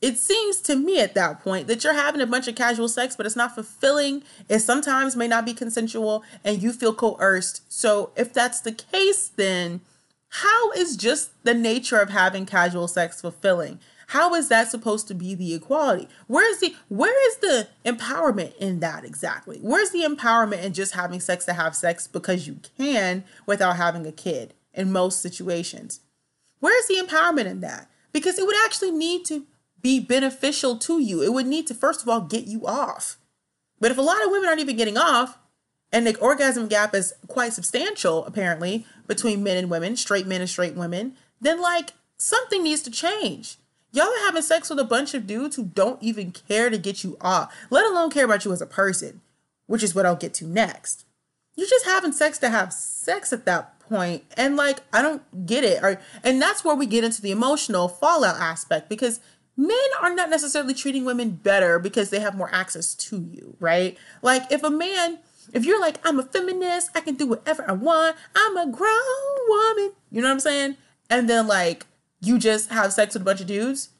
It 0.00 0.16
seems 0.16 0.60
to 0.62 0.76
me 0.76 0.98
at 1.00 1.14
that 1.14 1.42
point 1.42 1.66
that 1.66 1.84
you're 1.84 1.92
having 1.92 2.22
a 2.22 2.26
bunch 2.26 2.48
of 2.48 2.54
casual 2.54 2.88
sex, 2.88 3.16
but 3.16 3.26
it's 3.26 3.36
not 3.36 3.54
fulfilling. 3.54 4.22
It 4.48 4.60
sometimes 4.60 5.14
may 5.14 5.28
not 5.28 5.44
be 5.44 5.52
consensual 5.52 6.24
and 6.42 6.62
you 6.62 6.72
feel 6.72 6.94
coerced. 6.94 7.70
So, 7.70 8.10
if 8.16 8.32
that's 8.32 8.60
the 8.60 8.72
case, 8.72 9.28
then 9.28 9.82
how 10.30 10.70
is 10.72 10.96
just 10.96 11.30
the 11.44 11.54
nature 11.54 11.98
of 11.98 12.10
having 12.10 12.46
casual 12.46 12.88
sex 12.88 13.20
fulfilling? 13.20 13.78
How 14.08 14.34
is 14.34 14.48
that 14.48 14.70
supposed 14.70 15.06
to 15.08 15.14
be 15.14 15.34
the 15.34 15.54
equality? 15.54 16.08
Where 16.26 16.50
is 16.50 16.60
the 16.60 16.74
where 16.88 17.28
is 17.28 17.36
the 17.36 17.68
empowerment 17.84 18.56
in 18.56 18.80
that 18.80 19.04
exactly? 19.04 19.58
Where's 19.58 19.90
the 19.90 20.02
empowerment 20.02 20.64
in 20.64 20.72
just 20.72 20.94
having 20.94 21.20
sex 21.20 21.44
to 21.44 21.52
have 21.52 21.76
sex 21.76 22.08
because 22.08 22.48
you 22.48 22.58
can 22.76 23.22
without 23.46 23.76
having 23.76 24.06
a 24.06 24.12
kid 24.12 24.54
in 24.72 24.90
most 24.90 25.20
situations? 25.20 26.00
Where's 26.58 26.86
the 26.86 26.96
empowerment 26.96 27.46
in 27.46 27.60
that? 27.60 27.88
Because 28.12 28.38
it 28.38 28.46
would 28.46 28.56
actually 28.64 28.90
need 28.90 29.24
to 29.26 29.46
be 29.82 30.00
beneficial 30.00 30.76
to 30.78 31.00
you. 31.00 31.22
It 31.22 31.32
would 31.32 31.46
need 31.46 31.66
to 31.68 31.74
first 31.74 32.02
of 32.02 32.08
all 32.08 32.20
get 32.20 32.46
you 32.46 32.66
off. 32.66 33.16
But 33.80 33.90
if 33.90 33.98
a 33.98 34.02
lot 34.02 34.22
of 34.24 34.30
women 34.30 34.48
aren't 34.48 34.60
even 34.60 34.76
getting 34.76 34.98
off, 34.98 35.38
and 35.92 36.06
the 36.06 36.16
orgasm 36.18 36.68
gap 36.68 36.94
is 36.94 37.14
quite 37.26 37.52
substantial 37.52 38.24
apparently 38.24 38.86
between 39.06 39.42
men 39.42 39.56
and 39.56 39.70
women, 39.70 39.96
straight 39.96 40.26
men 40.26 40.40
and 40.40 40.50
straight 40.50 40.74
women, 40.74 41.16
then 41.40 41.60
like 41.60 41.92
something 42.16 42.62
needs 42.62 42.82
to 42.82 42.90
change. 42.90 43.56
Y'all 43.92 44.06
are 44.06 44.24
having 44.24 44.42
sex 44.42 44.70
with 44.70 44.78
a 44.78 44.84
bunch 44.84 45.14
of 45.14 45.26
dudes 45.26 45.56
who 45.56 45.64
don't 45.64 46.00
even 46.00 46.30
care 46.30 46.70
to 46.70 46.78
get 46.78 47.02
you 47.02 47.16
off, 47.20 47.52
let 47.70 47.84
alone 47.84 48.10
care 48.10 48.24
about 48.24 48.44
you 48.44 48.52
as 48.52 48.62
a 48.62 48.66
person, 48.66 49.20
which 49.66 49.82
is 49.82 49.94
what 49.94 50.06
I'll 50.06 50.14
get 50.14 50.34
to 50.34 50.46
next. 50.46 51.04
You're 51.56 51.68
just 51.68 51.86
having 51.86 52.12
sex 52.12 52.38
to 52.38 52.50
have 52.50 52.72
sex 52.72 53.32
at 53.32 53.46
that 53.46 53.80
point, 53.80 54.22
and 54.36 54.56
like 54.56 54.80
I 54.92 55.02
don't 55.02 55.44
get 55.44 55.64
it. 55.64 55.82
Or, 55.82 56.00
and 56.22 56.40
that's 56.40 56.64
where 56.64 56.76
we 56.76 56.86
get 56.86 57.02
into 57.02 57.20
the 57.20 57.32
emotional 57.32 57.88
fallout 57.88 58.40
aspect 58.40 58.88
because 58.88 59.18
men 59.60 59.88
are 60.00 60.14
not 60.14 60.30
necessarily 60.30 60.74
treating 60.74 61.04
women 61.04 61.30
better 61.30 61.78
because 61.78 62.10
they 62.10 62.20
have 62.20 62.36
more 62.36 62.52
access 62.52 62.94
to 62.94 63.20
you, 63.30 63.56
right? 63.60 63.96
Like 64.22 64.50
if 64.50 64.62
a 64.62 64.70
man 64.70 65.18
if 65.52 65.64
you're 65.64 65.80
like, 65.80 65.98
I'm 66.06 66.20
a 66.20 66.22
feminist, 66.22 66.90
I 66.94 67.00
can 67.00 67.16
do 67.16 67.26
whatever 67.26 67.68
I 67.68 67.72
want, 67.72 68.14
I'm 68.36 68.56
a 68.56 68.70
grown 68.70 69.48
woman, 69.48 69.92
you 70.10 70.20
know 70.22 70.28
what 70.28 70.34
I'm 70.34 70.40
saying? 70.40 70.76
And 71.08 71.28
then 71.28 71.46
like 71.46 71.86
you 72.20 72.38
just 72.38 72.70
have 72.70 72.92
sex 72.92 73.14
with 73.14 73.22
a 73.22 73.24
bunch 73.24 73.40
of 73.40 73.46
dudes 73.46 73.90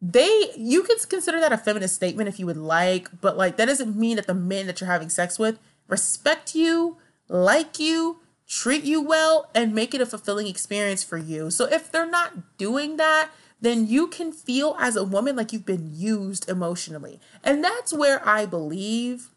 they 0.00 0.52
you 0.56 0.82
could 0.82 0.98
consider 1.08 1.40
that 1.40 1.52
a 1.52 1.58
feminist 1.58 1.94
statement 1.94 2.28
if 2.28 2.38
you 2.38 2.46
would 2.46 2.56
like 2.56 3.08
but 3.20 3.36
like 3.36 3.56
that 3.56 3.66
doesn't 3.66 3.96
mean 3.96 4.16
that 4.16 4.26
the 4.26 4.34
men 4.34 4.66
that 4.66 4.80
you're 4.80 4.90
having 4.90 5.08
sex 5.08 5.38
with 5.38 5.58
respect 5.88 6.54
you 6.54 6.96
like 7.28 7.78
you 7.80 8.20
treat 8.46 8.84
you 8.84 9.02
well 9.02 9.50
and 9.54 9.74
make 9.74 9.94
it 9.94 10.00
a 10.00 10.06
fulfilling 10.06 10.46
experience 10.46 11.02
for 11.02 11.18
you 11.18 11.50
so 11.50 11.66
if 11.66 11.90
they're 11.90 12.08
not 12.08 12.56
doing 12.58 12.96
that 12.96 13.30
then 13.60 13.86
you 13.86 14.06
can 14.06 14.32
feel 14.32 14.76
as 14.78 14.94
a 14.96 15.04
woman 15.04 15.36
like 15.36 15.52
you've 15.52 15.66
been 15.66 15.90
used 15.94 16.48
emotionally 16.48 17.20
and 17.42 17.62
that's 17.62 17.92
where 17.92 18.26
i 18.26 18.46
believe 18.46 19.30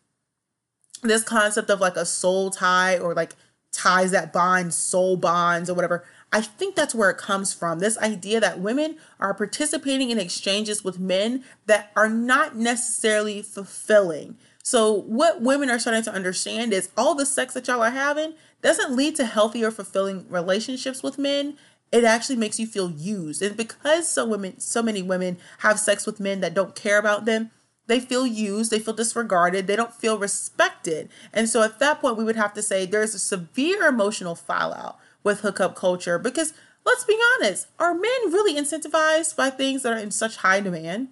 this 1.01 1.23
concept 1.23 1.69
of 1.69 1.79
like 1.79 1.95
a 1.95 2.05
soul 2.05 2.49
tie 2.49 2.97
or 2.97 3.13
like 3.13 3.35
ties 3.71 4.11
that 4.11 4.33
bind 4.33 4.73
soul 4.73 5.15
bonds 5.15 5.69
or 5.69 5.73
whatever. 5.73 6.03
I 6.31 6.41
think 6.41 6.75
that's 6.75 6.95
where 6.95 7.09
it 7.09 7.17
comes 7.17 7.53
from. 7.53 7.79
This 7.79 7.97
idea 7.97 8.39
that 8.39 8.59
women 8.59 8.97
are 9.19 9.33
participating 9.33 10.09
in 10.09 10.19
exchanges 10.19 10.83
with 10.83 10.99
men 10.99 11.43
that 11.65 11.91
are 11.95 12.09
not 12.09 12.55
necessarily 12.55 13.41
fulfilling. 13.41 14.37
So, 14.63 14.93
what 14.93 15.41
women 15.41 15.69
are 15.69 15.79
starting 15.79 16.03
to 16.03 16.13
understand 16.13 16.71
is 16.71 16.89
all 16.95 17.15
the 17.15 17.25
sex 17.25 17.53
that 17.55 17.67
y'all 17.67 17.81
are 17.81 17.89
having 17.89 18.35
doesn't 18.61 18.95
lead 18.95 19.15
to 19.15 19.25
healthy 19.25 19.63
or 19.65 19.71
fulfilling 19.71 20.25
relationships 20.29 21.01
with 21.01 21.17
men. 21.17 21.57
It 21.91 22.03
actually 22.03 22.37
makes 22.37 22.59
you 22.59 22.67
feel 22.67 22.89
used. 22.89 23.41
And 23.41 23.57
because 23.57 24.07
so 24.07 24.25
women 24.25 24.59
so 24.59 24.81
many 24.81 25.01
women 25.01 25.37
have 25.59 25.79
sex 25.79 26.05
with 26.05 26.19
men 26.19 26.39
that 26.41 26.53
don't 26.53 26.75
care 26.75 26.97
about 26.97 27.25
them, 27.25 27.51
they 27.87 27.99
feel 27.99 28.25
used, 28.25 28.71
they 28.71 28.79
feel 28.79 28.93
disregarded, 28.93 29.67
they 29.67 29.75
don't 29.75 29.93
feel 29.93 30.17
respected. 30.17 31.09
And 31.33 31.49
so 31.49 31.61
at 31.61 31.79
that 31.79 31.99
point 31.99 32.17
we 32.17 32.23
would 32.23 32.37
have 32.37 32.53
to 32.53 32.61
say 32.61 32.85
there's 32.85 33.13
a 33.13 33.19
severe 33.19 33.87
emotional 33.87 34.35
fallout 34.35 34.97
with 35.23 35.41
hookup 35.41 35.75
culture 35.75 36.17
because 36.17 36.53
let's 36.85 37.03
be 37.03 37.19
honest, 37.35 37.67
are 37.79 37.93
men 37.93 38.31
really 38.31 38.55
incentivized 38.55 39.35
by 39.35 39.49
things 39.49 39.83
that 39.83 39.93
are 39.93 39.99
in 39.99 40.11
such 40.11 40.37
high 40.37 40.61
demand? 40.61 41.09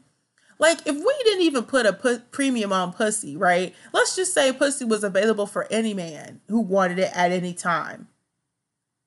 Like 0.58 0.80
if 0.86 0.96
we 0.96 1.16
didn't 1.24 1.44
even 1.44 1.64
put 1.64 1.86
a 1.86 2.22
premium 2.32 2.74
on 2.74 2.94
pussy, 2.94 3.36
right? 3.38 3.74
Let's 3.94 4.16
just 4.16 4.34
say 4.34 4.52
pussy 4.52 4.86
was 4.86 5.04
available 5.04 5.48
for 5.48 5.68
any 5.72 5.94
man 5.94 6.42
who 6.48 6.60
wanted 6.60 7.00
it 7.00 7.12
at 7.14 7.32
any 7.32 7.54
time. 7.54 8.08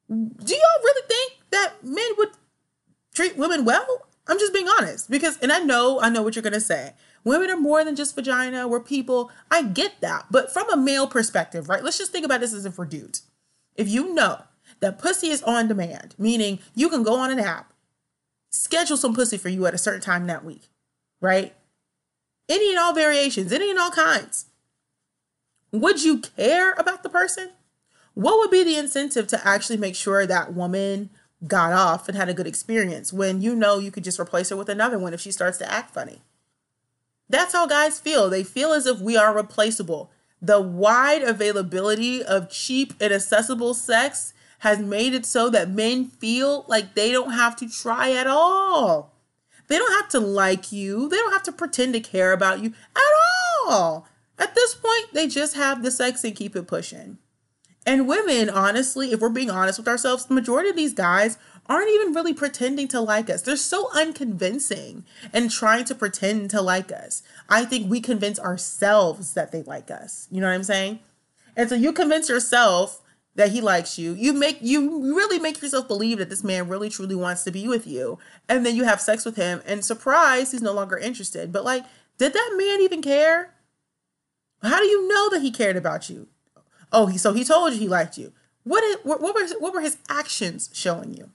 Do 0.09 0.17
y'all 0.55 0.83
really 0.85 1.09
think 1.09 1.32
that 1.63 1.85
men 1.85 2.11
would 2.19 2.31
treat 3.15 3.37
women 3.37 3.65
well? 3.65 4.07
I'm 4.27 4.39
just 4.39 4.53
being 4.53 4.69
honest 4.69 5.11
because 5.11 5.39
and 5.39 5.53
I 5.53 5.59
know 5.59 6.01
I 6.01 6.09
know 6.09 6.23
what 6.23 6.37
you're 6.37 6.43
going 6.43 6.53
to 6.53 6.61
say. 6.61 6.93
Women 7.25 7.51
are 7.51 7.57
more 7.57 7.85
than 7.85 7.97
just 7.97 8.15
vagina, 8.15 8.67
we're 8.67 8.81
people. 8.81 9.31
I 9.51 9.63
get 9.63 10.01
that. 10.01 10.27
But 10.31 10.53
from 10.53 10.69
a 10.71 10.77
male 10.77 11.07
perspective, 11.07 11.69
right? 11.69 11.85
Let's 11.85 11.99
just 11.99 12.11
think 12.11 12.25
about 12.25 12.41
this 12.41 12.53
as 12.53 12.67
if 12.67 12.79
we're 12.79 12.85
dudes. 12.85 13.23
If 13.77 13.89
you 13.89 14.13
know 14.13 14.43
that 14.81 14.99
pussy 14.99 15.29
is 15.29 15.43
on 15.45 15.69
demand, 15.69 16.15
meaning 16.19 16.59
you 16.75 16.89
can 16.89 17.03
go 17.03 17.17
on 17.17 17.31
an 17.31 17.39
app, 17.39 17.73
schedule 18.51 18.97
some 18.97 19.15
pussy 19.15 19.39
for 19.39 19.49
you 19.49 19.67
at 19.67 19.75
a 19.75 19.79
certain 19.79 20.01
time 20.01 20.27
that 20.27 20.45
week, 20.45 20.69
right? 21.21 21.55
Any 22.49 22.71
and 22.71 22.79
all 22.79 22.93
variations, 22.93 23.53
any 23.53 23.71
and 23.71 23.79
all 23.79 23.91
kinds. 23.91 24.47
Would 25.71 26.03
you 26.03 26.19
care 26.19 26.73
about 26.73 27.03
the 27.03 27.09
person? 27.09 27.51
What 28.15 28.39
would 28.39 28.51
be 28.51 28.63
the 28.63 28.77
incentive 28.77 29.27
to 29.29 29.47
actually 29.47 29.79
make 29.79 29.97
sure 29.97 30.27
that 30.27 30.53
woman 30.53 31.11
got 31.47 31.73
off 31.73 32.09
and 32.09 32.17
had 32.17 32.29
a 32.29 32.35
good 32.35 32.47
experience 32.47 33.13
when 33.13 33.43
you 33.43 33.55
know 33.55 33.79
you 33.79 33.91
could 33.91 34.05
just 34.05 34.21
replace 34.21 34.51
her 34.51 34.57
with 34.57 34.69
another 34.69 34.99
one 34.99 35.15
if 35.15 35.21
she 35.21 35.33
starts 35.33 35.59
to 35.59 35.71
act 35.71 35.93
funny? 35.93 36.23
That's 37.29 37.53
how 37.53 37.67
guys 37.67 37.99
feel. 37.99 38.29
They 38.29 38.45
feel 38.45 38.73
as 38.73 38.87
if 38.87 39.01
we 39.01 39.17
are 39.17 39.35
replaceable. 39.35 40.11
The 40.41 40.61
wide 40.61 41.23
availability 41.23 42.23
of 42.23 42.51
cheap 42.51 42.95
and 43.01 43.13
accessible 43.13 43.75
sex 43.75 44.35
has 44.59 44.79
made 44.79 45.15
it 45.15 45.27
so 45.27 45.49
that 45.51 45.71
men 45.71 46.07
feel 46.07 46.65
like 46.69 46.95
they 46.95 47.11
don't 47.11 47.33
have 47.33 47.57
to 47.57 47.69
try 47.69 48.13
at 48.13 48.27
all. 48.27 49.13
They 49.69 49.79
don't 49.79 49.95
have 50.01 50.09
to 50.11 50.21
like 50.21 50.71
you. 50.71 51.09
They 51.09 51.17
don't 51.17 51.33
have 51.33 51.43
to 51.45 51.53
pretend 51.53 51.95
to 51.95 52.01
care 52.01 52.33
about 52.33 52.63
you 52.63 52.75
at 52.95 53.67
all. 53.67 54.07
At 54.39 54.55
this 54.55 54.75
point, 54.75 55.15
they 55.15 55.27
just 55.29 55.57
have 55.57 55.83
the 55.83 55.91
sex 55.91 56.23
and 56.25 56.37
keep 56.37 56.55
it 56.55 56.67
pushing. 56.67 57.19
And 57.85 58.07
women, 58.07 58.49
honestly, 58.49 59.13
if 59.13 59.21
we're 59.21 59.29
being 59.29 59.51
honest 59.51 59.79
with 59.79 59.89
ourselves, 59.89 60.27
the 60.27 60.35
majority 60.35 60.71
of 60.71 60.77
these 60.77 60.95
guys 60.95 61.37
aren't 61.67 61.91
even 61.91 62.13
really 62.13 62.35
pretending 62.35 62.89
to 62.89 63.01
like 63.01 63.31
us. 63.31 63.43
They're 63.43 63.57
so 63.57 63.89
unconvincing 63.95 65.05
and 65.33 65.51
trying 65.51 65.85
to 65.87 65.95
pretend 65.95 66.51
to 66.51 66.61
like 66.61 66.93
us. 66.93 67.23
I 67.49 67.65
think 67.65 67.91
we 67.91 68.01
convince 68.01 68.39
ourselves 68.39 69.35
that 69.35 69.53
they 69.53 69.63
like 69.63 69.91
us. 69.91 70.29
You 70.31 70.41
know 70.41 70.49
what 70.49 70.55
I'm 70.55 70.65
saying? 70.65 71.01
And 71.57 71.69
so 71.69 71.75
you 71.75 71.93
convince 71.93 72.29
yourself 72.29 73.01
that 73.35 73.51
he 73.53 73.61
likes 73.61 73.99
you. 73.99 74.13
You 74.13 74.33
make 74.33 74.59
you 74.61 75.15
really 75.15 75.39
make 75.39 75.61
yourself 75.63 75.89
believe 75.89 76.19
that 76.19 76.29
this 76.29 76.45
man 76.45 76.69
really 76.69 76.91
truly 76.91 77.15
wants 77.15 77.45
to 77.45 77.51
be 77.51 77.67
with 77.67 77.87
you. 77.87 78.19
And 78.49 78.65
then 78.67 78.77
you 78.77 78.85
have 78.85 79.01
sex 79.01 79.25
with 79.25 79.37
him 79.37 79.63
and 79.67 79.85
surprise, 79.85 80.53
he's 80.53 80.63
no 80.63 80.73
longer 80.73 80.99
interested. 80.99 81.53
But 81.53 81.65
like, 81.65 81.85
did 82.19 82.33
that 82.35 82.55
man 82.57 82.81
even 82.81 83.03
care? 83.03 83.55
How 84.63 84.79
do 84.79 84.87
you 84.87 85.09
know 85.09 85.31
that 85.31 85.43
he 85.43 85.51
cared 85.51 85.77
about 85.77 86.11
you? 86.11 86.29
Oh, 86.93 87.07
he 87.07 87.19
so 87.19 87.33
he 87.33 87.45
told 87.45 87.73
you 87.73 87.79
he 87.79 87.89
liked 87.89 88.19
you. 88.19 88.33
What 88.65 88.85
is, 88.85 88.97
what, 89.03 89.21
what 89.21 89.35
were 89.35 89.47
what 89.59 89.75
were 89.75 89.81
his 89.81 89.99
actions 90.09 90.71
showing 90.73 91.15
you? 91.15 91.31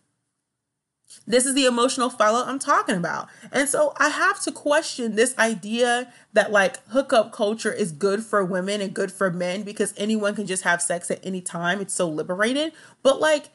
This 1.25 1.45
is 1.45 1.55
the 1.55 1.65
emotional 1.65 2.09
follow 2.09 2.45
I'm 2.45 2.59
talking 2.59 2.95
about. 2.95 3.27
And 3.51 3.67
so 3.67 3.93
I 3.97 4.09
have 4.09 4.41
to 4.41 4.51
question 4.51 5.15
this 5.15 5.37
idea 5.37 6.11
that 6.33 6.51
like 6.51 6.85
hookup 6.89 7.31
culture 7.31 7.71
is 7.71 7.91
good 7.91 8.23
for 8.23 8.43
women 8.43 8.81
and 8.81 8.93
good 8.93 9.11
for 9.11 9.31
men 9.31 9.63
because 9.63 9.93
anyone 9.97 10.35
can 10.35 10.47
just 10.47 10.63
have 10.63 10.81
sex 10.81 11.09
at 11.11 11.25
any 11.25 11.41
time. 11.41 11.81
It's 11.81 11.93
so 11.93 12.07
liberated. 12.07 12.73
But 13.03 13.19
like 13.19 13.49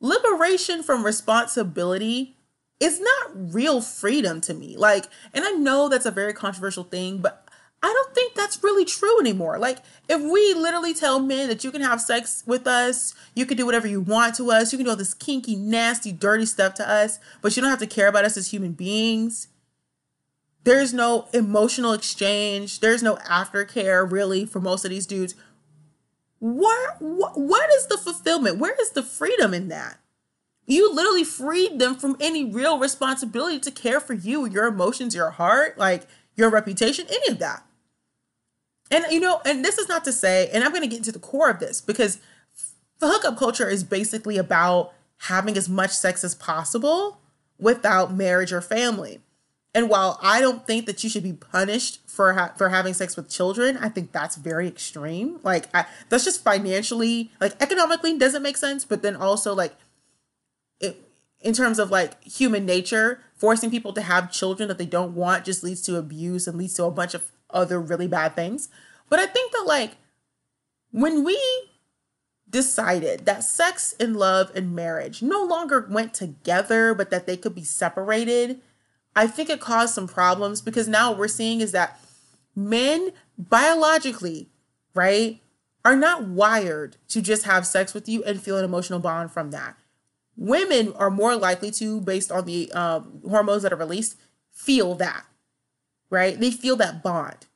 liberation 0.00 0.82
from 0.82 1.04
responsibility 1.04 2.36
is 2.78 3.00
not 3.00 3.54
real 3.54 3.82
freedom 3.82 4.40
to 4.40 4.54
me. 4.54 4.76
Like, 4.76 5.06
and 5.34 5.44
I 5.44 5.50
know 5.52 5.88
that's 5.88 6.06
a 6.06 6.10
very 6.10 6.32
controversial 6.32 6.84
thing, 6.84 7.18
but 7.18 7.46
I 7.82 7.88
don't 7.88 8.14
think 8.14 8.34
that's 8.34 8.62
really 8.62 8.84
true 8.84 9.18
anymore. 9.20 9.58
Like, 9.58 9.78
if 10.08 10.20
we 10.20 10.52
literally 10.52 10.92
tell 10.92 11.18
men 11.18 11.48
that 11.48 11.64
you 11.64 11.70
can 11.70 11.80
have 11.80 12.00
sex 12.00 12.42
with 12.46 12.66
us, 12.66 13.14
you 13.34 13.46
can 13.46 13.56
do 13.56 13.64
whatever 13.64 13.86
you 13.86 14.02
want 14.02 14.34
to 14.36 14.50
us, 14.50 14.70
you 14.70 14.76
can 14.76 14.84
do 14.84 14.90
all 14.90 14.96
this 14.96 15.14
kinky, 15.14 15.56
nasty, 15.56 16.12
dirty 16.12 16.44
stuff 16.44 16.74
to 16.74 16.88
us, 16.88 17.18
but 17.40 17.56
you 17.56 17.62
don't 17.62 17.70
have 17.70 17.78
to 17.78 17.86
care 17.86 18.08
about 18.08 18.26
us 18.26 18.36
as 18.36 18.50
human 18.50 18.72
beings. 18.72 19.48
There's 20.64 20.92
no 20.92 21.28
emotional 21.32 21.94
exchange, 21.94 22.80
there's 22.80 23.02
no 23.02 23.16
aftercare 23.16 24.10
really 24.10 24.44
for 24.44 24.60
most 24.60 24.84
of 24.84 24.90
these 24.90 25.06
dudes. 25.06 25.34
What, 26.38 26.96
what, 27.00 27.70
is 27.76 27.86
the 27.86 27.98
fulfillment? 27.98 28.58
Where 28.58 28.76
is 28.80 28.90
the 28.90 29.02
freedom 29.02 29.54
in 29.54 29.68
that? 29.68 29.98
You 30.66 30.92
literally 30.92 31.24
freed 31.24 31.78
them 31.78 31.96
from 31.96 32.16
any 32.20 32.44
real 32.44 32.78
responsibility 32.78 33.58
to 33.60 33.70
care 33.70 34.00
for 34.00 34.12
you, 34.12 34.46
your 34.46 34.66
emotions, 34.66 35.14
your 35.14 35.30
heart, 35.30 35.78
like 35.78 36.06
your 36.36 36.50
reputation, 36.50 37.06
any 37.10 37.32
of 37.32 37.38
that. 37.40 37.64
And 38.90 39.04
you 39.10 39.20
know, 39.20 39.40
and 39.44 39.64
this 39.64 39.78
is 39.78 39.88
not 39.88 40.04
to 40.04 40.12
say, 40.12 40.50
and 40.52 40.64
I'm 40.64 40.70
going 40.70 40.82
to 40.82 40.88
get 40.88 40.98
into 40.98 41.12
the 41.12 41.18
core 41.18 41.50
of 41.50 41.60
this 41.60 41.80
because 41.80 42.18
the 42.98 43.08
hookup 43.08 43.36
culture 43.36 43.68
is 43.68 43.84
basically 43.84 44.36
about 44.36 44.92
having 45.18 45.56
as 45.56 45.68
much 45.68 45.90
sex 45.90 46.24
as 46.24 46.34
possible 46.34 47.20
without 47.58 48.14
marriage 48.14 48.52
or 48.52 48.60
family. 48.60 49.20
And 49.72 49.88
while 49.88 50.18
I 50.20 50.40
don't 50.40 50.66
think 50.66 50.86
that 50.86 51.04
you 51.04 51.10
should 51.10 51.22
be 51.22 51.32
punished 51.32 52.00
for 52.06 52.32
ha- 52.32 52.52
for 52.56 52.70
having 52.70 52.92
sex 52.92 53.16
with 53.16 53.28
children, 53.28 53.76
I 53.76 53.88
think 53.88 54.10
that's 54.10 54.34
very 54.34 54.66
extreme. 54.66 55.38
Like 55.44 55.66
I, 55.72 55.86
that's 56.08 56.24
just 56.24 56.42
financially, 56.42 57.30
like 57.40 57.54
economically 57.62 58.18
doesn't 58.18 58.42
make 58.42 58.56
sense, 58.56 58.84
but 58.84 59.02
then 59.02 59.14
also 59.14 59.54
like 59.54 59.76
it 60.80 61.08
in 61.40 61.54
terms 61.54 61.78
of 61.78 61.90
like 61.90 62.22
human 62.24 62.66
nature, 62.66 63.20
forcing 63.36 63.70
people 63.70 63.92
to 63.92 64.02
have 64.02 64.32
children 64.32 64.68
that 64.68 64.78
they 64.78 64.86
don't 64.86 65.14
want 65.14 65.44
just 65.44 65.62
leads 65.62 65.82
to 65.82 65.96
abuse 65.96 66.48
and 66.48 66.58
leads 66.58 66.74
to 66.74 66.84
a 66.84 66.90
bunch 66.90 67.14
of 67.14 67.30
other 67.52 67.80
really 67.80 68.08
bad 68.08 68.34
things. 68.34 68.68
But 69.08 69.18
I 69.18 69.26
think 69.26 69.52
that 69.52 69.64
like 69.66 69.96
when 70.90 71.24
we 71.24 71.40
decided 72.48 73.26
that 73.26 73.44
sex 73.44 73.94
and 74.00 74.16
love 74.16 74.50
and 74.54 74.74
marriage 74.74 75.22
no 75.22 75.44
longer 75.44 75.86
went 75.88 76.14
together, 76.14 76.94
but 76.94 77.10
that 77.10 77.26
they 77.26 77.36
could 77.36 77.54
be 77.54 77.64
separated, 77.64 78.60
I 79.14 79.26
think 79.26 79.50
it 79.50 79.60
caused 79.60 79.94
some 79.94 80.08
problems 80.08 80.60
because 80.60 80.88
now 80.88 81.10
what 81.10 81.18
we're 81.18 81.28
seeing 81.28 81.60
is 81.60 81.72
that 81.72 82.00
men 82.54 83.10
biologically, 83.38 84.48
right, 84.94 85.40
are 85.84 85.96
not 85.96 86.24
wired 86.24 86.96
to 87.08 87.22
just 87.22 87.44
have 87.44 87.66
sex 87.66 87.94
with 87.94 88.08
you 88.08 88.22
and 88.24 88.42
feel 88.42 88.58
an 88.58 88.64
emotional 88.64 88.98
bond 88.98 89.30
from 89.30 89.50
that. 89.50 89.76
Women 90.36 90.92
are 90.94 91.10
more 91.10 91.36
likely 91.36 91.70
to, 91.72 92.00
based 92.00 92.30
on 92.30 92.44
the 92.44 92.70
um, 92.72 93.20
hormones 93.28 93.62
that 93.62 93.72
are 93.72 93.76
released, 93.76 94.16
feel 94.50 94.94
that 94.96 95.24
right? 96.10 96.38
They 96.38 96.50
feel 96.50 96.76
that 96.76 97.02
bond. 97.02 97.46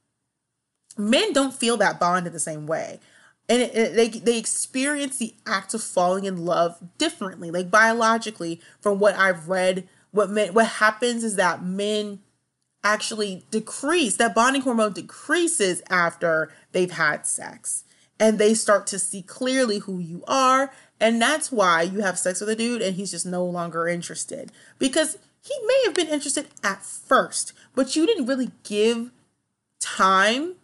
Men 0.96 1.32
don't 1.32 1.54
feel 1.54 1.76
that 1.78 2.00
bond 2.00 2.26
in 2.26 2.32
the 2.32 2.38
same 2.38 2.66
way. 2.66 3.00
And 3.48 3.60
it, 3.60 3.74
it, 3.74 3.94
they, 3.94 4.08
they 4.08 4.38
experience 4.38 5.18
the 5.18 5.34
act 5.46 5.74
of 5.74 5.82
falling 5.82 6.24
in 6.24 6.44
love 6.46 6.78
differently, 6.96 7.50
like 7.50 7.70
biologically, 7.70 8.60
from 8.80 8.98
what 8.98 9.16
I've 9.16 9.48
read. 9.48 9.86
What 10.12 10.30
men, 10.30 10.54
what 10.54 10.66
happens 10.66 11.24
is 11.24 11.36
that 11.36 11.62
men 11.62 12.20
actually 12.82 13.44
decrease, 13.50 14.16
that 14.16 14.34
bonding 14.34 14.62
hormone 14.62 14.92
decreases 14.92 15.82
after 15.90 16.52
they've 16.72 16.92
had 16.92 17.26
sex. 17.26 17.84
And 18.20 18.38
they 18.38 18.54
start 18.54 18.86
to 18.88 18.98
see 18.98 19.22
clearly 19.22 19.78
who 19.78 19.98
you 19.98 20.22
are. 20.28 20.70
And 21.00 21.20
that's 21.20 21.50
why 21.50 21.82
you 21.82 22.00
have 22.00 22.18
sex 22.18 22.40
with 22.40 22.48
a 22.48 22.56
dude 22.56 22.80
and 22.80 22.94
he's 22.94 23.10
just 23.10 23.26
no 23.26 23.44
longer 23.44 23.88
interested. 23.88 24.52
Because 24.78 25.18
he 25.44 25.54
may 25.66 25.82
have 25.84 25.94
been 25.94 26.08
interested 26.08 26.48
at 26.62 26.82
first, 26.82 27.52
but 27.74 27.94
you 27.94 28.06
didn't 28.06 28.26
really 28.26 28.50
give 28.62 29.10
time 29.78 30.54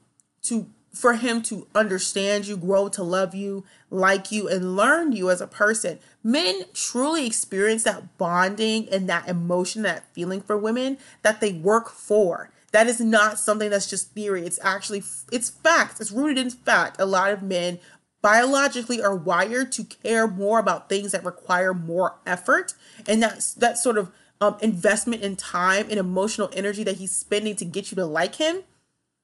to 0.42 0.70
for 0.92 1.14
him 1.14 1.40
to 1.40 1.68
understand 1.74 2.46
you, 2.46 2.56
grow 2.56 2.88
to 2.88 3.02
love 3.02 3.32
you, 3.34 3.64
like 3.90 4.32
you, 4.32 4.48
and 4.48 4.74
learn 4.74 5.12
you 5.12 5.30
as 5.30 5.40
a 5.40 5.46
person. 5.46 5.98
Men 6.24 6.62
truly 6.74 7.26
experience 7.26 7.84
that 7.84 8.18
bonding 8.18 8.88
and 8.88 9.08
that 9.08 9.28
emotion, 9.28 9.82
that 9.82 10.12
feeling 10.12 10.40
for 10.40 10.58
women 10.58 10.98
that 11.22 11.40
they 11.40 11.52
work 11.52 11.90
for. 11.90 12.50
That 12.72 12.88
is 12.88 13.00
not 13.00 13.38
something 13.38 13.70
that's 13.70 13.88
just 13.88 14.12
theory. 14.12 14.44
It's 14.44 14.58
actually 14.62 15.02
it's 15.30 15.50
fact. 15.50 16.00
It's 16.00 16.10
rooted 16.10 16.38
in 16.38 16.50
fact. 16.50 17.00
A 17.00 17.06
lot 17.06 17.30
of 17.32 17.42
men 17.42 17.78
biologically 18.22 19.02
are 19.02 19.14
wired 19.14 19.72
to 19.72 19.84
care 19.84 20.26
more 20.26 20.58
about 20.58 20.88
things 20.88 21.12
that 21.12 21.24
require 21.24 21.72
more 21.72 22.16
effort 22.26 22.74
and 23.08 23.22
that's 23.22 23.54
that 23.54 23.78
sort 23.78 23.96
of 23.96 24.12
um, 24.40 24.56
investment 24.60 25.22
in 25.22 25.36
time 25.36 25.86
and 25.90 25.98
emotional 25.98 26.50
energy 26.52 26.82
that 26.84 26.96
he's 26.96 27.12
spending 27.12 27.56
to 27.56 27.64
get 27.64 27.90
you 27.90 27.96
to 27.96 28.06
like 28.06 28.36
him 28.36 28.62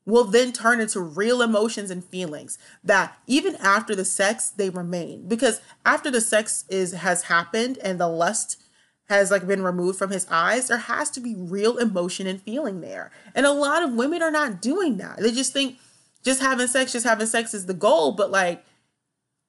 will 0.05 0.25
then 0.25 0.53
turn 0.53 0.81
into 0.81 1.01
real 1.01 1.43
emotions 1.43 1.91
and 1.91 2.05
feelings 2.05 2.59
that 2.85 3.19
even 3.27 3.57
after 3.57 3.95
the 3.95 4.05
sex 4.05 4.49
they 4.51 4.71
remain. 4.71 5.27
Because 5.27 5.61
after 5.85 6.11
the 6.11 6.21
sex 6.21 6.65
is 6.69 6.93
has 6.93 7.25
happened 7.25 7.79
and 7.79 7.99
the 7.99 8.09
lust 8.09 8.63
has 9.09 9.31
like 9.31 9.47
been 9.47 9.63
removed 9.63 9.99
from 9.99 10.11
his 10.11 10.27
eyes 10.31 10.67
there 10.69 10.79
has 10.79 11.11
to 11.11 11.21
be 11.21 11.35
real 11.37 11.77
emotion 11.79 12.27
and 12.27 12.41
feeling 12.43 12.81
there. 12.81 13.11
And 13.35 13.47
a 13.47 13.53
lot 13.53 13.83
of 13.83 13.95
women 13.95 14.23
are 14.23 14.31
not 14.31 14.63
doing 14.63 14.97
that. 14.99 15.19
They 15.19 15.33
just 15.33 15.53
think 15.53 15.79
just 16.23 16.41
having 16.41 16.67
sex 16.69 16.93
just 16.93 17.07
having 17.07 17.27
sex 17.27 17.55
is 17.55 17.67
the 17.67 17.75
goal 17.75 18.13
but 18.13 18.31
like 18.31 18.65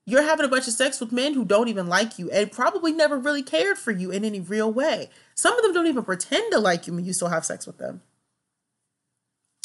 you're 0.08 0.24
having 0.24 0.46
a 0.46 0.50
bunch 0.50 0.68
of 0.68 0.74
sex 0.74 1.00
with 1.00 1.12
men 1.12 1.36
who 1.36 1.46
don't 1.46 1.68
even 1.68 1.88
like 1.88 2.18
you 2.18 2.32
and 2.32 2.52
probably 2.52 2.92
never 2.92 3.20
really 3.20 3.44
cared 3.44 3.78
for 3.78 3.92
you 3.92 4.10
in 4.10 4.26
any 4.26 4.40
real 4.40 4.72
way 4.72 5.10
some 5.36 5.56
of 5.56 5.64
them 5.64 5.74
don't 5.74 5.88
even 5.88 6.04
pretend 6.04 6.52
to 6.52 6.60
like 6.60 6.88
you 6.88 6.94
when 6.94 7.06
you 7.06 7.14
still 7.14 7.30
have 7.30 7.46
sex 7.46 7.68
with 7.68 7.78
them 7.78 8.02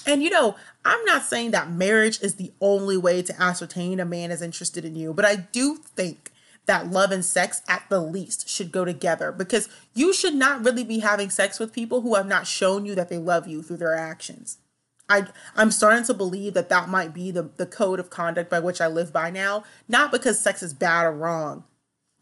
and 0.07 0.23
you 0.23 0.31
know, 0.31 0.57
I'm 0.85 1.05
not 1.05 1.23
saying 1.23 1.53
that 1.53 1.71
marriage 1.71 2.21
is 2.23 2.35
the 2.35 2.53
only 2.61 2.97
way 2.97 3.23
to 3.23 3.41
ascertain 3.41 4.01
a 4.01 4.05
man 4.05 4.31
is 4.31 4.43
interested 4.43 4.85
in 4.85 4.97
you, 4.97 5.13
but 5.13 5.25
I 5.25 5.37
do 5.37 5.77
think 5.77 6.31
that 6.67 6.91
love 6.91 7.11
and 7.11 7.25
sex 7.25 7.63
at 7.69 7.85
the 7.89 8.01
least 8.01 8.49
should 8.49 8.71
go 8.71 8.85
together 8.85 9.33
because 9.33 9.69
you 9.95 10.13
should 10.13 10.35
not 10.35 10.65
really 10.65 10.85
be 10.85 11.01
having 11.01 11.31
sex 11.31 11.59
with 11.59 11.73
people 11.73 12.03
who 12.03 12.15
have 12.15 12.27
not 12.27 12.47
shown 12.47 12.85
you 12.85 12.95
that 12.95 13.09
they 13.09 13.19
love 13.19 13.49
you 13.49 13.63
through 13.63 13.79
their 13.79 13.97
actions. 13.97 14.59
I, 15.13 15.27
I'm 15.55 15.71
starting 15.71 16.05
to 16.05 16.15
believe 16.15 16.55
that 16.55 16.71
that 16.71 16.89
might 16.89 17.13
be 17.13 17.31
the, 17.31 17.51
the 17.59 17.67
code 17.67 18.01
of 18.01 18.09
conduct 18.09 18.49
by 18.49 18.61
which 18.61 18.81
I 18.81 18.87
live 18.87 19.13
by 19.13 19.29
now, 19.31 19.65
not 19.87 20.11
because 20.11 20.41
sex 20.41 20.63
is 20.63 20.73
bad 20.73 21.05
or 21.05 21.13
wrong, 21.13 21.65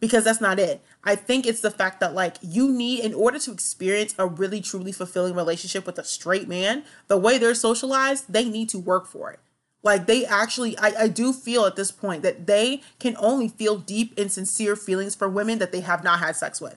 because 0.01 0.25
that's 0.25 0.41
not 0.41 0.59
it. 0.59 0.83
I 1.05 1.15
think 1.15 1.47
it's 1.47 1.61
the 1.61 1.71
fact 1.71 2.01
that 2.01 2.15
like 2.15 2.37
you 2.43 2.69
need 2.69 3.05
in 3.05 3.15
order 3.15 3.39
to 3.39 3.53
experience 3.53 4.17
a 4.19 4.27
really 4.27 4.61
truly 4.61 4.91
fulfilling 4.91 5.37
relationship 5.37 5.87
with 5.87 6.01
a 6.01 6.05
straight 6.05 6.49
man, 6.49 6.83
the 7.07 7.17
way 7.17 7.39
they're 7.39 7.55
socialized, 7.55 8.33
they 8.33 8.49
need 8.49 8.69
to 8.71 8.79
work 8.79 9.07
for 9.07 9.31
it. 9.31 9.39
Like 9.85 10.07
they 10.07 10.27
actually 10.27 10.77
I, 10.77 10.93
I 11.03 11.09
do 11.09 11.33
feel 11.33 11.67
at 11.67 11.77
this 11.77 11.93
point 11.93 12.23
that 12.23 12.49
they 12.49 12.83
can 12.99 13.17
only 13.21 13.47
feel 13.47 13.79
deep 13.79 14.19
and 14.19 14.33
sincere 14.33 14.75
feelings 14.75 15.15
for 15.15 15.29
women 15.29 15.61
that 15.61 15.71
they 15.71 15.81
have 15.81 16.03
not 16.03 16.19
had 16.19 16.35
sex 16.35 16.61
with. 16.61 16.77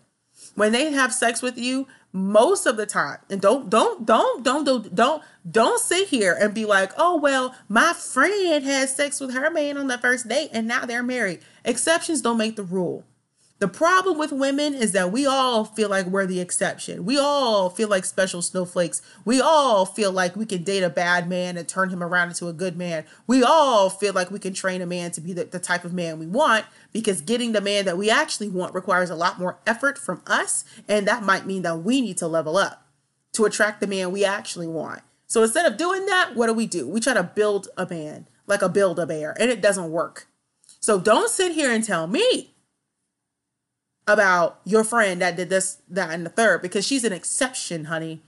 When 0.56 0.71
they 0.71 0.91
have 0.91 1.12
sex 1.13 1.41
with 1.41 1.58
you, 1.58 1.88
most 2.13 2.67
of 2.67 2.78
the 2.78 2.86
time, 2.86 3.17
and 3.30 3.41
don't 3.41 3.69
don't 3.69 4.06
don't 4.06 4.43
don't 4.43 4.95
don't 4.95 5.23
don't 5.49 5.80
sit 5.80 6.08
here 6.08 6.38
and 6.39 6.54
be 6.54 6.63
like, 6.63 6.91
oh 6.97 7.17
well, 7.17 7.56
my 7.67 7.93
friend 7.93 8.63
had 8.63 8.88
sex 8.88 9.19
with 9.19 9.34
her 9.34 9.49
man 9.49 9.78
on 9.78 9.88
the 9.88 9.97
first 9.97 10.30
date 10.30 10.52
and 10.54 10.67
now 10.67 10.86
they're 10.86 11.04
married. 11.04 11.41
Exceptions 11.65 12.21
don't 12.21 12.38
make 12.38 12.56
the 12.56 12.63
rule 12.63 13.04
the 13.60 13.68
problem 13.68 14.18
with 14.18 14.32
women 14.32 14.74
is 14.74 14.92
that 14.92 15.12
we 15.12 15.26
all 15.26 15.63
feel 15.63 15.89
like 15.89 16.08
we're 16.08 16.26
the 16.26 16.42
exception. 16.42 17.06
We 17.06 17.18
all 17.18 17.70
feel 17.70 17.88
like 17.88 18.04
special 18.04 18.42
snowflakes. 18.42 19.02
We 19.24 19.39
all 19.39 19.86
feel 19.86 20.12
like 20.12 20.36
we 20.36 20.46
can 20.46 20.63
date 20.63 20.84
a 20.84 20.89
bad 20.89 21.30
man 21.30 21.56
and 21.56 21.68
turn 21.68 21.89
him 21.89 22.04
around 22.04 22.30
into 22.30 22.48
a 22.48 22.54
good 22.54 22.76
man. 22.76 23.06
We 23.26 23.42
all 23.42 23.89
feel 23.89 24.13
like 24.13 24.32
we 24.32 24.39
can 24.39 24.54
train 24.54 24.82
a 24.82 24.86
man 24.86 25.12
to 25.12 25.22
be 25.22 25.32
the, 25.32 25.46
the 25.46 25.60
type 25.60 25.86
of 25.86 25.94
man 25.94 26.20
we 26.20 26.28
want 26.28 26.66
because 26.92 27.22
getting 27.22 27.54
the 27.54 27.62
man 27.62 27.86
that 27.86 27.98
we 27.98 28.10
actually 28.10 28.50
want 28.50 28.74
requires 28.74 29.10
a 29.10 29.16
lot 29.16 29.39
more 29.39 29.60
effort 29.66 29.98
from 29.98 30.22
us. 30.28 30.66
And 30.89 31.08
that 31.08 31.24
might 31.24 31.46
mean 31.46 31.62
that 31.62 31.84
we 31.84 32.02
need 32.02 32.18
to 32.18 32.28
level 32.28 32.58
up 32.58 32.86
to 33.34 33.46
attract 33.46 33.80
the 33.80 33.88
man 33.88 34.12
we 34.12 34.26
actually 34.26 34.68
want. 34.68 35.02
So 35.28 35.42
instead 35.42 35.66
of 35.66 35.78
doing 35.78 36.06
that, 36.08 36.36
what 36.36 36.48
do 36.48 36.54
we 36.54 36.68
do? 36.68 36.88
We 36.88 37.00
try 37.00 37.13
to 37.13 37.24
build 37.24 37.70
a 37.78 37.88
man 37.89 38.28
like 38.46 38.62
a 38.62 38.70
build 38.70 39.00
a 39.00 39.06
bear, 39.06 39.36
and 39.39 39.50
it 39.50 39.62
doesn't 39.62 39.89
work. 39.89 40.28
So 40.80 41.00
don't 41.00 41.30
sit 41.30 41.54
here 41.54 41.72
and 41.72 41.84
tell 41.84 42.08
me 42.08 42.53
about 44.08 44.60
your 44.66 44.84
friend 44.84 45.22
that 45.22 45.36
did 45.36 45.50
this, 45.50 45.78
that, 45.89 46.12
and 46.12 46.26
the 46.26 46.30
third, 46.30 46.62
because 46.62 46.86
she's 46.86 47.04
an 47.04 47.13
exception, 47.13 47.86
honey. 47.86 48.22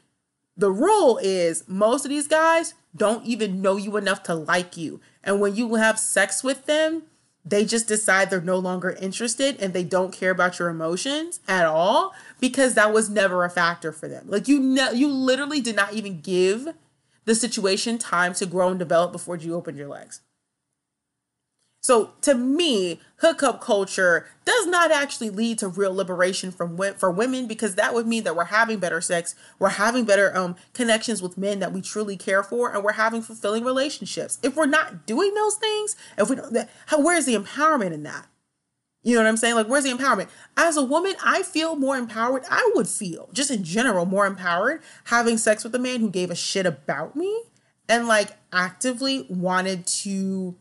The 0.58 0.72
rule 0.72 1.20
is 1.22 1.64
most 1.68 2.06
of 2.06 2.10
these 2.10 2.28
guys 2.28 2.74
don't 2.96 3.26
even 3.26 3.62
know 3.62 3.76
you 3.76 3.98
enough 3.98 4.24
to 4.24 4.34
like 4.36 4.78
you. 4.78 5.02
And 5.24 5.42
when 5.42 5.56
you 5.56 5.76
have 5.76 6.00
sex 6.00 6.44
with 6.44 6.66
them, 6.66 7.04
they 7.44 7.64
just 7.64 7.88
decide 7.88 8.30
they're 8.30 8.42
no 8.42 8.58
longer 8.58 8.98
interested 9.00 9.62
and 9.62 9.74
they 9.74 9.84
don't 9.84 10.12
care 10.12 10.32
about 10.32 10.58
your 10.58 10.70
emotions 10.70 11.40
at 11.48 11.66
all 11.66 12.14
because 12.40 12.74
that 12.74 12.92
was 12.92 13.10
never 13.10 13.44
a 13.44 13.50
factor 13.50 13.92
for 13.92 14.08
them. 14.08 14.26
Like 14.28 14.48
you 14.48 14.60
ne- 14.60 14.96
you 14.96 15.08
literally 15.08 15.62
did 15.62 15.76
not 15.76 15.94
even 15.94 16.22
give 16.22 16.70
the 17.26 17.36
situation 17.36 18.00
time 18.00 18.34
to 18.36 18.46
grow 18.48 18.70
and 18.70 18.80
develop 18.80 19.12
before 19.12 19.36
you 19.36 19.54
opened 19.54 19.78
your 19.78 19.88
legs. 19.88 20.22
So 21.86 22.14
to 22.22 22.34
me, 22.34 23.00
hookup 23.18 23.62
culture 23.62 24.26
does 24.44 24.66
not 24.66 24.92
actually 24.92 25.30
lead 25.30 25.60
to 25.60 25.68
real 25.68 25.94
liberation 25.94 26.52
from 26.52 26.76
for 26.98 27.12
women 27.12 27.46
because 27.46 27.76
that 27.76 27.94
would 27.94 28.08
mean 28.08 28.24
that 28.24 28.36
we're 28.36 28.46
having 28.46 28.80
better 28.80 29.02
sex, 29.02 29.36
we're 29.60 29.70
having 29.70 30.04
better 30.04 30.36
um 30.36 30.56
connections 30.74 31.22
with 31.22 31.38
men 31.38 31.60
that 31.60 31.74
we 31.74 31.82
truly 31.82 32.18
care 32.18 32.42
for, 32.42 32.74
and 32.74 32.84
we're 32.84 32.94
having 32.94 33.22
fulfilling 33.22 33.64
relationships. 33.64 34.40
If 34.42 34.56
we're 34.56 34.66
not 34.66 35.06
doing 35.06 35.36
those 35.36 35.58
things, 35.58 35.96
if 36.18 36.28
we 36.28 36.38
don't, 36.38 36.68
how, 36.88 37.02
where's 37.02 37.26
the 37.26 37.36
empowerment 37.36 37.92
in 37.92 38.02
that? 38.02 38.26
You 39.04 39.14
know 39.14 39.22
what 39.22 39.30
I'm 39.30 39.38
saying? 39.38 39.54
Like, 39.54 39.68
where's 39.68 39.84
the 39.84 39.92
empowerment? 39.92 40.30
As 40.58 40.78
a 40.78 40.84
woman, 40.84 41.14
I 41.24 41.44
feel 41.44 41.76
more 41.76 41.98
empowered. 41.98 42.46
I 42.50 42.72
would 42.74 42.88
feel, 42.88 43.30
just 43.32 43.52
in 43.52 43.64
general, 43.64 44.08
more 44.08 44.26
empowered 44.26 44.82
having 45.04 45.38
sex 45.38 45.64
with 45.64 45.76
a 45.76 45.80
man 45.80 46.00
who 46.00 46.10
gave 46.10 46.32
a 46.32 46.36
shit 46.36 46.66
about 46.66 47.16
me 47.16 47.44
and 47.88 48.08
like 48.08 48.32
actively 48.52 49.28
wanted 49.30 49.86
to 49.86 50.56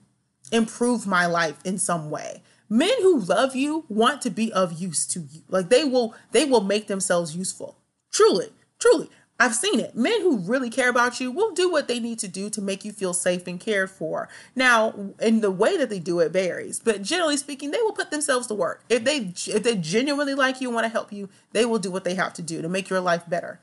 improve 0.54 1.06
my 1.06 1.26
life 1.26 1.58
in 1.64 1.78
some 1.78 2.10
way. 2.10 2.42
Men 2.68 2.94
who 3.02 3.18
love 3.18 3.54
you 3.54 3.84
want 3.88 4.22
to 4.22 4.30
be 4.30 4.52
of 4.52 4.80
use 4.80 5.06
to 5.08 5.20
you. 5.20 5.42
Like 5.48 5.68
they 5.68 5.84
will 5.84 6.14
they 6.32 6.44
will 6.44 6.62
make 6.62 6.86
themselves 6.86 7.36
useful. 7.36 7.76
Truly, 8.12 8.48
truly. 8.78 9.10
I've 9.38 9.54
seen 9.54 9.80
it. 9.80 9.96
Men 9.96 10.20
who 10.20 10.38
really 10.38 10.70
care 10.70 10.88
about 10.88 11.20
you 11.20 11.30
will 11.32 11.50
do 11.50 11.70
what 11.70 11.88
they 11.88 11.98
need 11.98 12.20
to 12.20 12.28
do 12.28 12.48
to 12.50 12.62
make 12.62 12.84
you 12.84 12.92
feel 12.92 13.12
safe 13.12 13.48
and 13.48 13.58
cared 13.58 13.90
for. 13.90 14.28
Now, 14.54 15.12
in 15.20 15.40
the 15.40 15.50
way 15.50 15.76
that 15.76 15.90
they 15.90 15.98
do 15.98 16.20
it 16.20 16.30
varies, 16.30 16.78
but 16.78 17.02
generally 17.02 17.36
speaking, 17.36 17.72
they 17.72 17.82
will 17.82 17.92
put 17.92 18.12
themselves 18.12 18.46
to 18.46 18.54
work. 18.54 18.84
If 18.88 19.02
they 19.02 19.32
if 19.52 19.64
they 19.64 19.74
genuinely 19.74 20.34
like 20.34 20.60
you 20.60 20.68
and 20.68 20.74
want 20.74 20.84
to 20.84 20.88
help 20.88 21.12
you, 21.12 21.28
they 21.52 21.64
will 21.64 21.80
do 21.80 21.90
what 21.90 22.04
they 22.04 22.14
have 22.14 22.32
to 22.34 22.42
do 22.42 22.62
to 22.62 22.68
make 22.68 22.88
your 22.88 23.00
life 23.00 23.28
better. 23.28 23.60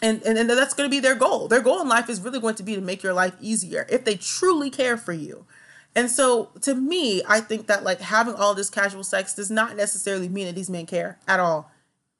And, 0.00 0.22
and, 0.22 0.38
and 0.38 0.48
that's 0.50 0.74
going 0.74 0.88
to 0.88 0.94
be 0.94 1.00
their 1.00 1.16
goal. 1.16 1.48
Their 1.48 1.60
goal 1.60 1.80
in 1.80 1.88
life 1.88 2.08
is 2.08 2.20
really 2.20 2.40
going 2.40 2.54
to 2.56 2.62
be 2.62 2.74
to 2.74 2.80
make 2.80 3.02
your 3.02 3.12
life 3.12 3.34
easier 3.40 3.86
if 3.88 4.04
they 4.04 4.16
truly 4.16 4.70
care 4.70 4.96
for 4.96 5.12
you. 5.12 5.44
And 5.94 6.10
so 6.10 6.50
to 6.60 6.74
me, 6.74 7.22
I 7.26 7.40
think 7.40 7.66
that 7.66 7.84
like 7.84 8.00
having 8.00 8.34
all 8.34 8.54
this 8.54 8.70
casual 8.70 9.04
sex 9.04 9.34
does 9.34 9.50
not 9.50 9.76
necessarily 9.76 10.28
mean 10.28 10.46
that 10.46 10.54
these 10.54 10.70
men 10.70 10.86
care 10.86 11.18
at 11.26 11.40
all. 11.40 11.70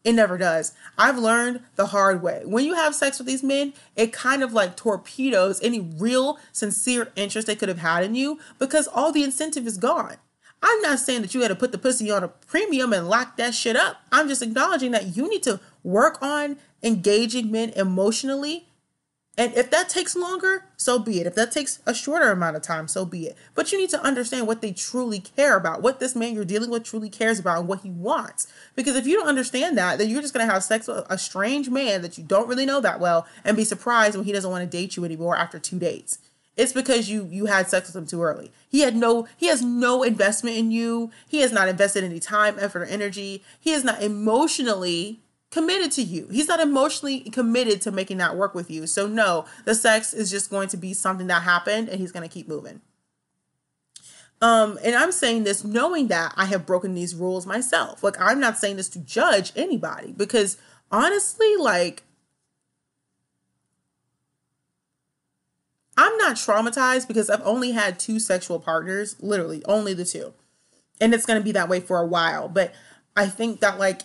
It 0.05 0.13
never 0.13 0.39
does. 0.39 0.73
I've 0.97 1.19
learned 1.19 1.61
the 1.77 1.87
hard 1.87 2.23
way. 2.23 2.43
When 2.45 2.65
you 2.65 2.75
have 2.75 2.95
sex 2.95 3.19
with 3.19 3.27
these 3.27 3.43
men, 3.43 3.75
it 3.97 4.13
kind 4.13 4.43
of 4.43 4.53
like 4.53 4.77
torpedoes 4.77 5.61
any 5.63 5.81
real 5.81 6.39
sincere 6.53 7.13
interest 7.17 7.47
they 7.47 7.57
could 7.57 7.69
have 7.69 7.79
had 7.79 8.05
in 8.05 8.15
you 8.15 8.39
because 8.59 8.89
all 8.89 9.13
the 9.13 9.25
incentive 9.25 9.67
is 9.67 9.77
gone. 9.77 10.17
I'm 10.63 10.81
not 10.83 10.99
saying 10.99 11.23
that 11.23 11.35
you 11.35 11.43
had 11.43 11.49
to 11.49 11.55
put 11.57 11.73
the 11.73 11.79
pussy 11.79 12.11
on 12.11 12.25
a 12.25 12.29
premium 12.29 12.93
and 12.93 13.09
lock 13.09 13.37
that 13.37 13.55
shit 13.55 13.77
up. 13.77 13.99
I'm 14.11 14.29
just 14.29 14.43
acknowledging 14.43 14.93
that 14.93 15.17
you 15.17 15.29
need 15.29 15.43
to 15.45 15.61
work 15.83 16.21
on 16.23 16.59
engaging 16.83 17.51
men 17.51 17.71
emotionally 17.71 18.68
and 19.39 19.57
if 19.57 19.71
that 19.71 19.89
takes 19.89 20.17
longer, 20.17 20.65
so 20.77 20.99
be 20.99 21.21
it. 21.21 21.27
If 21.27 21.37
that 21.37 21.53
takes 21.53 21.79
a 21.87 21.95
shorter 21.95 22.33
amount 22.33 22.57
of 22.57 22.63
time, 22.63 22.89
so 22.89 23.05
be 23.05 23.29
it. 23.29 23.37
But 23.55 23.71
you 23.71 23.79
need 23.79 23.91
to 23.91 24.03
understand 24.03 24.49
what 24.49 24.63
they 24.63 24.73
truly 24.73 25.21
care 25.21 25.57
about, 25.57 25.81
what 25.81 26.01
this 26.01 26.17
man 26.17 26.35
you're 26.35 26.45
dealing 26.45 26.71
with 26.71 26.83
truly 26.83 27.09
cares 27.09 27.39
about, 27.39 27.61
and 27.61 27.69
what 27.69 27.83
he 27.83 27.91
wants. 27.91 28.53
Because 28.75 28.97
if 28.97 29.07
you 29.07 29.17
don't 29.17 29.29
understand 29.29 29.79
that, 29.79 29.99
then 29.99 30.11
you're 30.11 30.23
just 30.23 30.35
going 30.35 30.45
to 30.45 30.53
have 30.53 30.65
sex 30.65 30.89
with 30.89 31.07
a 31.09 31.17
strange 31.17 31.71
man 31.71 32.03
that 32.03 32.19
you 32.19 32.25
don't 32.25 32.49
really 32.49 32.67
know 32.67 32.81
that 32.81 32.99
well 32.99 33.29
and 33.45 33.57
be 33.57 33.63
surprised 33.63 34.17
when 34.17 34.25
he 34.25 34.33
doesn't 34.33 34.51
want 34.51 34.69
to 34.69 34.77
date 34.77 34.97
you 34.97 35.05
anymore 35.05 35.37
after 35.37 35.61
two 35.61 35.79
dates. 35.79 36.19
It's 36.57 36.73
because 36.73 37.09
you 37.09 37.29
you 37.31 37.47
had 37.47 37.71
sex 37.71 37.87
with 37.87 37.95
him 37.95 38.09
too 38.09 38.21
early. 38.21 38.51
He 38.69 38.81
had 38.81 38.97
no 38.97 39.29
he 39.37 39.47
has 39.47 39.63
no 39.63 40.03
investment 40.03 40.57
in 40.57 40.73
you. 40.73 41.13
He 41.29 41.43
has 41.43 41.53
not 41.53 41.69
invested 41.69 42.03
any 42.03 42.19
time, 42.19 42.57
effort, 42.59 42.83
or 42.83 42.87
energy. 42.87 43.45
He 43.61 43.71
is 43.71 43.85
not 43.85 44.03
emotionally 44.03 45.21
committed 45.51 45.93
to 45.93 46.03
you. 46.03 46.29
He's 46.29 46.49
not 46.49 46.61
emotionally 46.61 47.21
committed 47.21 47.81
to 47.83 47.93
making 47.93 48.19
that 48.19 48.37
work 48.37 48.55
with 48.55 48.71
you. 48.71 48.87
So 48.87 49.07
no, 49.07 49.47
the 49.65 49.75
sex 49.75 50.13
is 50.13 50.31
just 50.31 50.51
going 50.51 50.69
to 50.69 50.77
be 50.77 50.93
something 50.93 51.27
that 51.29 51.43
happened 51.43 51.89
and 51.89 52.01
he's 52.01 52.13
going 52.13 52.29
to 52.29 52.33
keep 52.33 52.49
moving. 52.49 52.81
Um 54.41 54.79
and 54.85 54.95
I'm 54.95 55.11
saying 55.11 55.45
this 55.45 55.65
knowing 55.65 56.09
that 56.09 56.33
I 56.37 56.45
have 56.45 56.67
broken 56.67 56.95
these 56.95 57.15
rules 57.15 57.47
myself. 57.47 58.05
Like 58.05 58.21
I'm 58.21 58.39
not 58.39 58.59
saying 58.59 58.77
this 58.77 58.89
to 58.91 59.01
judge 59.01 59.53
anybody 59.57 60.13
because 60.13 60.59
honestly 60.93 61.57
like 61.57 62.05
I'm 65.97 66.17
not 66.19 66.37
traumatized 66.37 67.09
because 67.09 67.29
I've 67.29 67.45
only 67.45 67.73
had 67.73 67.99
two 67.99 68.21
sexual 68.21 68.61
partners, 68.61 69.17
literally 69.19 69.65
only 69.65 69.95
the 69.95 70.05
two. 70.05 70.33
And 71.01 71.13
it's 71.13 71.27
going 71.27 71.41
to 71.41 71.45
be 71.45 71.51
that 71.53 71.69
way 71.69 71.81
for 71.81 71.99
a 71.99 72.07
while, 72.07 72.49
but 72.49 72.73
I 73.17 73.27
think 73.27 73.59
that 73.61 73.81
like 73.81 74.03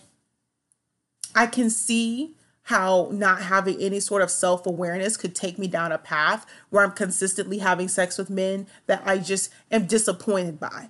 I 1.36 1.48
can 1.48 1.70
see 1.70 2.36
how 2.64 3.10
not 3.12 3.42
having 3.42 3.80
any 3.82 4.00
sort 4.00 4.22
of 4.22 4.32
self 4.32 4.66
awareness 4.66 5.18
could 5.18 5.36
take 5.36 5.58
me 5.60 5.68
down 5.68 5.92
a 5.92 5.98
path 5.98 6.46
where 6.70 6.84
I'm 6.84 6.92
consistently 6.92 7.60
having 7.60 7.88
sex 7.88 8.18
with 8.18 8.30
men 8.30 8.68
that 8.88 9.04
I 9.06 9.18
just 9.18 9.52
am 9.72 9.86
disappointed 9.86 10.60
by. 10.60 10.90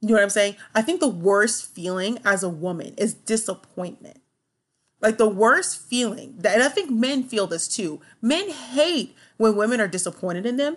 You 0.00 0.08
know 0.08 0.14
what 0.14 0.22
I'm 0.22 0.30
saying? 0.30 0.56
I 0.74 0.82
think 0.82 1.00
the 1.00 1.08
worst 1.08 1.74
feeling 1.74 2.18
as 2.24 2.42
a 2.42 2.48
woman 2.48 2.94
is 2.96 3.14
disappointment. 3.14 4.20
Like 5.00 5.18
the 5.18 5.28
worst 5.28 5.80
feeling 5.80 6.34
that, 6.38 6.54
and 6.54 6.62
I 6.62 6.68
think 6.68 6.90
men 6.90 7.24
feel 7.24 7.46
this 7.46 7.68
too. 7.68 8.00
Men 8.22 8.50
hate 8.50 9.14
when 9.36 9.56
women 9.56 9.80
are 9.80 9.88
disappointed 9.88 10.46
in 10.46 10.56
them 10.56 10.76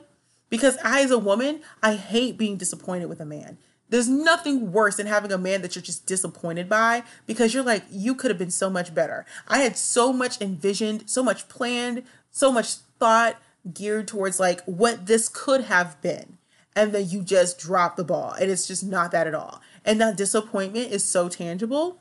because 0.49 0.77
I, 0.83 1.01
as 1.01 1.11
a 1.11 1.19
woman, 1.19 1.61
I 1.81 1.95
hate 1.95 2.37
being 2.37 2.57
disappointed 2.57 3.07
with 3.07 3.19
a 3.19 3.25
man. 3.25 3.57
There's 3.89 4.07
nothing 4.07 4.71
worse 4.71 4.97
than 4.97 5.07
having 5.07 5.31
a 5.31 5.37
man 5.37 5.61
that 5.61 5.75
you're 5.75 5.81
just 5.81 6.05
disappointed 6.05 6.69
by 6.69 7.03
because 7.25 7.53
you're 7.53 7.63
like, 7.63 7.83
you 7.89 8.13
could 8.13 8.29
have 8.29 8.37
been 8.37 8.51
so 8.51 8.69
much 8.69 8.93
better. 8.93 9.25
I 9.47 9.59
had 9.59 9.77
so 9.77 10.13
much 10.13 10.39
envisioned, 10.41 11.09
so 11.09 11.23
much 11.23 11.47
planned, 11.49 12.03
so 12.29 12.51
much 12.51 12.75
thought 12.99 13.41
geared 13.73 14.07
towards 14.07 14.39
like 14.39 14.61
what 14.65 15.07
this 15.07 15.27
could 15.27 15.65
have 15.65 15.99
been. 16.01 16.37
And 16.75 16.93
then 16.93 17.09
you 17.09 17.23
just 17.23 17.59
drop 17.59 17.95
the 17.95 18.03
ball 18.03 18.33
and 18.33 18.51
it's 18.51 18.67
just 18.67 18.83
not 18.83 19.11
that 19.11 19.27
at 19.27 19.35
all. 19.35 19.61
And 19.83 19.99
that 19.99 20.17
disappointment 20.17 20.91
is 20.91 21.03
so 21.03 21.27
tangible. 21.27 21.99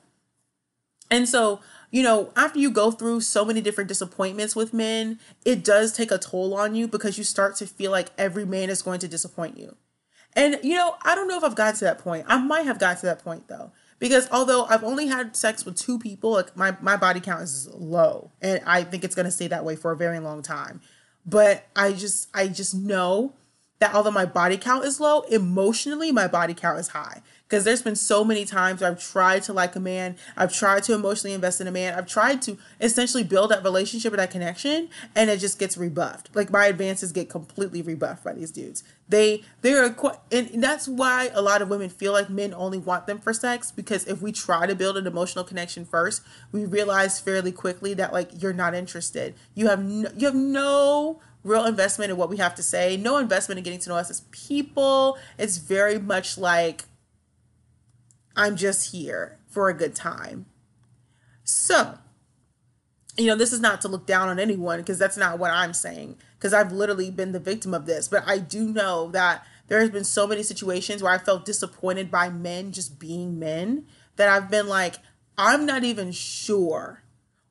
And 1.10 1.26
so 1.26 1.60
you 1.90 2.02
know, 2.02 2.30
after 2.36 2.58
you 2.58 2.70
go 2.70 2.90
through 2.90 3.22
so 3.22 3.44
many 3.44 3.60
different 3.60 3.88
disappointments 3.88 4.54
with 4.54 4.74
men, 4.74 5.18
it 5.44 5.64
does 5.64 5.92
take 5.92 6.10
a 6.10 6.18
toll 6.18 6.54
on 6.54 6.74
you 6.74 6.86
because 6.86 7.16
you 7.16 7.24
start 7.24 7.56
to 7.56 7.66
feel 7.66 7.90
like 7.90 8.10
every 8.18 8.44
man 8.44 8.68
is 8.68 8.82
going 8.82 9.00
to 9.00 9.08
disappoint 9.08 9.58
you. 9.58 9.74
And, 10.34 10.58
you 10.62 10.74
know, 10.74 10.96
I 11.02 11.14
don't 11.14 11.28
know 11.28 11.36
if 11.36 11.44
I've 11.44 11.54
gotten 11.56 11.74
to 11.78 11.84
that 11.84 11.98
point. 11.98 12.26
I 12.28 12.38
might 12.38 12.66
have 12.66 12.78
gotten 12.78 12.98
to 13.00 13.06
that 13.06 13.24
point 13.24 13.48
though. 13.48 13.72
Because 13.98 14.28
although 14.30 14.64
I've 14.66 14.84
only 14.84 15.08
had 15.08 15.34
sex 15.34 15.64
with 15.64 15.74
two 15.74 15.98
people, 15.98 16.32
like 16.32 16.56
my, 16.56 16.76
my 16.80 16.96
body 16.96 17.18
count 17.18 17.42
is 17.42 17.68
low. 17.72 18.30
And 18.40 18.60
I 18.64 18.84
think 18.84 19.02
it's 19.02 19.14
gonna 19.14 19.30
stay 19.30 19.48
that 19.48 19.64
way 19.64 19.74
for 19.74 19.90
a 19.90 19.96
very 19.96 20.20
long 20.20 20.42
time. 20.42 20.80
But 21.26 21.66
I 21.74 21.92
just 21.92 22.28
I 22.32 22.48
just 22.48 22.74
know 22.74 23.34
that 23.78 23.94
although 23.94 24.10
my 24.10 24.26
body 24.26 24.56
count 24.56 24.84
is 24.84 25.00
low, 25.00 25.20
emotionally 25.22 26.12
my 26.12 26.26
body 26.26 26.54
count 26.54 26.78
is 26.78 26.88
high 26.88 27.22
because 27.48 27.64
there's 27.64 27.80
been 27.80 27.96
so 27.96 28.24
many 28.24 28.44
times 28.44 28.82
I've 28.82 29.02
tried 29.02 29.42
to 29.44 29.54
like 29.54 29.74
a 29.74 29.80
man, 29.80 30.16
I've 30.36 30.52
tried 30.52 30.82
to 30.84 30.94
emotionally 30.94 31.32
invest 31.32 31.60
in 31.60 31.66
a 31.66 31.70
man, 31.70 31.94
I've 31.94 32.06
tried 32.06 32.42
to 32.42 32.58
essentially 32.80 33.24
build 33.24 33.50
that 33.50 33.64
relationship 33.64 34.12
or 34.12 34.16
that 34.16 34.30
connection, 34.30 34.90
and 35.14 35.30
it 35.30 35.38
just 35.38 35.58
gets 35.58 35.78
rebuffed. 35.78 36.34
Like 36.34 36.50
my 36.50 36.66
advances 36.66 37.10
get 37.10 37.30
completely 37.30 37.80
rebuffed 37.80 38.22
by 38.22 38.34
these 38.34 38.50
dudes. 38.50 38.84
They 39.08 39.42
they 39.62 39.72
are 39.72 39.88
quite, 39.88 40.16
and 40.30 40.62
that's 40.62 40.86
why 40.86 41.30
a 41.32 41.40
lot 41.40 41.62
of 41.62 41.70
women 41.70 41.88
feel 41.88 42.12
like 42.12 42.28
men 42.28 42.52
only 42.52 42.78
want 42.78 43.06
them 43.06 43.18
for 43.18 43.32
sex 43.32 43.70
because 43.70 44.06
if 44.06 44.20
we 44.20 44.32
try 44.32 44.66
to 44.66 44.74
build 44.74 44.98
an 44.98 45.06
emotional 45.06 45.44
connection 45.44 45.86
first, 45.86 46.22
we 46.52 46.66
realize 46.66 47.18
fairly 47.18 47.52
quickly 47.52 47.94
that 47.94 48.12
like 48.12 48.42
you're 48.42 48.52
not 48.52 48.74
interested. 48.74 49.34
You 49.54 49.68
have 49.68 49.82
no, 49.82 50.10
you 50.14 50.26
have 50.26 50.34
no 50.34 51.20
real 51.48 51.64
investment 51.64 52.10
in 52.10 52.16
what 52.16 52.30
we 52.30 52.36
have 52.36 52.54
to 52.56 52.62
say, 52.62 52.96
no 52.96 53.16
investment 53.16 53.58
in 53.58 53.64
getting 53.64 53.80
to 53.80 53.88
know 53.88 53.96
us 53.96 54.10
as 54.10 54.20
people. 54.30 55.18
It's 55.38 55.58
very 55.58 55.98
much 55.98 56.38
like 56.38 56.84
I'm 58.36 58.56
just 58.56 58.92
here 58.92 59.38
for 59.48 59.68
a 59.68 59.74
good 59.74 59.94
time. 59.94 60.46
So, 61.42 61.98
you 63.16 63.26
know, 63.26 63.34
this 63.34 63.52
is 63.52 63.60
not 63.60 63.80
to 63.80 63.88
look 63.88 64.06
down 64.06 64.28
on 64.28 64.38
anyone 64.38 64.78
because 64.78 64.98
that's 64.98 65.16
not 65.16 65.38
what 65.38 65.50
I'm 65.50 65.74
saying 65.74 66.16
because 66.38 66.54
I've 66.54 66.70
literally 66.70 67.10
been 67.10 67.32
the 67.32 67.40
victim 67.40 67.74
of 67.74 67.86
this. 67.86 68.06
But 68.06 68.22
I 68.26 68.38
do 68.38 68.68
know 68.68 69.10
that 69.10 69.44
there 69.66 69.80
has 69.80 69.90
been 69.90 70.04
so 70.04 70.26
many 70.26 70.42
situations 70.42 71.02
where 71.02 71.12
I 71.12 71.18
felt 71.18 71.44
disappointed 71.44 72.10
by 72.10 72.30
men 72.30 72.70
just 72.72 72.98
being 72.98 73.38
men 73.38 73.86
that 74.16 74.28
I've 74.28 74.50
been 74.50 74.68
like, 74.68 74.96
I'm 75.36 75.66
not 75.66 75.84
even 75.84 76.12
sure 76.12 77.02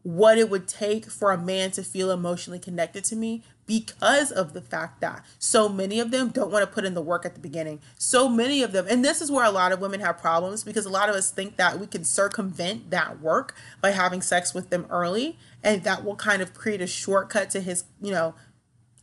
what 0.03 0.37
it 0.37 0.49
would 0.49 0.67
take 0.67 1.09
for 1.09 1.31
a 1.31 1.37
man 1.37 1.71
to 1.71 1.83
feel 1.83 2.11
emotionally 2.11 2.59
connected 2.59 3.03
to 3.05 3.15
me 3.15 3.43
because 3.67 4.31
of 4.31 4.53
the 4.53 4.61
fact 4.61 5.01
that 5.01 5.23
so 5.37 5.69
many 5.69 5.99
of 5.99 6.09
them 6.09 6.29
don't 6.29 6.49
want 6.49 6.63
to 6.63 6.73
put 6.73 6.85
in 6.85 6.93
the 6.93 7.01
work 7.01 7.25
at 7.25 7.35
the 7.35 7.39
beginning. 7.39 7.81
So 7.97 8.27
many 8.27 8.63
of 8.63 8.71
them, 8.71 8.87
and 8.89 9.05
this 9.05 9.21
is 9.21 9.29
where 9.29 9.45
a 9.45 9.51
lot 9.51 9.71
of 9.71 9.81
women 9.81 9.99
have 9.99 10.17
problems 10.17 10.63
because 10.63 10.85
a 10.85 10.89
lot 10.89 11.09
of 11.09 11.15
us 11.15 11.29
think 11.29 11.57
that 11.57 11.79
we 11.79 11.85
can 11.85 12.03
circumvent 12.03 12.89
that 12.89 13.21
work 13.21 13.55
by 13.81 13.91
having 13.91 14.21
sex 14.21 14.53
with 14.53 14.69
them 14.69 14.87
early, 14.89 15.37
and 15.63 15.83
that 15.83 16.03
will 16.03 16.15
kind 16.15 16.41
of 16.41 16.53
create 16.53 16.81
a 16.81 16.87
shortcut 16.87 17.49
to 17.51 17.61
his, 17.61 17.83
you 18.01 18.11
know, 18.11 18.33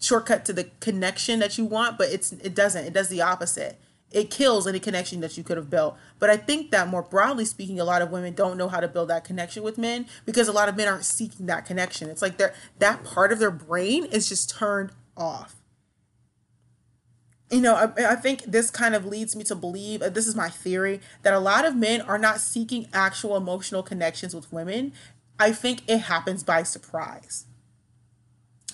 shortcut 0.01 0.45
to 0.47 0.53
the 0.53 0.65
connection 0.81 1.39
that 1.41 1.59
you 1.59 1.65
want, 1.65 1.99
but 1.99 2.09
it's 2.09 2.33
it 2.33 2.55
doesn't. 2.55 2.87
It 2.87 2.93
does 2.93 3.09
the 3.09 3.21
opposite 3.23 3.79
it 4.15 4.31
kills 4.31 4.67
any 4.67 4.79
connection 4.79 5.21
that 5.21 5.37
you 5.37 5.43
could 5.43 5.57
have 5.57 5.69
built. 5.69 5.97
But 6.21 6.31
I 6.31 6.37
think 6.37 6.71
that 6.71 6.89
more 6.89 7.03
broadly 7.03 7.45
speaking, 7.45 7.81
a 7.81 7.85
lot 7.85 8.01
of 8.01 8.11
women 8.11 8.33
don't 8.33 8.57
know 8.57 8.69
how 8.69 8.79
to 8.79 8.87
build 8.87 9.11
that 9.11 9.25
connection 9.25 9.65
with 9.65 9.77
men 9.77 10.07
because 10.25 10.47
a 10.47 10.53
lot 10.53 10.69
of 10.69 10.77
men 10.77 10.87
aren't 10.87 11.05
seeking 11.05 11.47
that 11.47 11.67
connection. 11.67 12.09
It's 12.09 12.23
like 12.23 12.39
that 12.39 13.05
part 13.05 13.33
of 13.33 13.41
their 13.41 13.51
brain 13.51 14.05
is 14.05 14.29
just 14.29 14.49
turned 14.49 14.93
off. 15.17 15.57
You 17.51 17.61
know, 17.61 17.75
I, 17.75 18.13
I 18.13 18.15
think 18.15 18.45
this 18.45 18.71
kind 18.71 18.95
of 18.95 19.05
leads 19.05 19.37
me 19.37 19.45
to 19.45 19.55
believe, 19.55 20.01
uh, 20.01 20.09
this 20.09 20.27
is 20.27 20.35
my 20.35 20.49
theory, 20.49 21.01
that 21.23 21.35
a 21.35 21.39
lot 21.39 21.67
of 21.67 21.77
men 21.77 22.01
are 22.01 22.19
not 22.19 22.41
seeking 22.41 22.87
actual 22.93 23.37
emotional 23.37 23.83
connections 23.83 24.35
with 24.35 24.53
women. 24.53 24.93
I 25.39 25.53
think 25.53 25.83
it 25.89 25.99
happens 25.99 26.43
by 26.43 26.63
surprise. 26.63 27.47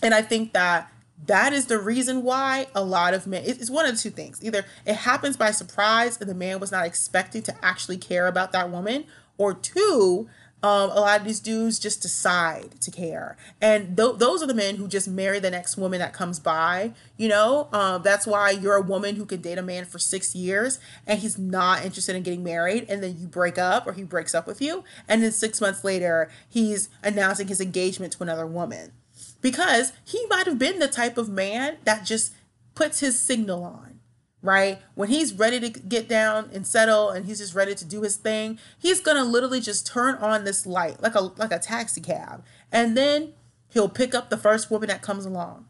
And 0.03 0.15
I 0.15 0.23
think 0.23 0.53
that 0.53 0.93
that 1.27 1.53
is 1.53 1.67
the 1.67 1.79
reason 1.79 2.23
why 2.23 2.67
a 2.75 2.83
lot 2.83 3.15
of 3.15 3.27
men 3.27 3.43
it's 3.45 3.71
one 3.71 3.87
of 3.87 3.99
two 3.99 4.11
things. 4.11 4.43
Either 4.43 4.65
it 4.87 4.95
happens 4.95 5.37
by 5.37 5.51
surprise 5.51 6.19
and 6.21 6.29
the 6.29 6.35
man 6.35 6.61
was 6.61 6.73
not 6.73 6.87
expecting 6.87 7.43
to 7.43 7.65
actually 7.65 7.99
care 7.99 8.27
about 8.27 8.53
that 8.53 8.71
woman 8.71 9.05
or 9.39 9.55
two 9.55 10.29
um, 10.63 10.91
a 10.91 11.01
lot 11.01 11.21
of 11.21 11.27
these 11.27 11.41
dudes 11.41 11.79
just 11.79 12.03
decide 12.03 12.81
to 12.83 12.91
care. 12.91 13.37
And 13.63 13.97
th- 13.97 14.17
those 14.17 14.43
are 14.43 14.47
the 14.47 14.55
men 14.55 14.77
who 14.77 14.89
just 14.89 15.09
marry 15.09 15.39
the 15.39 15.51
next 15.51 15.79
woman 15.79 16.01
that 16.01 16.13
comes 16.13 16.39
by 16.39 16.93
you 17.17 17.29
know? 17.29 17.69
Um, 17.73 18.03
that's 18.03 18.27
why 18.27 18.51
you're 18.51 18.77
a 18.77 18.83
woman 18.83 19.17
who 19.17 19.27
can 19.27 19.41
date 19.41 19.59
a 19.59 19.63
man 19.63 19.85
for 19.85 19.99
six 19.99 20.35
years 20.35 20.79
and 21.07 21.19
he's 21.19 21.39
not 21.39 21.85
interested 21.85 22.17
in 22.17 22.23
getting 22.23 22.43
married 22.43 22.87
and 22.89 23.03
then 23.03 23.17
you 23.19 23.27
break 23.27 23.59
up 23.59 23.87
or 23.87 23.93
he 23.93 24.03
breaks 24.03 24.35
up 24.35 24.47
with 24.47 24.61
you 24.63 24.85
and 25.09 25.23
then 25.23 25.33
six 25.33 25.61
months 25.61 25.85
later 25.85 26.31
he's 26.49 26.89
announcing 27.03 27.49
his 27.49 27.61
engagement 27.61 28.13
to 28.15 28.23
another 28.23 28.47
woman 28.47 28.93
because 29.41 29.93
he 30.05 30.25
might 30.29 30.47
have 30.47 30.59
been 30.59 30.79
the 30.79 30.89
type 30.89 31.19
of 31.19 31.29
man 31.29 31.79
that 31.85 32.05
just 32.05 32.33
puts 32.75 33.01
his 33.01 33.19
signal 33.19 33.65
on, 33.65 34.01
right? 34.43 34.81
When 34.95 35.09
he's 35.09 35.33
ready 35.33 35.61
to 35.61 35.69
get 35.69 36.09
down 36.09 36.51
and 36.53 36.67
settle 36.67 37.11
and 37.11 37.27
he's 37.27 37.39
just 37.39 37.55
ready 37.55 37.75
to 37.75 37.85
do 37.85 38.03
his 38.03 38.17
thing, 38.17 38.59
he's 38.79 39.01
going 39.01 39.17
to 39.17 39.25
literally 39.25 39.61
just 39.61 39.87
turn 39.87 40.17
on 40.17 40.45
this 40.45 40.67
light 40.67 41.03
like 41.03 41.15
a 41.15 41.21
like 41.21 41.53
a 41.53 41.59
taxi 41.59 42.01
cab. 42.01 42.45
And 42.71 42.97
then 42.97 43.35
he'll 43.73 43.89
pick 43.89 44.15
up 44.15 44.31
the 44.31 44.37
first 44.37 44.71
woman 44.71 44.89
that 44.89 45.03
comes 45.03 45.25
along. 45.25 45.67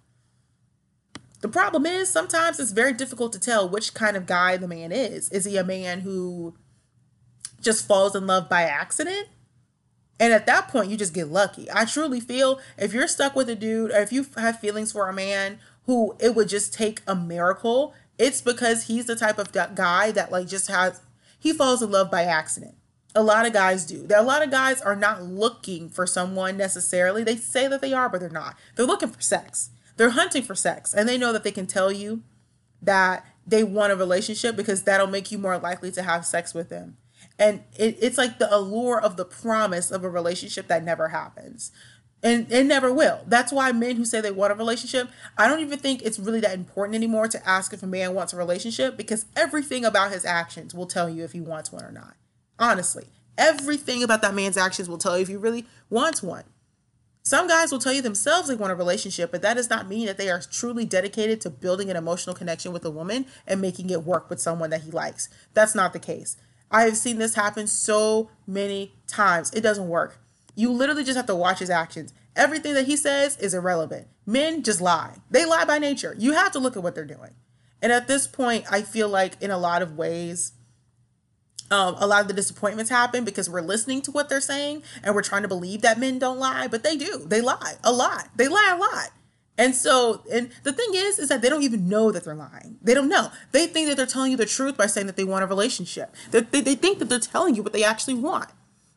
The 1.41 1.49
problem 1.49 1.87
is 1.87 2.11
sometimes 2.11 2.61
it's 2.61 2.73
very 2.73 2.93
difficult 2.93 3.33
to 3.33 3.39
tell 3.39 3.69
which 3.69 3.95
kind 3.95 4.17
of 4.17 4.27
guy 4.27 4.57
the 4.57 4.69
man 4.69 4.93
is. 4.93 5.31
Is 5.31 5.47
he 5.47 5.57
a 5.57 5.65
man 5.65 6.01
who 6.01 6.55
just 7.63 7.87
falls 7.87 8.15
in 8.15 8.27
love 8.27 8.49
by 8.49 8.63
accident? 8.63 9.29
And 10.21 10.35
at 10.35 10.45
that 10.47 10.69
point, 10.69 10.91
you 10.91 10.99
just 10.99 11.15
get 11.15 11.29
lucky. 11.29 11.67
I 11.73 11.87
truly 11.87 12.21
feel 12.21 12.61
if 12.77 12.93
you're 12.93 13.09
stuck 13.09 13.35
with 13.35 13.49
a 13.49 13.55
dude 13.55 13.91
or 13.91 14.01
if 14.01 14.13
you 14.13 14.27
have 14.37 14.61
feelings 14.61 14.93
for 14.93 15.09
a 15.09 15.15
man 15.15 15.59
who 15.87 16.15
it 16.21 16.35
would 16.35 16.49
just 16.49 16.75
take 16.75 17.01
a 17.07 17.17
miracle, 17.17 17.95
it's 18.19 18.43
because 18.43 18.85
he's 18.85 19.07
the 19.07 19.17
type 19.17 19.39
of 19.39 19.51
guy 19.51 20.11
that 20.13 20.31
like 20.31 20.47
just 20.47 20.69
has, 20.69 21.01
he 21.39 21.55
falls 21.55 21.83
in 21.83 21.91
love 21.91 22.11
by 22.11 22.25
accident. 22.25 22.75
A 23.15 23.23
lot 23.23 23.47
of 23.47 23.55
guys 23.55 23.87
do. 23.87 24.07
A 24.15 24.23
lot 24.23 24.43
of 24.43 24.51
guys 24.51 24.83
are 24.83 24.95
not 24.95 25.23
looking 25.23 25.89
for 25.89 26.07
someone 26.07 26.59
necessarily. 26.59 27.25
They 27.25 27.37
say 27.37 27.67
that 27.67 27.81
they 27.81 27.95
are, 27.95 28.11
but 28.11 28.21
they're 28.21 28.29
not. 28.29 28.57
They're 28.77 28.87
looking 28.87 29.09
for 29.09 29.23
sex. 29.23 29.71
They're 29.97 30.11
hunting 30.11 30.43
for 30.43 30.55
sex, 30.55 30.95
and 30.95 31.09
they 31.09 31.19
know 31.19 31.33
that 31.33 31.45
they 31.45 31.51
can 31.51 31.67
tell 31.67 31.91
you 31.91 32.23
that 32.81 33.27
they 33.47 33.65
want 33.65 33.93
a 33.93 33.97
relationship 33.97 34.55
because 34.55 34.85
that'll 34.85 35.07
make 35.07 35.33
you 35.33 35.39
more 35.39 35.59
likely 35.59 35.91
to 35.93 36.03
have 36.03 36.25
sex 36.25 36.55
with 36.55 36.69
them 36.69 36.99
and 37.41 37.65
it, 37.77 37.97
it's 38.01 38.19
like 38.19 38.39
the 38.39 38.55
allure 38.55 39.01
of 39.01 39.17
the 39.17 39.25
promise 39.25 39.91
of 39.91 40.05
a 40.05 40.11
relationship 40.11 40.69
that 40.69 40.85
never 40.85 41.09
happens 41.09 41.73
and 42.23 42.53
it 42.53 42.65
never 42.65 42.93
will 42.93 43.21
that's 43.27 43.51
why 43.51 43.73
men 43.73 43.97
who 43.97 44.05
say 44.05 44.21
they 44.21 44.31
want 44.31 44.53
a 44.53 44.55
relationship 44.55 45.09
i 45.39 45.49
don't 45.49 45.61
even 45.61 45.79
think 45.79 46.03
it's 46.03 46.19
really 46.19 46.41
that 46.41 46.55
important 46.55 46.95
anymore 46.95 47.27
to 47.27 47.49
ask 47.49 47.73
if 47.73 47.83
a 47.83 47.87
man 47.87 48.15
wants 48.15 48.33
a 48.33 48.37
relationship 48.37 48.97
because 48.97 49.25
everything 49.35 49.85
about 49.85 50.13
his 50.13 50.25
actions 50.25 50.75
will 50.75 50.87
tell 50.87 51.09
you 51.09 51.25
if 51.25 51.33
he 51.33 51.41
wants 51.41 51.73
one 51.73 51.85
or 51.85 51.91
not 51.91 52.15
honestly 52.59 53.07
everything 53.39 54.03
about 54.03 54.21
that 54.21 54.35
man's 54.35 54.59
actions 54.59 54.89
will 54.89 54.99
tell 54.99 55.17
you 55.17 55.23
if 55.23 55.29
he 55.29 55.37
really 55.37 55.67
wants 55.89 56.23
one 56.23 56.45
some 57.23 57.49
guys 57.49 57.71
will 57.71 57.79
tell 57.79 57.93
you 57.93 58.03
themselves 58.03 58.49
they 58.49 58.55
want 58.55 58.73
a 58.73 58.75
relationship, 58.77 59.31
but 59.31 59.43
that 59.43 59.55
does 59.55 59.69
not 59.69 59.87
mean 59.87 60.07
that 60.07 60.17
they 60.17 60.31
are 60.31 60.41
truly 60.41 60.87
dedicated 60.87 61.41
to 61.43 61.51
building 61.51 61.91
an 61.91 61.97
emotional 61.97 62.35
connection 62.35 62.73
with 62.73 62.85
a 62.85 62.91
woman 62.91 63.27
and 63.47 63.61
making 63.61 63.91
it 63.91 64.05
work 64.05 64.31
with 64.31 64.41
someone 64.41 64.71
that 64.71 64.83
he 64.83 64.91
likes. 64.91 65.29
That's 65.53 65.75
not 65.75 65.93
the 65.93 65.99
case. 65.99 66.39
I 66.71 66.83
have 66.83 66.97
seen 66.97 67.19
this 67.19 67.35
happen 67.35 67.67
so 67.67 68.31
many 68.47 68.95
times. 69.07 69.51
It 69.53 69.63
doesn't 69.63 69.89
work. 69.89 70.19
You 70.55 70.71
literally 70.71 71.05
just 71.05 71.17
have 71.17 71.27
to 71.27 71.35
watch 71.35 71.59
his 71.59 71.71
actions. 71.71 72.13
Everything 72.37 72.75
that 72.75 72.87
he 72.87 72.97
says 72.97 73.37
is 73.39 73.55
irrelevant. 73.55 74.07
Men 74.25 74.63
just 74.63 74.81
lie. 74.81 75.17
They 75.31 75.45
lie 75.45 75.65
by 75.65 75.79
nature. 75.79 76.15
You 76.19 76.33
have 76.33 76.53
to 76.53 76.59
look 76.59 76.77
at 76.77 76.83
what 76.83 76.95
they're 76.95 77.05
doing. 77.05 77.33
And 77.83 77.93
at 77.93 78.09
this 78.09 78.27
point, 78.27 78.65
I 78.71 78.83
feel 78.83 79.09
like 79.09 79.41
in 79.41 79.51
a 79.51 79.59
lot 79.59 79.83
of 79.83 79.97
ways, 79.97 80.53
um, 81.71 81.97
a 81.99 82.07
lot 82.07 82.21
of 82.21 82.29
the 82.29 82.35
disappointments 82.35 82.91
happen 82.91 83.25
because 83.25 83.49
we're 83.49 83.61
listening 83.61 84.03
to 84.03 84.11
what 84.11 84.29
they're 84.29 84.41
saying 84.41 84.83
and 85.03 85.15
we're 85.15 85.23
trying 85.23 85.43
to 85.43 85.49
believe 85.49 85.83
that 85.83 85.99
men 85.99 86.19
don't 86.19 86.39
lie, 86.39 86.67
but 86.69 86.83
they 86.83 86.97
do. 86.97 87.25
They 87.27 87.41
lie 87.41 87.75
a 87.85 87.93
lot. 87.93 88.29
They 88.37 88.49
lie 88.49 88.73
a 88.75 88.79
lot. 88.79 89.11
And 89.61 89.75
so, 89.75 90.23
and 90.33 90.51
the 90.63 90.73
thing 90.73 90.89
is, 90.95 91.19
is 91.19 91.29
that 91.29 91.43
they 91.43 91.51
don't 91.51 91.63
even 91.63 91.87
know 91.87 92.11
that 92.13 92.25
they're 92.25 92.35
lying. 92.35 92.79
They 92.81 92.95
don't 92.95 93.11
know. 93.11 93.31
They 93.53 93.67
think 93.67 93.89
that 93.89 93.97
they're 93.99 94.07
telling 94.07 94.31
you 94.31 94.39
the 94.39 94.47
truth 94.47 94.75
by 94.75 94.87
saying 94.87 95.07
that 95.07 95.17
they 95.17 95.25
want 95.25 95.45
a 95.45 95.47
relationship. 95.47 96.15
They, 96.31 96.41
they, 96.41 96.63
they 96.63 96.75
think 96.75 96.99
that 96.99 97.11
they're 97.11 97.19
telling 97.19 97.55
you 97.55 97.63
what 97.63 97.75
they 97.75 97.85
actually 97.85 98.15
want. 98.15 98.49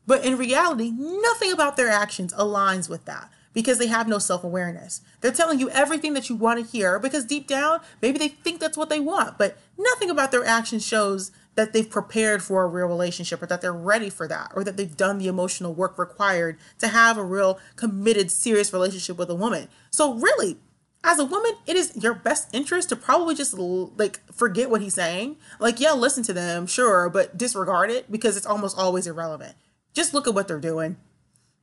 But 0.07 0.23
in 0.23 0.37
reality, 0.37 0.89
nothing 0.95 1.51
about 1.51 1.75
their 1.75 1.89
actions 1.89 2.31
aligns 2.35 2.87
with 2.87 3.03
that 3.03 3.29
because 3.51 3.77
they 3.77 3.87
have 3.87 4.07
no 4.07 4.19
self 4.19 4.45
awareness. 4.45 5.01
They're 5.19 5.33
telling 5.33 5.59
you 5.59 5.69
everything 5.69 6.13
that 6.13 6.29
you 6.29 6.37
want 6.37 6.65
to 6.65 6.71
hear 6.71 6.97
because 6.97 7.25
deep 7.25 7.45
down, 7.45 7.81
maybe 8.01 8.17
they 8.17 8.29
think 8.29 8.61
that's 8.61 8.77
what 8.77 8.87
they 8.87 9.01
want, 9.01 9.37
but 9.37 9.57
nothing 9.77 10.09
about 10.09 10.31
their 10.31 10.45
actions 10.45 10.87
shows 10.87 11.33
that 11.55 11.73
they've 11.73 11.89
prepared 11.89 12.41
for 12.41 12.63
a 12.63 12.67
real 12.67 12.87
relationship 12.87 13.41
or 13.41 13.45
that 13.45 13.61
they're 13.61 13.73
ready 13.73 14.09
for 14.09 14.27
that 14.27 14.51
or 14.55 14.63
that 14.63 14.77
they've 14.77 14.97
done 14.97 15.17
the 15.17 15.27
emotional 15.27 15.73
work 15.73 15.97
required 15.97 16.57
to 16.79 16.87
have 16.87 17.17
a 17.17 17.23
real 17.23 17.59
committed, 17.75 18.31
serious 18.31 18.73
relationship 18.73 19.17
with 19.17 19.29
a 19.29 19.35
woman. 19.35 19.67
So, 19.91 20.15
really, 20.15 20.57
as 21.03 21.19
a 21.19 21.25
woman, 21.25 21.53
it 21.67 21.75
is 21.75 21.95
your 22.01 22.13
best 22.13 22.49
interest 22.53 22.89
to 22.89 22.95
probably 22.95 23.35
just 23.35 23.53
like 23.53 24.21
forget 24.31 24.69
what 24.69 24.81
he's 24.81 24.95
saying. 24.95 25.37
Like, 25.59 25.79
yeah, 25.79 25.91
listen 25.91 26.23
to 26.23 26.33
them, 26.33 26.65
sure, 26.65 27.09
but 27.09 27.37
disregard 27.37 27.91
it 27.91 28.11
because 28.11 28.37
it's 28.37 28.45
almost 28.45 28.77
always 28.77 29.05
irrelevant. 29.05 29.55
Just 29.93 30.13
look 30.13 30.27
at 30.27 30.33
what 30.33 30.47
they're 30.47 30.59
doing 30.59 30.97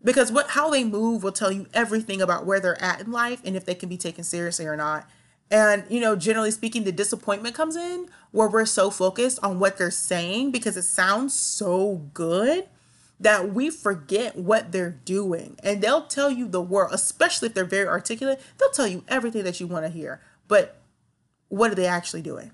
because 0.03 0.33
what 0.33 0.51
how 0.51 0.71
they 0.71 0.85
move 0.85 1.23
will 1.23 1.33
tell 1.33 1.53
you 1.53 1.67
everything 1.75 2.23
about 2.23 2.47
where 2.47 2.61
they're 2.61 2.83
at 2.83 3.01
in 3.01 3.13
life 3.13 3.41
and 3.45 3.57
if 3.57 3.65
they 3.65 3.75
can 3.75 3.89
be 3.89 3.97
taken 3.97 4.25
seriously 4.25 4.67
or 4.67 4.77
not. 4.77 5.09
And 5.51 5.85
you 5.89 6.01
know, 6.01 6.15
generally 6.17 6.51
speaking, 6.51 6.85
the 6.85 6.93
disappointment 6.93 7.55
comes 7.55 7.77
in 7.77 8.07
where 8.31 8.49
we're 8.49 8.67
so 8.67 8.91
focused 8.91 9.39
on 9.43 9.59
what 9.59 9.77
they're 9.77 9.91
saying 9.91 10.53
because 10.53 10.77
it 10.77 10.83
sounds 10.83 11.35
so 11.35 12.09
good 12.15 12.69
that 13.19 13.53
we 13.53 13.69
forget 13.69 14.37
what 14.37 14.73
they're 14.73 14.99
doing. 15.05 15.59
And 15.63 15.83
they'll 15.83 16.07
tell 16.07 16.31
you 16.31 16.49
the 16.49 16.63
world, 16.63 16.93
especially 16.95 17.49
if 17.49 17.55
they're 17.55 17.65
very 17.65 17.87
articulate, 17.87 18.41
they'll 18.59 18.71
tell 18.71 18.87
you 18.87 19.05
everything 19.09 19.45
that 19.45 19.61
you 19.61 19.67
want 19.67 19.85
to 19.85 19.91
hear. 19.91 20.23
But 20.49 20.81
what 21.49 21.71
are 21.71 21.75
they 21.75 21.87
actually 21.87 22.23
doing? 22.23 22.53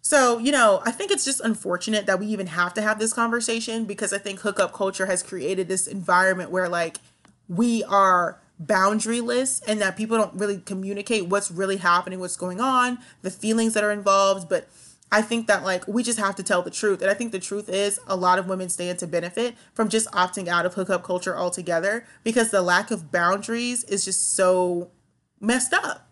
So, 0.00 0.38
you 0.38 0.50
know, 0.50 0.80
I 0.86 0.90
think 0.90 1.10
it's 1.10 1.26
just 1.26 1.40
unfortunate 1.40 2.06
that 2.06 2.18
we 2.18 2.26
even 2.28 2.46
have 2.46 2.72
to 2.74 2.82
have 2.82 2.98
this 2.98 3.12
conversation 3.12 3.84
because 3.84 4.14
I 4.14 4.18
think 4.18 4.40
hookup 4.40 4.72
culture 4.72 5.04
has 5.04 5.22
created 5.22 5.68
this 5.68 5.86
environment 5.86 6.50
where 6.50 6.66
like 6.66 6.96
we 7.46 7.84
are 7.84 8.40
boundaryless 8.62 9.62
and 9.66 9.80
that 9.80 9.96
people 9.96 10.16
don't 10.16 10.34
really 10.34 10.58
communicate 10.58 11.26
what's 11.26 11.50
really 11.50 11.76
happening, 11.76 12.20
what's 12.20 12.36
going 12.36 12.60
on, 12.60 12.98
the 13.22 13.30
feelings 13.30 13.74
that 13.74 13.84
are 13.84 13.92
involved, 13.92 14.48
but 14.48 14.68
I 15.10 15.22
think 15.22 15.46
that 15.46 15.64
like 15.64 15.86
we 15.88 16.02
just 16.02 16.18
have 16.18 16.36
to 16.36 16.42
tell 16.42 16.62
the 16.62 16.70
truth. 16.70 17.00
And 17.00 17.10
I 17.10 17.14
think 17.14 17.32
the 17.32 17.38
truth 17.38 17.68
is 17.68 17.98
a 18.06 18.16
lot 18.16 18.38
of 18.38 18.46
women 18.46 18.68
stand 18.68 18.98
to 18.98 19.06
benefit 19.06 19.54
from 19.72 19.88
just 19.88 20.10
opting 20.12 20.48
out 20.48 20.66
of 20.66 20.74
hookup 20.74 21.02
culture 21.02 21.36
altogether 21.36 22.04
because 22.24 22.50
the 22.50 22.62
lack 22.62 22.90
of 22.90 23.10
boundaries 23.10 23.84
is 23.84 24.04
just 24.04 24.34
so 24.34 24.90
messed 25.40 25.72
up. 25.72 26.08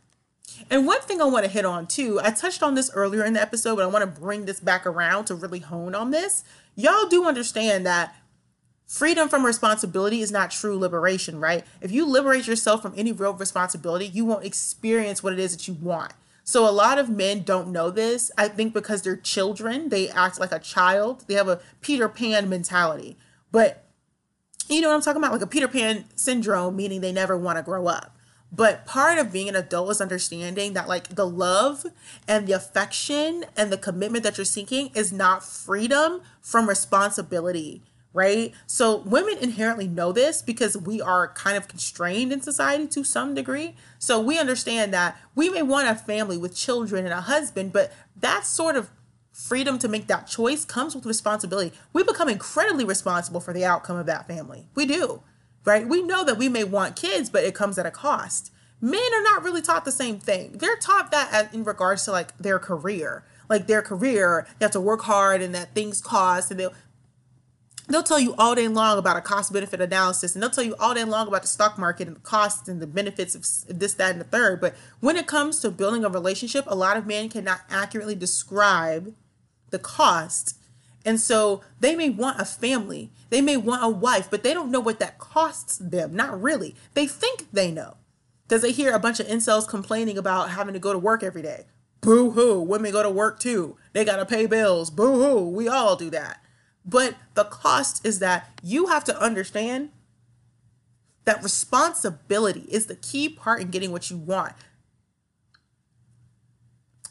And 0.71 0.87
one 0.87 1.01
thing 1.03 1.21
I 1.21 1.25
want 1.25 1.45
to 1.45 1.51
hit 1.51 1.67
on 1.67 1.87
too, 1.87 2.19
I 2.23 2.31
touched 2.31 2.63
on 2.63 2.75
this 2.75 2.91
earlier 2.95 3.25
in 3.25 3.35
the 3.35 3.43
episode, 3.43 3.77
but 3.77 3.83
I 3.83 3.89
want 3.89 4.03
to 4.03 4.21
bring 4.21 4.47
this 4.47 4.61
back 4.61 4.87
around 4.87 5.27
to 5.27 5.35
really 5.35 5.59
hone 5.59 5.95
on 5.95 6.11
this. 6.11 6.45
Y'all 6.75 7.09
do 7.09 7.27
understand 7.27 7.85
that 7.85 8.15
freedom 8.87 9.29
from 9.29 9.45
responsibility 9.45 10.21
is 10.21 10.33
not 10.33 10.51
true 10.51 10.79
liberation, 10.79 11.41
right? 11.41 11.65
If 11.81 11.91
you 11.93 12.07
liberate 12.07 12.47
yourself 12.47 12.83
from 12.83 12.95
any 12.97 13.13
real 13.13 13.35
responsibility, 13.35 14.07
you 14.07 14.25
won't 14.25 14.45
experience 14.45 15.23
what 15.23 15.33
it 15.33 15.39
is 15.39 15.57
that 15.57 15.69
you 15.69 15.75
want. 15.75 16.13
So 16.45 16.69
a 16.69 16.71
lot 16.71 16.99
of 16.99 17.11
men 17.11 17.43
don't 17.43 17.73
know 17.73 17.91
this. 17.91 18.31
I 18.39 18.47
think 18.47 18.73
because 18.73 19.03
they're 19.03 19.17
children, 19.17 19.89
they 19.89 20.09
act 20.09 20.39
like 20.39 20.53
a 20.53 20.61
child. 20.61 21.25
They 21.27 21.35
have 21.35 21.49
a 21.49 21.61
Peter 21.81 22.09
Pan 22.09 22.49
mentality. 22.49 23.17
But 23.51 23.85
you 24.69 24.81
know 24.81 24.89
what 24.89 24.95
I'm 24.95 25.03
talking 25.03 25.21
about? 25.21 25.33
Like 25.33 25.43
a 25.43 25.47
Peter 25.47 25.67
Pan 25.67 26.05
syndrome, 26.15 26.77
meaning 26.77 27.01
they 27.01 27.13
never 27.13 27.37
want 27.37 27.59
to 27.59 27.65
grow 27.65 27.89
up. 27.89 28.17
But 28.53 28.87
part 28.87 29.19
of 29.19 29.33
being 29.33 29.49
an 29.49 29.57
adult 29.57 29.91
is 29.91 30.01
understanding 30.01 30.73
that, 30.75 30.87
like, 30.87 31.09
the 31.09 31.27
love 31.27 31.85
and 32.29 32.47
the 32.47 32.53
affection 32.53 33.45
and 33.57 33.73
the 33.73 33.77
commitment 33.77 34.23
that 34.23 34.39
you're 34.39 34.45
seeking 34.45 34.91
is 34.95 35.13
not 35.13 35.45
freedom 35.45 36.23
from 36.41 36.69
responsibility, 36.69 37.83
right? 38.17 38.53
So, 38.67 38.97
women 38.97 39.39
inherently 39.39 39.87
know 39.87 40.11
this 40.11 40.43
because 40.43 40.77
we 40.77 41.01
are 41.01 41.29
kind 41.29 41.57
of 41.57 41.69
constrained 41.69 42.33
in 42.33 42.41
society 42.41 42.87
to 42.89 43.05
some 43.05 43.35
degree. 43.35 43.77
So, 43.99 44.19
we 44.21 44.39
understand 44.39 44.93
that 44.95 45.17
we 45.35 45.49
may 45.49 45.63
want 45.63 45.89
a 45.89 45.95
family 45.95 46.37
with 46.37 46.57
children 46.57 47.05
and 47.05 47.15
a 47.15 47.21
husband, 47.21 47.73
but 47.73 47.93
that 48.19 48.47
sort 48.47 48.75
of 48.75 48.91
freedom 49.33 49.79
to 49.79 49.89
make 49.89 50.07
that 50.07 50.27
choice 50.27 50.65
comes 50.65 50.95
with 50.95 51.07
responsibility. 51.07 51.77
We 51.93 52.03
become 52.03 52.29
incredibly 52.29 52.85
responsible 52.85 53.41
for 53.41 53.53
the 53.53 53.65
outcome 53.65 53.99
of 53.99 54.07
that 54.07 54.27
family. 54.27 54.69
We 54.75 54.87
do 54.87 55.23
right? 55.67 55.87
We 55.87 56.01
know 56.01 56.25
that 56.25 56.39
we 56.39 56.49
may 56.49 56.65
want 56.65 56.97
kids, 56.97 57.29
but 57.29 57.45
it 57.45 57.55
comes 57.55 57.77
at 57.77 57.85
a 57.85 57.91
cost. 57.91 58.51
Men 58.81 59.13
are 59.15 59.23
not 59.23 59.43
really 59.43 59.61
taught 59.61 59.85
the 59.85 59.93
same 59.93 60.19
thing. 60.19 60.53
They're 60.59 60.77
taught 60.77 61.11
that 61.11 61.53
in 61.53 61.65
regards 61.65 62.05
to 62.05 62.13
like 62.13 62.37
their 62.39 62.59
career, 62.59 63.25
like 63.49 63.67
their 63.67 63.83
career, 63.83 64.47
you 64.49 64.65
have 64.65 64.71
to 64.73 64.81
work 64.81 65.03
hard 65.03 65.43
and 65.43 65.55
that 65.55 65.75
things 65.75 66.01
cost, 66.01 66.51
and 66.51 66.61
they'll 66.61 66.75
they'll 67.89 68.03
tell 68.03 68.21
you 68.21 68.35
all 68.37 68.55
day 68.55 68.69
long 68.69 68.99
about 68.99 69.17
a 69.17 69.21
cost 69.21 69.53
benefit 69.53 69.81
analysis 69.81 70.35
and 70.35 70.43
they'll 70.43 70.51
tell 70.51 70.65
you 70.65 70.75
all 70.79 70.95
day 70.95 71.05
long 71.05 71.29
about 71.29 71.43
the 71.43 71.49
stock 71.49 71.79
market 71.79 72.07
and 72.07 72.17
the 72.17 72.21
costs 72.21 72.69
and 72.69 72.81
the 72.81 72.87
benefits 72.87 73.35
of 73.35 73.79
this 73.79 73.95
that 73.95 74.13
and 74.13 74.21
the 74.21 74.25
third 74.25 74.61
but 74.61 74.75
when 75.01 75.17
it 75.17 75.27
comes 75.27 75.61
to 75.61 75.71
building 75.71 76.05
a 76.05 76.09
relationship 76.09 76.65
a 76.67 76.75
lot 76.75 76.97
of 76.97 77.07
men 77.07 77.29
cannot 77.29 77.61
accurately 77.71 78.15
describe 78.15 79.15
the 79.71 79.79
cost 79.79 80.57
and 81.07 81.21
so 81.21 81.63
they 81.79 81.95
may 81.95 82.11
want 82.11 82.41
a 82.41 82.45
family, 82.45 83.13
they 83.31 83.41
may 83.41 83.57
want 83.57 83.85
a 83.85 83.89
wife, 83.89 84.29
but 84.29 84.43
they 84.43 84.53
don't 84.53 84.73
know 84.73 84.81
what 84.81 84.99
that 84.99 85.19
costs 85.19 85.79
them. 85.79 86.17
Not 86.17 86.43
really. 86.43 86.75
They 86.95 87.07
think 87.07 87.47
they 87.53 87.71
know 87.71 87.97
because 88.43 88.61
they 88.61 88.73
hear 88.73 88.93
a 88.93 88.99
bunch 88.99 89.21
of 89.21 89.29
incels 89.29 89.69
complaining 89.69 90.19
about 90.19 90.51
having 90.51 90.75
to 90.75 90.81
go 90.81 90.93
to 90.93 90.99
work 90.99 91.23
every 91.23 91.43
day. 91.43 91.67
Boo 92.01 92.33
hoo, 92.33 92.61
women 92.61 92.91
go 92.91 93.05
to 93.05 93.11
work 93.11 93.39
too. 93.39 93.77
They 93.93 94.05
got 94.05 94.17
to 94.17 94.27
pay 94.27 94.47
bills. 94.47 94.91
Boo 94.91 95.23
hoo, 95.23 95.49
we 95.49 95.69
all 95.69 95.95
do 95.95 96.11
that. 96.11 96.43
But 96.87 97.17
the 97.35 97.45
cost 97.45 98.07
is 98.07 98.21
that 98.21 98.61
you 98.63 98.87
have 98.87 99.05
to 99.05 99.21
understand 99.21 99.91
that 101.25 101.43
responsibility 101.43 102.67
is 102.71 102.87
the 102.87 102.95
key 102.95 103.29
part 103.29 103.61
in 103.61 103.69
getting 103.69 103.91
what 103.91 104.11
you 104.11 104.17
want. 104.17 104.55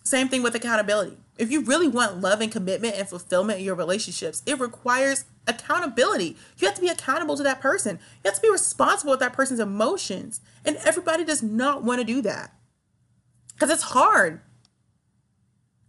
Same 0.03 0.29
thing 0.29 0.41
with 0.41 0.55
accountability. 0.55 1.17
If 1.37 1.51
you 1.51 1.61
really 1.61 1.89
want 1.89 2.21
love 2.21 2.39
and 2.39 2.51
commitment 2.51 2.95
and 2.95 3.09
fulfillment 3.09 3.59
in 3.59 3.65
your 3.65 3.75
relationships, 3.75 4.41
it 4.45 4.59
requires 4.59 5.25
accountability. 5.47 6.37
You 6.57 6.67
have 6.67 6.75
to 6.75 6.81
be 6.81 6.87
accountable 6.87 7.35
to 7.35 7.43
that 7.43 7.59
person. 7.59 7.99
You 8.23 8.29
have 8.29 8.35
to 8.35 8.41
be 8.41 8.49
responsible 8.49 9.11
with 9.11 9.19
that 9.19 9.33
person's 9.33 9.59
emotions. 9.59 10.39
And 10.63 10.77
everybody 10.85 11.25
does 11.25 11.43
not 11.43 11.83
want 11.83 11.99
to 11.99 12.05
do 12.05 12.21
that 12.21 12.53
because 13.53 13.69
it's 13.69 13.83
hard. 13.83 14.39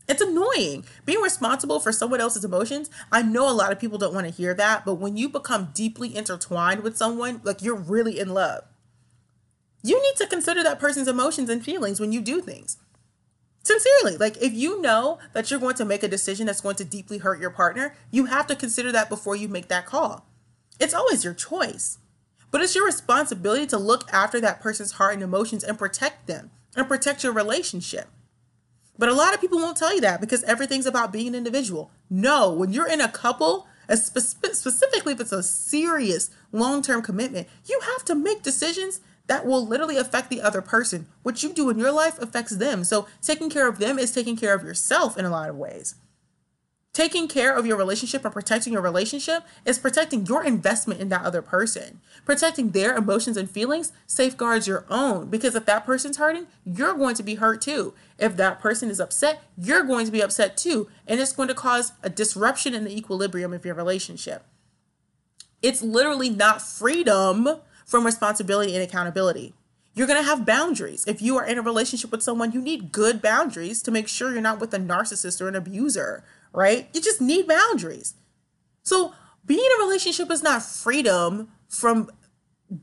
It's 0.08 0.22
annoying. 0.22 0.84
Being 1.04 1.20
responsible 1.20 1.80
for 1.80 1.92
someone 1.92 2.20
else's 2.20 2.44
emotions, 2.44 2.90
I 3.10 3.22
know 3.22 3.50
a 3.50 3.52
lot 3.52 3.72
of 3.72 3.80
people 3.80 3.98
don't 3.98 4.14
want 4.14 4.26
to 4.26 4.32
hear 4.32 4.54
that, 4.54 4.84
but 4.84 4.94
when 4.94 5.16
you 5.16 5.28
become 5.28 5.70
deeply 5.74 6.14
intertwined 6.14 6.82
with 6.82 6.96
someone, 6.96 7.40
like 7.42 7.62
you're 7.62 7.74
really 7.74 8.20
in 8.20 8.32
love, 8.32 8.64
you 9.82 10.00
need 10.00 10.16
to 10.16 10.26
consider 10.26 10.62
that 10.62 10.78
person's 10.78 11.08
emotions 11.08 11.50
and 11.50 11.64
feelings 11.64 12.00
when 12.00 12.12
you 12.12 12.20
do 12.20 12.40
things. 12.40 12.78
Sincerely, 13.62 14.16
like 14.16 14.40
if 14.40 14.52
you 14.52 14.80
know 14.80 15.18
that 15.32 15.50
you're 15.50 15.58
going 15.58 15.74
to 15.74 15.84
make 15.84 16.04
a 16.04 16.08
decision 16.08 16.46
that's 16.46 16.60
going 16.60 16.76
to 16.76 16.84
deeply 16.84 17.18
hurt 17.18 17.40
your 17.40 17.50
partner, 17.50 17.96
you 18.12 18.26
have 18.26 18.46
to 18.46 18.54
consider 18.54 18.92
that 18.92 19.08
before 19.08 19.34
you 19.34 19.48
make 19.48 19.66
that 19.68 19.86
call. 19.86 20.24
It's 20.78 20.94
always 20.94 21.24
your 21.24 21.34
choice, 21.34 21.98
but 22.52 22.60
it's 22.60 22.76
your 22.76 22.86
responsibility 22.86 23.66
to 23.66 23.78
look 23.78 24.08
after 24.12 24.40
that 24.40 24.60
person's 24.60 24.92
heart 24.92 25.14
and 25.14 25.22
emotions 25.22 25.64
and 25.64 25.76
protect 25.78 26.28
them 26.28 26.52
and 26.76 26.86
protect 26.86 27.24
your 27.24 27.32
relationship. 27.32 28.06
But 28.98 29.08
a 29.08 29.14
lot 29.14 29.34
of 29.34 29.40
people 29.40 29.58
won't 29.58 29.76
tell 29.76 29.94
you 29.94 30.00
that 30.00 30.20
because 30.20 30.42
everything's 30.44 30.86
about 30.86 31.12
being 31.12 31.28
an 31.28 31.34
individual. 31.34 31.90
No, 32.08 32.52
when 32.52 32.72
you're 32.72 32.88
in 32.88 33.00
a 33.00 33.08
couple, 33.08 33.66
specifically 33.94 35.12
if 35.12 35.20
it's 35.20 35.32
a 35.32 35.42
serious 35.42 36.30
long 36.52 36.82
term 36.82 37.02
commitment, 37.02 37.48
you 37.66 37.80
have 37.80 38.04
to 38.06 38.14
make 38.14 38.42
decisions 38.42 39.00
that 39.26 39.44
will 39.44 39.66
literally 39.66 39.96
affect 39.96 40.30
the 40.30 40.40
other 40.40 40.62
person. 40.62 41.06
What 41.22 41.42
you 41.42 41.52
do 41.52 41.68
in 41.68 41.78
your 41.78 41.92
life 41.92 42.20
affects 42.20 42.56
them. 42.56 42.84
So 42.84 43.06
taking 43.20 43.50
care 43.50 43.68
of 43.68 43.78
them 43.78 43.98
is 43.98 44.12
taking 44.12 44.36
care 44.36 44.54
of 44.54 44.62
yourself 44.62 45.18
in 45.18 45.24
a 45.24 45.30
lot 45.30 45.48
of 45.48 45.56
ways. 45.56 45.96
Taking 46.96 47.28
care 47.28 47.54
of 47.54 47.66
your 47.66 47.76
relationship 47.76 48.24
and 48.24 48.32
protecting 48.32 48.72
your 48.72 48.80
relationship 48.80 49.42
is 49.66 49.78
protecting 49.78 50.24
your 50.24 50.42
investment 50.42 50.98
in 50.98 51.10
that 51.10 51.26
other 51.26 51.42
person. 51.42 52.00
Protecting 52.24 52.70
their 52.70 52.96
emotions 52.96 53.36
and 53.36 53.50
feelings 53.50 53.92
safeguards 54.06 54.66
your 54.66 54.86
own 54.88 55.28
because 55.28 55.54
if 55.54 55.66
that 55.66 55.84
person's 55.84 56.16
hurting, 56.16 56.46
you're 56.64 56.94
going 56.94 57.14
to 57.14 57.22
be 57.22 57.34
hurt 57.34 57.60
too. 57.60 57.92
If 58.18 58.38
that 58.38 58.60
person 58.60 58.88
is 58.88 58.98
upset, 58.98 59.42
you're 59.58 59.82
going 59.82 60.06
to 60.06 60.10
be 60.10 60.22
upset 60.22 60.56
too. 60.56 60.88
And 61.06 61.20
it's 61.20 61.34
going 61.34 61.48
to 61.48 61.54
cause 61.54 61.92
a 62.02 62.08
disruption 62.08 62.74
in 62.74 62.84
the 62.84 62.96
equilibrium 62.96 63.52
of 63.52 63.66
your 63.66 63.74
relationship. 63.74 64.46
It's 65.60 65.82
literally 65.82 66.30
not 66.30 66.62
freedom 66.62 67.46
from 67.84 68.06
responsibility 68.06 68.74
and 68.74 68.82
accountability. 68.82 69.52
You're 69.92 70.06
going 70.06 70.22
to 70.22 70.28
have 70.28 70.46
boundaries. 70.46 71.04
If 71.06 71.20
you 71.20 71.36
are 71.36 71.44
in 71.46 71.58
a 71.58 71.62
relationship 71.62 72.10
with 72.10 72.22
someone, 72.22 72.52
you 72.52 72.60
need 72.62 72.92
good 72.92 73.20
boundaries 73.20 73.82
to 73.82 73.90
make 73.90 74.08
sure 74.08 74.32
you're 74.32 74.40
not 74.40 74.60
with 74.60 74.72
a 74.72 74.78
narcissist 74.78 75.42
or 75.42 75.48
an 75.48 75.56
abuser, 75.56 76.24
right? 76.56 76.88
You 76.94 77.00
just 77.02 77.20
need 77.20 77.46
boundaries. 77.46 78.14
So 78.82 79.12
being 79.44 79.60
in 79.60 79.80
a 79.80 79.84
relationship 79.84 80.30
is 80.30 80.42
not 80.42 80.62
freedom 80.62 81.48
from 81.68 82.10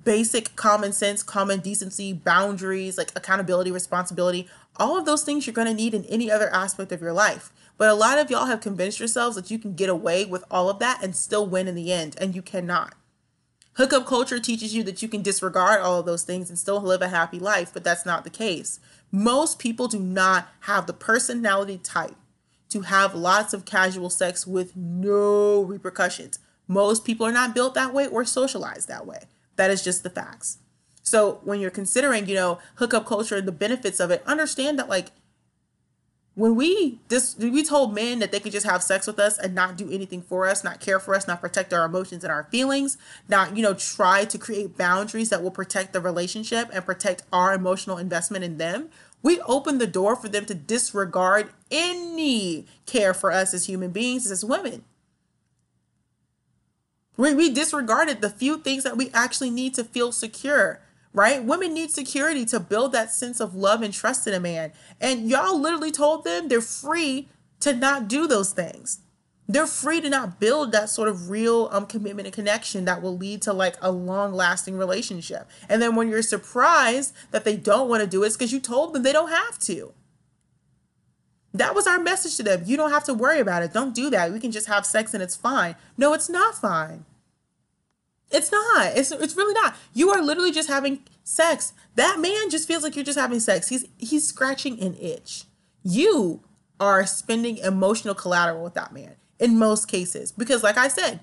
basic 0.06 0.56
common 0.56 0.94
sense, 0.94 1.24
common 1.24 1.60
decency, 1.60 2.14
boundaries, 2.14 2.98
like 2.98 3.12
accountability, 3.16 3.72
responsibility, 3.72 4.48
all 4.78 4.98
of 4.98 5.06
those 5.06 5.24
things 5.24 5.46
you're 5.46 5.56
going 5.56 5.68
to 5.68 5.74
need 5.74 5.94
in 5.94 6.06
any 6.06 6.32
other 6.32 6.54
aspect 6.54 6.92
of 6.92 7.02
your 7.02 7.14
life. 7.14 7.52
But 7.78 7.90
a 7.90 7.96
lot 7.96 8.20
of 8.20 8.30
y'all 8.30 8.46
have 8.46 8.62
convinced 8.62 9.00
yourselves 9.00 9.36
that 9.36 9.50
you 9.50 9.58
can 9.58 9.74
get 9.74 9.90
away 9.90 10.24
with 10.24 10.44
all 10.52 10.70
of 10.70 10.78
that 10.80 11.04
and 11.04 11.16
still 11.16 11.46
win 11.46 11.68
in 11.68 11.76
the 11.76 11.92
end, 11.92 12.16
and 12.22 12.36
you 12.36 12.44
cannot. 12.44 12.94
Hookup 13.74 14.06
culture 14.06 14.40
teaches 14.40 14.76
you 14.76 14.84
that 14.84 15.02
you 15.02 15.08
can 15.08 15.24
disregard 15.24 15.82
all 15.82 16.00
of 16.00 16.06
those 16.06 16.24
things 16.24 16.50
and 16.50 16.60
still 16.60 16.80
live 16.80 17.02
a 17.02 17.08
happy 17.08 17.40
life, 17.40 17.72
but 17.74 17.84
that's 17.84 18.06
not 18.06 18.24
the 18.24 18.30
case. 18.30 18.80
Most 19.12 19.58
people 19.58 19.88
do 19.88 20.00
not 20.00 20.50
have 20.62 20.86
the 20.86 20.94
personality 20.94 21.80
type 21.80 22.16
to 22.74 22.82
have 22.82 23.16
lots 23.16 23.54
of 23.54 23.66
casual 23.66 24.10
sex 24.10 24.46
with 24.46 24.76
no 24.76 25.62
repercussions. 25.62 26.40
Most 26.68 27.06
people 27.06 27.26
are 27.26 27.32
not 27.32 27.54
built 27.54 27.76
that 27.76 27.94
way 27.94 28.08
or 28.08 28.26
socialized 28.26 28.88
that 28.88 29.06
way. 29.06 29.20
That 29.56 29.70
is 29.70 29.84
just 29.84 30.04
the 30.04 30.10
facts. 30.10 30.58
So 31.04 31.40
when 31.44 31.60
you're 31.60 31.70
considering, 31.70 32.28
you 32.28 32.36
know, 32.36 32.60
hookup 32.76 33.06
culture 33.06 33.36
and 33.36 33.48
the 33.48 33.52
benefits 33.52 34.00
of 34.00 34.10
it, 34.10 34.24
understand 34.26 34.80
that 34.80 34.90
like 34.90 35.12
when 36.36 36.56
we 36.56 37.00
this 37.10 37.38
we 37.38 37.64
told 37.64 37.94
men 37.94 38.18
that 38.18 38.32
they 38.32 38.40
could 38.40 38.52
just 38.52 38.66
have 38.66 38.82
sex 38.82 39.06
with 39.06 39.20
us 39.20 39.38
and 39.38 39.54
not 39.54 39.78
do 39.78 39.92
anything 39.92 40.20
for 40.20 40.48
us 40.48 40.64
not 40.64 40.80
care 40.80 41.00
for 41.00 41.14
us 41.14 41.28
not 41.28 41.40
protect 41.40 41.72
our 41.72 41.86
emotions 41.86 42.24
and 42.24 42.34
our 42.34 42.46
feelings 42.46 42.98
not 43.30 43.56
you 43.56 43.62
know 43.62 43.76
try 43.76 44.26
to 44.26 44.40
create 44.40 44.76
boundaries 44.76 45.30
that 45.30 45.44
will 45.44 45.52
protect 45.52 45.94
the 45.94 46.02
relationship 46.02 46.70
and 46.74 46.86
protect 46.86 47.22
our 47.32 47.54
emotional 47.54 48.00
investment 48.00 48.44
in 48.44 48.58
them 48.58 48.90
we 49.24 49.40
open 49.42 49.80
the 49.80 49.88
door 49.88 50.16
for 50.16 50.30
them 50.30 50.46
to 50.46 50.54
disregard 50.54 51.50
any 51.72 52.68
care 52.86 53.14
for 53.14 53.32
us 53.32 53.54
as 53.54 53.66
human 53.66 53.90
beings 53.90 54.30
as 54.30 54.46
women 54.46 54.84
we, 57.18 57.34
we 57.34 57.50
disregarded 57.50 58.22
the 58.22 58.30
few 58.30 58.58
things 58.58 58.84
that 58.84 58.98
we 58.98 59.10
actually 59.14 59.50
need 59.50 59.74
to 59.74 59.84
feel 59.84 60.12
secure 60.12 60.82
right? 61.14 61.44
Women 61.44 61.74
need 61.74 61.92
security 61.92 62.44
to 62.46 62.60
build 62.60 62.92
that 62.92 63.12
sense 63.12 63.40
of 63.40 63.56
love 63.56 63.82
and 63.82 63.94
trust 63.94 64.28
in 64.28 64.34
a 64.34 64.40
man. 64.40 64.74
And 65.00 65.30
y'all 65.30 65.60
literally 65.60 65.92
told 65.92 66.24
them 66.24 66.48
they're 66.48 66.62
free 66.62 67.30
to 67.60 67.74
not 67.74 68.08
do 68.08 68.28
those 68.28 68.52
things. 68.52 69.00
They're 69.54 69.68
free 69.68 70.02
to 70.02 70.10
not 70.10 70.40
build 70.40 70.72
that 70.72 70.90
sort 70.90 71.08
of 71.08 71.30
real 71.30 71.70
um 71.72 71.86
commitment 71.86 72.26
and 72.26 72.34
connection 72.34 72.86
that 72.86 73.04
will 73.04 73.16
lead 73.16 73.44
to 73.44 73.54
like 73.54 73.76
a 73.84 73.92
long 73.92 74.34
lasting 74.34 74.80
relationship. 74.80 75.48
And 75.70 75.80
then 75.80 75.96
when 75.96 76.10
you're 76.10 76.24
surprised 76.24 77.14
that 77.30 77.46
they 77.46 77.56
don't 77.56 77.88
want 77.88 78.02
to 78.02 78.10
do 78.10 78.24
it, 78.24 78.28
it's 78.28 78.36
because 78.36 78.52
you 78.52 78.60
told 78.60 78.94
them 78.94 79.04
they 79.04 79.14
don't 79.14 79.30
have 79.30 79.60
to. 79.60 79.94
That 81.54 81.76
was 81.76 81.86
our 81.86 82.00
message 82.00 82.36
to 82.38 82.44
them. 82.44 82.64
You 82.66 82.78
don't 82.78 82.90
have 82.90 83.04
to 83.04 83.14
worry 83.14 83.40
about 83.40 83.62
it. 83.62 83.74
Don't 83.74 83.94
do 83.94 84.10
that. 84.10 84.34
We 84.34 84.40
can 84.40 84.52
just 84.52 84.66
have 84.66 84.88
sex 84.88 85.14
and 85.14 85.22
it's 85.22 85.36
fine. 85.36 85.76
No, 85.98 86.14
it's 86.14 86.30
not 86.30 86.56
fine. 86.56 87.06
It's 88.32 88.52
not. 88.52 88.98
It's 88.98 89.12
it's 89.12 89.38
really 89.38 89.54
not. 89.54 89.76
You 89.94 90.10
are 90.10 90.24
literally 90.24 90.52
just 90.52 90.68
having 90.68 91.04
sex. 91.24 91.74
That 91.94 92.18
man 92.20 92.50
just 92.50 92.68
feels 92.68 92.82
like 92.82 92.96
you're 92.96 93.06
just 93.06 93.20
having 93.20 93.40
sex. 93.40 93.68
He's 93.68 93.86
he's 94.00 94.28
scratching 94.28 94.82
an 94.82 94.96
itch. 95.00 95.44
You 95.84 96.42
are 96.80 97.06
spending 97.06 97.58
emotional 97.58 98.16
collateral 98.16 98.64
with 98.64 98.74
that 98.74 98.92
man 98.92 99.18
in 99.40 99.58
most 99.58 99.88
cases 99.88 100.32
because 100.32 100.64
like 100.64 100.78
I 100.78 100.88
said, 100.88 101.20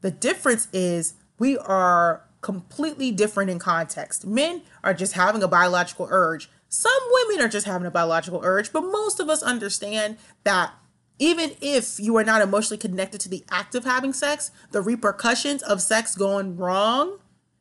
the 0.00 0.10
difference 0.10 0.68
is 0.72 1.14
we 1.38 1.56
are 1.58 2.24
completely 2.40 3.10
different 3.10 3.50
in 3.50 3.58
context. 3.58 4.26
Men 4.26 4.62
are 4.82 4.94
just 4.94 5.14
having 5.14 5.42
a 5.42 5.48
biological 5.48 6.06
urge. 6.10 6.50
Some 6.68 6.92
women 7.10 7.44
are 7.44 7.48
just 7.48 7.66
having 7.66 7.86
a 7.86 7.90
biological 7.90 8.40
urge, 8.44 8.72
but 8.72 8.82
most 8.82 9.18
of 9.18 9.30
us 9.30 9.42
understand 9.42 10.18
that 10.44 10.72
even 11.18 11.52
if 11.60 11.98
you 11.98 12.16
are 12.16 12.24
not 12.24 12.42
emotionally 12.42 12.78
connected 12.78 13.20
to 13.20 13.28
the 13.28 13.44
act 13.50 13.74
of 13.74 13.84
having 13.84 14.12
sex, 14.12 14.50
the 14.72 14.82
repercussions 14.82 15.62
of 15.62 15.80
sex 15.80 16.14
going 16.14 16.56
wrong 16.56 17.18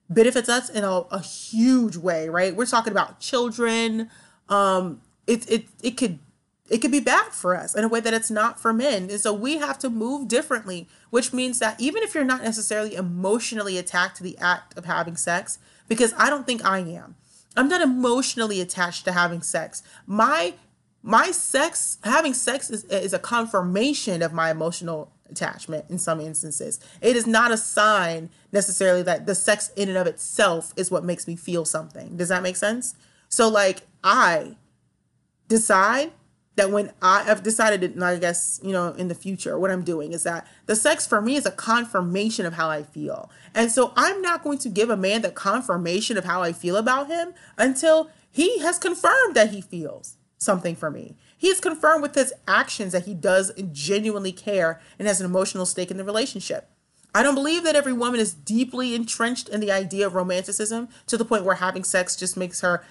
benefits 0.09 0.49
us 0.49 0.69
in 0.69 0.83
a, 0.83 0.91
a 1.11 1.19
huge 1.19 1.95
way, 1.95 2.29
right? 2.29 2.55
We're 2.55 2.65
talking 2.65 2.91
about 2.91 3.19
children. 3.19 4.09
Um, 4.49 5.01
it 5.27 5.49
it 5.49 5.67
it 5.81 5.91
could 5.97 6.19
it 6.73 6.81
could 6.81 6.91
be 6.91 6.99
bad 6.99 7.33
for 7.33 7.55
us 7.55 7.75
in 7.75 7.83
a 7.83 7.87
way 7.87 7.99
that 7.99 8.15
it's 8.15 8.31
not 8.31 8.59
for 8.59 8.73
men. 8.73 9.03
And 9.11 9.21
so 9.21 9.31
we 9.31 9.57
have 9.57 9.77
to 9.77 9.91
move 9.91 10.27
differently, 10.27 10.87
which 11.11 11.31
means 11.31 11.59
that 11.59 11.79
even 11.79 12.01
if 12.01 12.15
you're 12.15 12.23
not 12.23 12.41
necessarily 12.41 12.95
emotionally 12.95 13.77
attached 13.77 14.15
to 14.15 14.23
the 14.23 14.35
act 14.39 14.75
of 14.75 14.85
having 14.85 15.15
sex, 15.15 15.59
because 15.87 16.15
I 16.17 16.31
don't 16.31 16.47
think 16.47 16.65
I 16.65 16.79
am. 16.79 17.13
I'm 17.55 17.69
not 17.69 17.81
emotionally 17.81 18.59
attached 18.59 19.05
to 19.05 19.11
having 19.11 19.43
sex. 19.43 19.83
My 20.07 20.55
my 21.03 21.29
sex 21.29 21.99
having 22.03 22.33
sex 22.33 22.71
is, 22.71 22.85
is 22.85 23.13
a 23.13 23.19
confirmation 23.19 24.23
of 24.23 24.33
my 24.33 24.49
emotional 24.49 25.11
attachment 25.29 25.85
in 25.89 25.99
some 25.99 26.21
instances 26.21 26.79
it 27.01 27.15
is 27.17 27.27
not 27.27 27.51
a 27.51 27.57
sign 27.57 28.29
necessarily 28.53 29.01
that 29.03 29.25
the 29.25 29.35
sex 29.35 29.71
in 29.75 29.89
and 29.89 29.97
of 29.97 30.07
itself 30.07 30.73
is 30.77 30.89
what 30.89 31.03
makes 31.03 31.27
me 31.27 31.35
feel 31.35 31.65
something 31.65 32.15
does 32.15 32.29
that 32.29 32.41
make 32.41 32.55
sense 32.55 32.95
so 33.27 33.49
like 33.49 33.81
i 34.03 34.55
decide 35.49 36.11
that 36.55 36.71
when 36.71 36.91
I 37.01 37.23
have 37.23 37.41
decided, 37.41 37.83
and 37.83 38.03
I 38.03 38.17
guess, 38.17 38.59
you 38.63 38.71
know, 38.71 38.89
in 38.93 39.07
the 39.07 39.15
future, 39.15 39.57
what 39.57 39.71
I'm 39.71 39.83
doing 39.83 40.13
is 40.13 40.23
that 40.23 40.47
the 40.67 40.75
sex 40.75 41.07
for 41.07 41.21
me 41.21 41.35
is 41.35 41.45
a 41.45 41.51
confirmation 41.51 42.45
of 42.45 42.53
how 42.53 42.69
I 42.69 42.83
feel. 42.83 43.31
And 43.55 43.71
so 43.71 43.91
I'm 43.95 44.21
not 44.21 44.43
going 44.43 44.59
to 44.59 44.69
give 44.69 44.89
a 44.89 44.97
man 44.97 45.21
the 45.21 45.31
confirmation 45.31 46.17
of 46.17 46.25
how 46.25 46.43
I 46.43 46.53
feel 46.53 46.77
about 46.77 47.07
him 47.07 47.33
until 47.57 48.09
he 48.29 48.59
has 48.59 48.77
confirmed 48.77 49.35
that 49.35 49.51
he 49.51 49.61
feels 49.61 50.17
something 50.37 50.75
for 50.75 50.91
me. 50.91 51.15
He 51.37 51.47
He's 51.47 51.59
confirmed 51.59 52.01
with 52.01 52.15
his 52.15 52.33
actions 52.47 52.93
that 52.93 53.05
he 53.05 53.13
does 53.13 53.51
genuinely 53.71 54.31
care 54.31 54.79
and 54.97 55.07
has 55.07 55.19
an 55.19 55.25
emotional 55.25 55.65
stake 55.65 55.91
in 55.91 55.97
the 55.97 56.03
relationship. 56.03 56.69
I 57.13 57.21
don't 57.21 57.35
believe 57.35 57.63
that 57.63 57.75
every 57.75 57.93
woman 57.93 58.19
is 58.19 58.33
deeply 58.33 58.95
entrenched 58.95 59.49
in 59.49 59.59
the 59.59 59.71
idea 59.71 60.07
of 60.07 60.15
romanticism 60.15 60.89
to 61.07 61.17
the 61.17 61.25
point 61.25 61.43
where 61.43 61.57
having 61.57 61.83
sex 61.83 62.15
just 62.15 62.37
makes 62.37 62.61
her 62.61 62.83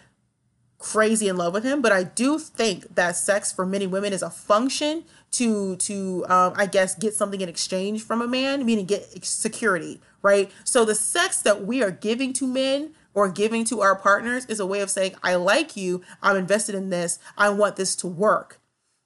crazy 0.83 1.29
in 1.29 1.37
love 1.37 1.55
with 1.55 1.65
him 1.65 1.81
but 1.81 1.93
i 1.93 2.03
do 2.03 2.39
think 2.39 2.93
that 2.95 3.15
sex 3.15 3.53
for 3.53 3.65
many 3.65 3.87
women 3.87 4.13
is 4.13 4.23
a 4.23 4.31
function 4.31 5.05
to 5.31 5.77
to 5.77 6.25
um, 6.29 6.53
i 6.57 6.67
guess 6.67 6.95
get 6.97 7.15
something 7.15 7.41
in 7.41 7.49
exchange 7.49 8.03
from 8.03 8.21
a 8.21 8.27
man 8.27 8.67
meaning 8.67 8.85
get 8.85 9.25
security 9.25 10.01
right 10.23 10.51
so 10.65 10.85
the 10.85 10.95
sex 10.95 11.41
that 11.41 11.65
we 11.65 11.83
are 11.83 11.93
giving 11.93 12.33
to 12.33 12.47
men 12.47 12.93
or 13.15 13.29
giving 13.29 13.65
to 13.67 13.81
our 13.81 13.95
partners 13.95 14.47
is 14.47 14.61
a 14.61 14.67
way 14.67 14.81
of 14.81 14.91
saying, 14.91 15.15
I 15.23 15.35
like 15.35 15.77
you, 15.77 16.03
I'm 16.23 16.37
invested 16.37 16.75
in 16.75 16.91
this, 16.91 17.19
I 17.37 17.51
want 17.51 17.77
this 17.77 17.95
to 17.97 18.07
work. 18.07 18.59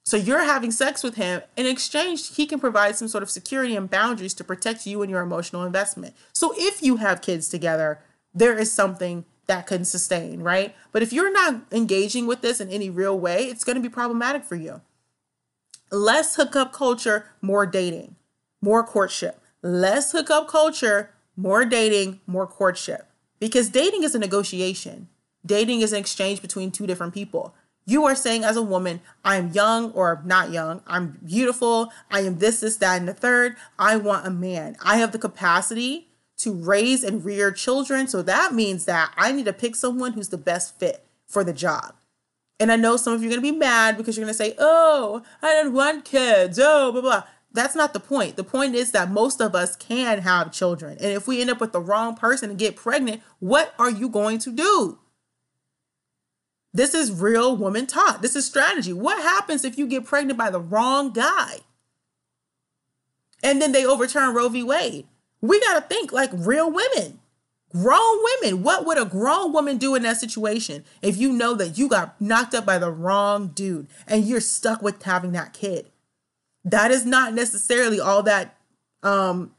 So 0.05 0.15
you're 0.15 0.43
having 0.43 0.71
sex 0.71 1.03
with 1.03 1.15
him. 1.15 1.41
In 1.57 1.65
exchange, 1.65 2.35
he 2.35 2.45
can 2.45 2.61
provide 2.61 2.95
some 2.95 3.09
sort 3.09 3.23
of 3.23 3.29
security 3.29 3.75
and 3.75 3.89
boundaries 3.89 4.33
to 4.35 4.43
protect 4.43 4.85
you 4.85 5.01
and 5.01 5.11
your 5.11 5.21
emotional 5.21 5.65
investment. 5.65 6.15
So 6.33 6.53
if 6.55 6.81
you 6.81 6.97
have 6.97 7.21
kids 7.21 7.49
together, 7.49 7.99
there 8.33 8.57
is 8.57 8.71
something 8.71 9.25
that 9.47 9.67
can 9.67 9.85
sustain, 9.85 10.41
right? 10.41 10.75
But 10.91 11.01
if 11.01 11.11
you're 11.11 11.31
not 11.31 11.61
engaging 11.71 12.27
with 12.27 12.41
this 12.41 12.61
in 12.61 12.69
any 12.69 12.89
real 12.89 13.17
way, 13.17 13.45
it's 13.45 13.63
going 13.63 13.75
to 13.75 13.81
be 13.81 13.89
problematic 13.89 14.43
for 14.43 14.55
you. 14.55 14.81
Less 15.91 16.35
hookup 16.35 16.73
culture, 16.73 17.31
more 17.41 17.65
dating, 17.65 18.15
more 18.61 18.83
courtship. 18.83 19.41
Less 19.61 20.11
hookup 20.11 20.47
culture, 20.47 21.11
more 21.35 21.65
dating, 21.65 22.19
more 22.27 22.45
courtship. 22.45 23.07
Because 23.39 23.69
dating 23.69 24.03
is 24.03 24.13
a 24.13 24.19
negotiation. 24.19 25.07
Dating 25.45 25.81
is 25.81 25.93
an 25.93 25.99
exchange 25.99 26.41
between 26.41 26.71
two 26.71 26.85
different 26.85 27.13
people. 27.13 27.55
You 27.85 28.03
are 28.03 28.15
saying 28.15 28.43
as 28.43 28.57
a 28.57 28.61
woman, 28.61 28.99
I'm 29.23 29.51
young 29.51 29.91
or 29.93 30.21
not 30.25 30.51
young, 30.51 30.81
I'm 30.87 31.19
beautiful, 31.25 31.93
I 32.11 32.19
am 32.21 32.39
this, 32.39 32.59
this, 32.59 32.75
that, 32.77 32.99
and 32.99 33.07
the 33.07 33.13
third. 33.13 33.55
I 33.79 33.95
want 33.95 34.27
a 34.27 34.29
man. 34.29 34.75
I 34.83 34.97
have 34.97 35.13
the 35.13 35.17
capacity 35.17 36.06
to 36.37 36.53
raise 36.53 37.03
and 37.03 37.25
rear 37.25 37.51
children. 37.51 38.07
So 38.07 38.21
that 38.21 38.53
means 38.53 38.85
that 38.85 39.11
I 39.17 39.31
need 39.31 39.45
to 39.45 39.53
pick 39.53 39.75
someone 39.75 40.13
who's 40.13 40.29
the 40.29 40.37
best 40.37 40.79
fit 40.79 41.03
for 41.25 41.43
the 41.43 41.53
job. 41.53 41.95
And 42.59 42.71
I 42.71 42.75
know 42.75 42.97
some 42.97 43.13
of 43.13 43.21
you 43.21 43.27
are 43.27 43.31
going 43.31 43.41
to 43.41 43.51
be 43.51 43.57
mad 43.57 43.97
because 43.97 44.17
you're 44.17 44.25
going 44.25 44.33
to 44.33 44.37
say, 44.37 44.55
oh, 44.57 45.21
I 45.41 45.53
don't 45.53 45.73
want 45.73 46.05
kids. 46.05 46.59
Oh, 46.61 46.91
blah, 46.91 47.01
blah. 47.01 47.23
That's 47.51 47.75
not 47.75 47.93
the 47.93 47.99
point. 47.99 48.35
The 48.35 48.43
point 48.43 48.75
is 48.75 48.91
that 48.91 49.11
most 49.11 49.41
of 49.41 49.55
us 49.55 49.75
can 49.75 50.19
have 50.19 50.51
children. 50.51 50.97
And 50.99 51.11
if 51.11 51.27
we 51.27 51.41
end 51.41 51.49
up 51.49 51.59
with 51.59 51.71
the 51.71 51.79
wrong 51.79 52.15
person 52.15 52.49
and 52.49 52.59
get 52.59 52.75
pregnant, 52.75 53.21
what 53.39 53.73
are 53.79 53.89
you 53.89 54.09
going 54.09 54.39
to 54.39 54.51
do? 54.51 54.99
This 56.73 56.93
is 56.93 57.11
real 57.11 57.55
woman 57.55 57.87
talk. 57.87 58.21
This 58.21 58.35
is 58.35 58.45
strategy. 58.45 58.93
What 58.93 59.21
happens 59.21 59.63
if 59.63 59.77
you 59.77 59.87
get 59.87 60.05
pregnant 60.05 60.37
by 60.37 60.51
the 60.51 60.59
wrong 60.59 61.11
guy? 61.11 61.59
And 63.41 63.61
then 63.61 63.71
they 63.71 63.85
overturn 63.85 64.35
Roe 64.35 64.49
v. 64.49 64.61
Wade. 64.63 65.07
We 65.41 65.59
got 65.59 65.75
to 65.75 65.87
think 65.87 66.11
like 66.11 66.29
real 66.33 66.71
women, 66.71 67.19
grown 67.71 68.17
women. 68.41 68.63
What 68.63 68.85
would 68.85 68.97
a 68.97 69.05
grown 69.05 69.53
woman 69.53 69.77
do 69.77 69.95
in 69.95 70.03
that 70.03 70.17
situation 70.17 70.83
if 71.01 71.17
you 71.17 71.31
know 71.31 71.53
that 71.55 71.77
you 71.77 71.87
got 71.87 72.19
knocked 72.19 72.53
up 72.53 72.65
by 72.65 72.77
the 72.77 72.91
wrong 72.91 73.49
dude 73.49 73.87
and 74.07 74.25
you're 74.25 74.41
stuck 74.41 74.81
with 74.81 75.03
having 75.03 75.33
that 75.33 75.53
kid? 75.53 75.89
that 76.67 76.91
is 76.91 77.05
not 77.05 77.33
necessarily 77.33 77.99
all 77.99 78.21
that 78.23 78.57
um 79.03 79.51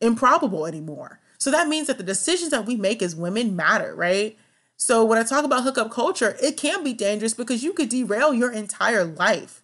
improbable 0.00 0.66
anymore. 0.66 1.20
So 1.38 1.50
that 1.50 1.68
means 1.68 1.88
that 1.88 1.98
the 1.98 2.04
decisions 2.04 2.50
that 2.50 2.66
we 2.66 2.76
make 2.76 3.02
as 3.02 3.16
women 3.16 3.56
matter, 3.56 3.94
right? 3.94 4.38
So 4.76 5.04
when 5.04 5.18
I 5.18 5.24
talk 5.24 5.44
about 5.44 5.64
hookup 5.64 5.90
culture, 5.90 6.36
it 6.42 6.56
can 6.56 6.84
be 6.84 6.92
dangerous 6.92 7.34
because 7.34 7.62
you 7.64 7.72
could 7.72 7.88
derail 7.88 8.32
your 8.32 8.50
entire 8.50 9.04
life 9.04 9.62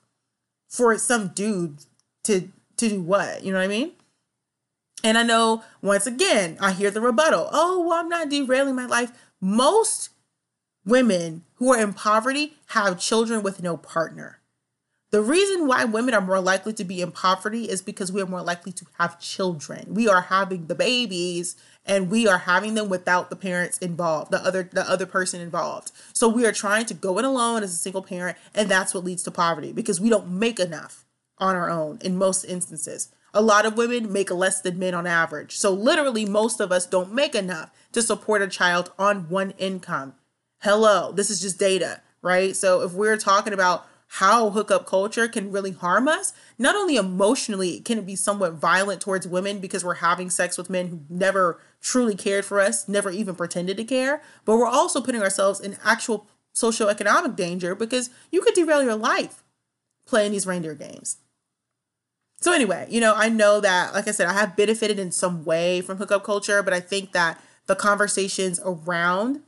for 0.68 0.96
some 0.98 1.28
dude 1.28 1.84
to 2.24 2.48
to 2.76 2.88
do 2.88 3.00
what? 3.00 3.44
You 3.44 3.52
know 3.52 3.58
what 3.58 3.64
I 3.64 3.68
mean? 3.68 3.92
And 5.04 5.16
I 5.16 5.22
know 5.22 5.62
once 5.80 6.06
again, 6.06 6.56
I 6.60 6.72
hear 6.72 6.90
the 6.90 7.00
rebuttal. 7.00 7.48
Oh, 7.52 7.80
well, 7.86 8.00
I'm 8.00 8.08
not 8.08 8.28
derailing 8.28 8.74
my 8.74 8.86
life. 8.86 9.12
Most 9.40 10.10
women 10.84 11.44
who 11.54 11.72
are 11.72 11.80
in 11.80 11.92
poverty 11.92 12.56
have 12.68 12.98
children 12.98 13.42
with 13.42 13.62
no 13.62 13.76
partner. 13.76 14.38
The 15.10 15.22
reason 15.22 15.66
why 15.66 15.84
women 15.86 16.12
are 16.12 16.20
more 16.20 16.40
likely 16.40 16.74
to 16.74 16.84
be 16.84 17.00
in 17.00 17.12
poverty 17.12 17.70
is 17.70 17.80
because 17.80 18.12
we 18.12 18.20
are 18.20 18.26
more 18.26 18.42
likely 18.42 18.72
to 18.72 18.84
have 18.98 19.18
children. 19.18 19.86
We 19.94 20.06
are 20.06 20.20
having 20.22 20.66
the 20.66 20.74
babies 20.74 21.56
and 21.86 22.10
we 22.10 22.28
are 22.28 22.38
having 22.38 22.74
them 22.74 22.90
without 22.90 23.30
the 23.30 23.36
parents 23.36 23.78
involved, 23.78 24.30
the 24.30 24.44
other 24.44 24.68
the 24.70 24.88
other 24.88 25.06
person 25.06 25.40
involved. 25.40 25.92
So 26.12 26.28
we 26.28 26.44
are 26.44 26.52
trying 26.52 26.84
to 26.86 26.94
go 26.94 27.18
it 27.18 27.24
alone 27.24 27.62
as 27.62 27.72
a 27.72 27.76
single 27.76 28.02
parent 28.02 28.36
and 28.54 28.68
that's 28.68 28.92
what 28.92 29.04
leads 29.04 29.22
to 29.22 29.30
poverty 29.30 29.72
because 29.72 29.98
we 29.98 30.10
don't 30.10 30.28
make 30.28 30.60
enough 30.60 31.06
on 31.38 31.56
our 31.56 31.70
own 31.70 31.98
in 32.02 32.18
most 32.18 32.44
instances. 32.44 33.08
A 33.34 33.42
lot 33.42 33.66
of 33.66 33.76
women 33.76 34.12
make 34.12 34.30
less 34.30 34.60
than 34.60 34.78
men 34.78 34.94
on 34.94 35.06
average. 35.06 35.56
So 35.56 35.72
literally 35.72 36.24
most 36.24 36.60
of 36.60 36.72
us 36.72 36.86
don't 36.86 37.12
make 37.12 37.34
enough 37.34 37.70
to 37.92 38.02
support 38.02 38.42
a 38.42 38.48
child 38.48 38.92
on 38.98 39.28
one 39.28 39.52
income. 39.58 40.14
Hello, 40.60 41.12
this 41.12 41.30
is 41.30 41.40
just 41.40 41.58
data, 41.58 42.00
right? 42.22 42.56
So 42.56 42.82
if 42.82 42.92
we're 42.92 43.16
talking 43.16 43.52
about 43.52 43.86
how 44.12 44.50
hookup 44.50 44.86
culture 44.86 45.28
can 45.28 45.52
really 45.52 45.72
harm 45.72 46.08
us, 46.08 46.32
not 46.58 46.74
only 46.74 46.96
emotionally 46.96 47.80
can 47.80 47.98
it 47.98 48.06
be 48.06 48.16
somewhat 48.16 48.54
violent 48.54 49.02
towards 49.02 49.28
women 49.28 49.58
because 49.58 49.84
we're 49.84 49.94
having 49.94 50.30
sex 50.30 50.56
with 50.56 50.70
men 50.70 50.88
who 50.88 51.00
never 51.10 51.60
truly 51.80 52.14
cared 52.14 52.46
for 52.46 52.60
us, 52.60 52.88
never 52.88 53.10
even 53.10 53.34
pretended 53.34 53.76
to 53.76 53.84
care, 53.84 54.22
but 54.46 54.56
we're 54.56 54.66
also 54.66 55.02
putting 55.02 55.22
ourselves 55.22 55.60
in 55.60 55.76
actual 55.84 56.26
socioeconomic 56.54 57.36
danger 57.36 57.74
because 57.74 58.08
you 58.32 58.40
could 58.40 58.54
derail 58.54 58.82
your 58.82 58.96
life 58.96 59.44
playing 60.06 60.32
these 60.32 60.46
reindeer 60.46 60.74
games. 60.74 61.18
So 62.40 62.52
anyway, 62.52 62.86
you 62.88 63.00
know, 63.00 63.14
I 63.16 63.28
know 63.28 63.60
that 63.60 63.94
like 63.94 64.06
I 64.06 64.12
said 64.12 64.28
I 64.28 64.32
have 64.32 64.56
benefited 64.56 64.98
in 64.98 65.10
some 65.10 65.44
way 65.44 65.80
from 65.80 65.98
hookup 65.98 66.24
culture, 66.24 66.62
but 66.62 66.72
I 66.72 66.80
think 66.80 67.12
that 67.12 67.40
the 67.66 67.74
conversations 67.74 68.60
around 68.64 69.40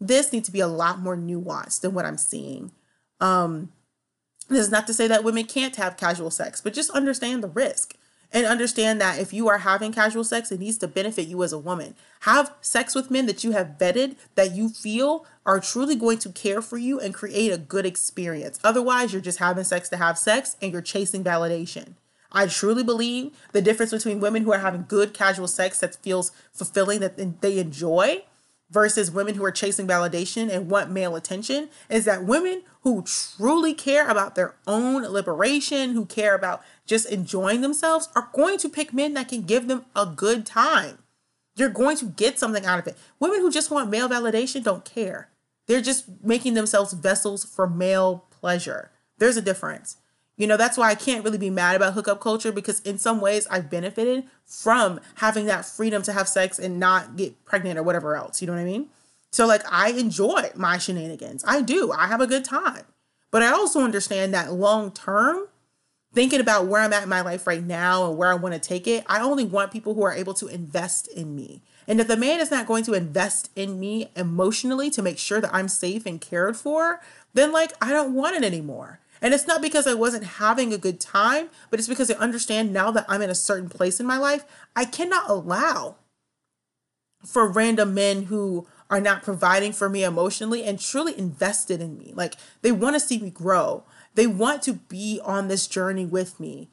this 0.00 0.32
need 0.32 0.44
to 0.44 0.52
be 0.52 0.60
a 0.60 0.68
lot 0.68 1.00
more 1.00 1.16
nuanced 1.16 1.80
than 1.80 1.94
what 1.94 2.04
I'm 2.04 2.18
seeing. 2.18 2.72
Um 3.20 3.72
this 4.48 4.60
is 4.60 4.70
not 4.70 4.86
to 4.86 4.94
say 4.94 5.08
that 5.08 5.24
women 5.24 5.44
can't 5.44 5.74
have 5.74 5.96
casual 5.96 6.30
sex, 6.30 6.60
but 6.60 6.72
just 6.72 6.90
understand 6.90 7.42
the 7.42 7.48
risk 7.48 7.96
and 8.32 8.46
understand 8.46 9.00
that 9.00 9.18
if 9.18 9.32
you 9.32 9.48
are 9.48 9.58
having 9.58 9.92
casual 9.92 10.24
sex, 10.24 10.52
it 10.52 10.60
needs 10.60 10.78
to 10.78 10.88
benefit 10.88 11.26
you 11.26 11.42
as 11.42 11.52
a 11.52 11.58
woman. 11.58 11.94
Have 12.20 12.52
sex 12.60 12.94
with 12.94 13.10
men 13.10 13.26
that 13.26 13.44
you 13.44 13.52
have 13.52 13.76
vetted, 13.78 14.16
that 14.34 14.54
you 14.54 14.68
feel 14.68 15.26
are 15.44 15.60
truly 15.60 15.96
going 15.96 16.18
to 16.18 16.30
care 16.30 16.60
for 16.60 16.76
you 16.76 17.00
and 17.00 17.14
create 17.14 17.52
a 17.52 17.58
good 17.58 17.86
experience. 17.86 18.58
Otherwise, 18.62 19.12
you're 19.12 19.22
just 19.22 19.38
having 19.38 19.64
sex 19.64 19.88
to 19.88 19.96
have 19.96 20.18
sex 20.18 20.56
and 20.60 20.72
you're 20.72 20.82
chasing 20.82 21.24
validation. 21.24 21.94
I 22.32 22.46
truly 22.46 22.82
believe 22.82 23.32
the 23.52 23.62
difference 23.62 23.92
between 23.92 24.20
women 24.20 24.42
who 24.42 24.52
are 24.52 24.58
having 24.58 24.86
good 24.88 25.14
casual 25.14 25.48
sex 25.48 25.80
that 25.80 25.96
feels 25.96 26.32
fulfilling, 26.52 27.00
that 27.00 27.40
they 27.40 27.58
enjoy, 27.58 28.24
versus 28.70 29.10
women 29.10 29.36
who 29.36 29.44
are 29.44 29.52
chasing 29.52 29.86
validation 29.86 30.50
and 30.50 30.68
want 30.68 30.90
male 30.90 31.14
attention 31.14 31.68
is 31.88 32.04
that 32.04 32.24
women 32.24 32.62
who 32.82 33.02
truly 33.02 33.72
care 33.72 34.08
about 34.08 34.34
their 34.34 34.56
own 34.66 35.02
liberation, 35.02 35.92
who 35.92 36.04
care 36.04 36.34
about 36.34 36.62
just 36.84 37.10
enjoying 37.10 37.60
themselves, 37.60 38.08
are 38.16 38.28
going 38.32 38.58
to 38.58 38.68
pick 38.68 38.92
men 38.92 39.14
that 39.14 39.28
can 39.28 39.42
give 39.42 39.68
them 39.68 39.84
a 39.94 40.06
good 40.06 40.44
time. 40.44 40.98
You're 41.54 41.68
going 41.68 41.96
to 41.98 42.06
get 42.06 42.38
something 42.38 42.66
out 42.66 42.78
of 42.78 42.86
it. 42.86 42.98
Women 43.18 43.40
who 43.40 43.50
just 43.50 43.70
want 43.70 43.90
male 43.90 44.08
validation 44.08 44.62
don't 44.62 44.84
care. 44.84 45.30
They're 45.66 45.80
just 45.80 46.04
making 46.22 46.54
themselves 46.54 46.92
vessels 46.92 47.44
for 47.44 47.68
male 47.68 48.26
pleasure. 48.30 48.90
There's 49.18 49.36
a 49.36 49.42
difference. 49.42 49.96
You 50.36 50.46
know, 50.46 50.56
that's 50.56 50.76
why 50.76 50.90
I 50.90 50.94
can't 50.94 51.24
really 51.24 51.38
be 51.38 51.50
mad 51.50 51.76
about 51.76 51.94
hookup 51.94 52.20
culture 52.20 52.52
because 52.52 52.80
in 52.80 52.98
some 52.98 53.20
ways 53.20 53.46
I've 53.50 53.70
benefited 53.70 54.24
from 54.44 55.00
having 55.16 55.46
that 55.46 55.64
freedom 55.64 56.02
to 56.02 56.12
have 56.12 56.28
sex 56.28 56.58
and 56.58 56.78
not 56.78 57.16
get 57.16 57.44
pregnant 57.44 57.78
or 57.78 57.82
whatever 57.82 58.16
else. 58.16 58.42
You 58.42 58.46
know 58.46 58.52
what 58.52 58.60
I 58.60 58.64
mean? 58.64 58.88
So, 59.32 59.46
like, 59.46 59.62
I 59.70 59.90
enjoy 59.90 60.50
my 60.54 60.78
shenanigans. 60.78 61.44
I 61.46 61.62
do. 61.62 61.90
I 61.92 62.06
have 62.06 62.20
a 62.20 62.26
good 62.26 62.44
time. 62.44 62.84
But 63.30 63.42
I 63.42 63.50
also 63.50 63.80
understand 63.80 64.32
that 64.34 64.52
long 64.52 64.90
term, 64.92 65.48
thinking 66.12 66.40
about 66.40 66.66
where 66.66 66.80
I'm 66.80 66.92
at 66.92 67.02
in 67.02 67.08
my 67.08 67.20
life 67.22 67.46
right 67.46 67.62
now 67.62 68.08
and 68.08 68.16
where 68.16 68.30
I 68.30 68.34
want 68.34 68.54
to 68.54 68.60
take 68.60 68.86
it, 68.86 69.04
I 69.06 69.20
only 69.20 69.44
want 69.44 69.72
people 69.72 69.94
who 69.94 70.02
are 70.04 70.14
able 70.14 70.34
to 70.34 70.46
invest 70.46 71.08
in 71.08 71.34
me. 71.34 71.60
And 71.88 72.00
if 72.00 72.08
the 72.08 72.16
man 72.16 72.40
is 72.40 72.50
not 72.50 72.66
going 72.66 72.84
to 72.84 72.94
invest 72.94 73.50
in 73.54 73.78
me 73.78 74.10
emotionally 74.16 74.90
to 74.90 75.02
make 75.02 75.18
sure 75.18 75.40
that 75.40 75.54
I'm 75.54 75.68
safe 75.68 76.06
and 76.06 76.20
cared 76.20 76.56
for, 76.56 77.00
then, 77.34 77.52
like, 77.52 77.72
I 77.80 77.92
don't 77.92 78.14
want 78.14 78.36
it 78.36 78.44
anymore. 78.44 79.00
And 79.20 79.32
it's 79.32 79.46
not 79.46 79.62
because 79.62 79.86
I 79.86 79.94
wasn't 79.94 80.24
having 80.24 80.72
a 80.72 80.78
good 80.78 81.00
time, 81.00 81.48
but 81.70 81.78
it's 81.78 81.88
because 81.88 82.10
I 82.10 82.14
understand 82.14 82.72
now 82.72 82.90
that 82.90 83.06
I'm 83.08 83.22
in 83.22 83.30
a 83.30 83.34
certain 83.34 83.68
place 83.68 84.00
in 84.00 84.06
my 84.06 84.18
life, 84.18 84.44
I 84.74 84.84
cannot 84.84 85.30
allow 85.30 85.96
for 87.24 87.50
random 87.50 87.94
men 87.94 88.24
who 88.24 88.66
are 88.88 89.00
not 89.00 89.22
providing 89.22 89.72
for 89.72 89.88
me 89.88 90.04
emotionally 90.04 90.64
and 90.64 90.78
truly 90.78 91.18
invested 91.18 91.80
in 91.80 91.98
me. 91.98 92.12
Like 92.14 92.34
they 92.62 92.72
want 92.72 92.94
to 92.94 93.00
see 93.00 93.18
me 93.18 93.30
grow. 93.30 93.84
They 94.14 94.26
want 94.26 94.62
to 94.62 94.74
be 94.74 95.20
on 95.24 95.48
this 95.48 95.66
journey 95.66 96.06
with 96.06 96.38
me. 96.38 96.70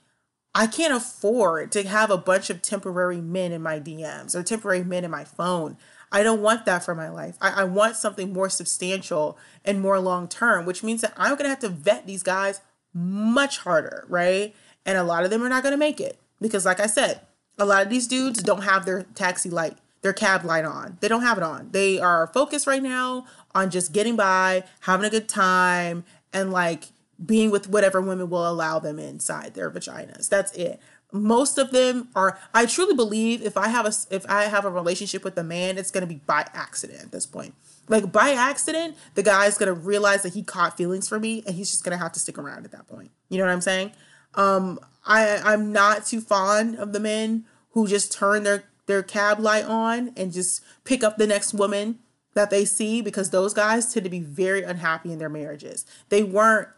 I 0.56 0.68
can't 0.68 0.94
afford 0.94 1.72
to 1.72 1.88
have 1.88 2.12
a 2.12 2.18
bunch 2.18 2.50
of 2.50 2.62
temporary 2.62 3.20
men 3.22 3.52
in 3.52 3.64
my 3.64 3.80
DMs 3.80 4.36
or 4.36 4.44
temporary 4.44 4.84
men 4.84 5.04
in 5.04 5.10
my 5.10 5.24
phone. 5.24 5.78
I 6.14 6.22
don't 6.22 6.42
want 6.44 6.66
that 6.66 6.86
for 6.86 6.94
my 6.94 7.10
life. 7.10 7.38
I, 7.42 7.62
I 7.62 7.64
want 7.64 7.96
something 7.96 8.32
more 8.32 8.48
substantial 8.48 9.36
and 9.66 9.82
more 9.82 10.00
long 10.00 10.28
term, 10.28 10.66
which 10.66 10.84
means 10.84 11.02
that 11.02 11.14
I'm 11.18 11.36
to 11.46 11.50
have 11.50 11.60
to 11.60 11.70
vet 11.70 12.06
these 12.06 12.22
guys 12.22 12.62
much 12.94 13.58
harder, 13.58 14.06
right? 14.08 14.56
And 14.86 14.96
a 14.98 15.04
lot 15.04 15.24
of 15.24 15.32
them 15.32 15.42
are 15.42 15.50
not 15.50 15.64
to 15.64 15.76
make 15.76 16.00
it 16.00 16.20
because, 16.40 16.66
like 16.66 16.80
I 16.80 16.86
said, 16.86 17.22
a 17.58 17.66
lot 17.66 17.82
of 17.82 17.90
these 17.90 18.08
dudes 18.08 18.44
don't 18.44 18.64
have 18.64 18.86
their 18.86 19.04
taxi 19.16 19.50
light, 19.50 19.80
their 20.04 20.14
cab 20.14 20.46
light 20.46 20.66
on. 20.66 21.00
They 21.02 21.08
don't 21.08 21.24
have 21.24 21.38
it 21.38 21.44
on. 21.44 21.70
They 21.72 22.00
are 22.00 22.28
focused 22.28 22.68
right 22.68 22.84
now 22.84 23.26
on 23.56 23.72
just 23.72 23.92
getting 23.92 24.16
by, 24.16 24.66
having 24.82 25.08
a 25.08 25.10
good 25.10 25.28
time, 25.28 26.04
and 26.32 26.52
like 26.52 26.86
being 27.24 27.50
with 27.50 27.70
whatever 27.70 28.02
women 28.02 28.30
will 28.30 28.48
allow 28.48 28.78
them 28.78 29.00
inside 29.00 29.56
their 29.56 29.72
vaginas. 29.72 30.30
That's 30.30 30.52
it 30.54 30.80
most 31.14 31.58
of 31.58 31.72
them 31.72 32.10
are 32.16 32.40
i 32.54 32.66
truly 32.66 32.96
believe 32.96 33.42
if 33.44 33.56
i 33.56 33.68
have 33.68 33.86
a 33.86 33.94
if 34.10 34.26
i 34.28 34.46
have 34.46 34.66
a 34.66 34.70
relationship 34.70 35.24
with 35.24 35.38
a 35.38 35.44
man 35.44 35.78
it's 35.78 35.92
going 35.92 36.02
to 36.02 36.08
be 36.08 36.20
by 36.26 36.46
accident 36.54 37.02
at 37.02 37.12
this 37.12 37.26
point. 37.26 37.54
Like 37.88 38.12
by 38.12 38.32
accident 38.32 38.96
the 39.14 39.24
guy's 39.24 39.58
going 39.58 39.74
to 39.74 39.80
realize 39.80 40.24
that 40.24 40.34
he 40.34 40.42
caught 40.42 40.76
feelings 40.76 41.08
for 41.08 41.20
me 41.20 41.44
and 41.46 41.56
he's 41.56 41.70
just 41.70 41.84
going 41.84 41.98
to 41.98 42.02
have 42.02 42.12
to 42.14 42.20
stick 42.20 42.38
around 42.38 42.66
at 42.66 42.72
that 42.72 42.88
point. 42.88 43.12
You 43.30 43.38
know 43.38 43.46
what 43.46 43.54
i'm 43.54 43.62
saying? 43.62 43.92
Um 44.36 44.80
i 45.06 45.40
i'm 45.44 45.72
not 45.72 46.06
too 46.06 46.22
fond 46.22 46.76
of 46.78 46.94
the 46.94 47.00
men 47.00 47.46
who 47.72 47.88
just 47.88 48.12
turn 48.12 48.44
their 48.44 48.64
their 48.86 49.04
cab 49.04 49.40
light 49.40 49.66
on 49.66 50.12
and 50.18 50.34
just 50.34 50.62
pick 50.84 51.04
up 51.04 51.18
the 51.18 51.28
next 51.28 51.54
woman 51.54 52.00
that 52.34 52.50
they 52.50 52.66
see 52.66 53.02
because 53.02 53.30
those 53.30 53.54
guys 53.54 53.94
tend 53.94 54.04
to 54.04 54.10
be 54.10 54.20
very 54.20 54.64
unhappy 54.64 55.12
in 55.12 55.20
their 55.20 55.30
marriages. 55.30 55.86
They 56.10 56.24
weren't 56.24 56.70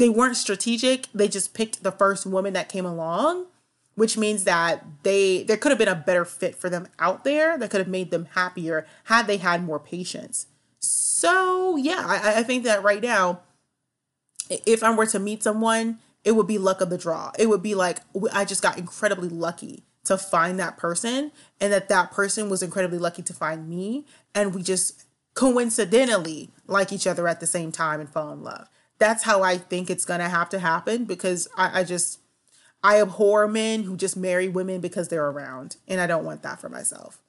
they 0.00 0.08
weren't 0.08 0.36
strategic. 0.36 1.08
They 1.12 1.28
just 1.28 1.52
picked 1.52 1.82
the 1.82 1.92
first 1.92 2.24
woman 2.24 2.54
that 2.54 2.70
came 2.70 2.86
along, 2.86 3.46
which 3.96 4.16
means 4.16 4.44
that 4.44 4.82
they 5.02 5.42
there 5.42 5.58
could 5.58 5.70
have 5.70 5.78
been 5.78 5.88
a 5.88 5.94
better 5.94 6.24
fit 6.24 6.56
for 6.56 6.70
them 6.70 6.88
out 6.98 7.22
there 7.22 7.58
that 7.58 7.70
could 7.70 7.80
have 7.80 7.88
made 7.88 8.10
them 8.10 8.26
happier 8.32 8.86
had 9.04 9.26
they 9.26 9.36
had 9.36 9.62
more 9.62 9.78
patience. 9.78 10.46
So 10.78 11.76
yeah, 11.76 12.02
I, 12.06 12.38
I 12.38 12.42
think 12.42 12.64
that 12.64 12.82
right 12.82 13.02
now, 13.02 13.40
if 14.48 14.82
I 14.82 14.90
were 14.94 15.04
to 15.04 15.18
meet 15.18 15.42
someone, 15.42 15.98
it 16.24 16.32
would 16.32 16.46
be 16.46 16.56
luck 16.56 16.80
of 16.80 16.88
the 16.88 16.96
draw. 16.96 17.32
It 17.38 17.50
would 17.50 17.62
be 17.62 17.74
like 17.74 17.98
I 18.32 18.46
just 18.46 18.62
got 18.62 18.78
incredibly 18.78 19.28
lucky 19.28 19.84
to 20.04 20.16
find 20.16 20.58
that 20.58 20.78
person, 20.78 21.30
and 21.60 21.70
that 21.74 21.90
that 21.90 22.10
person 22.10 22.48
was 22.48 22.62
incredibly 22.62 22.98
lucky 22.98 23.20
to 23.20 23.34
find 23.34 23.68
me, 23.68 24.06
and 24.34 24.54
we 24.54 24.62
just 24.62 25.04
coincidentally 25.34 26.48
like 26.66 26.90
each 26.90 27.06
other 27.06 27.28
at 27.28 27.38
the 27.38 27.46
same 27.46 27.70
time 27.70 28.00
and 28.00 28.08
fall 28.08 28.32
in 28.32 28.42
love 28.42 28.66
that's 29.00 29.24
how 29.24 29.42
I 29.42 29.56
think 29.56 29.90
it's 29.90 30.04
gonna 30.04 30.28
have 30.28 30.48
to 30.50 30.60
happen 30.60 31.04
because 31.04 31.48
I, 31.56 31.80
I 31.80 31.84
just 31.84 32.20
I 32.84 33.00
abhor 33.00 33.48
men 33.48 33.82
who 33.82 33.96
just 33.96 34.16
marry 34.16 34.48
women 34.48 34.80
because 34.80 35.08
they're 35.08 35.26
around, 35.26 35.76
and 35.88 36.00
I 36.00 36.06
don't 36.06 36.24
want 36.24 36.42
that 36.42 36.60
for 36.60 36.68
myself. 36.68 37.20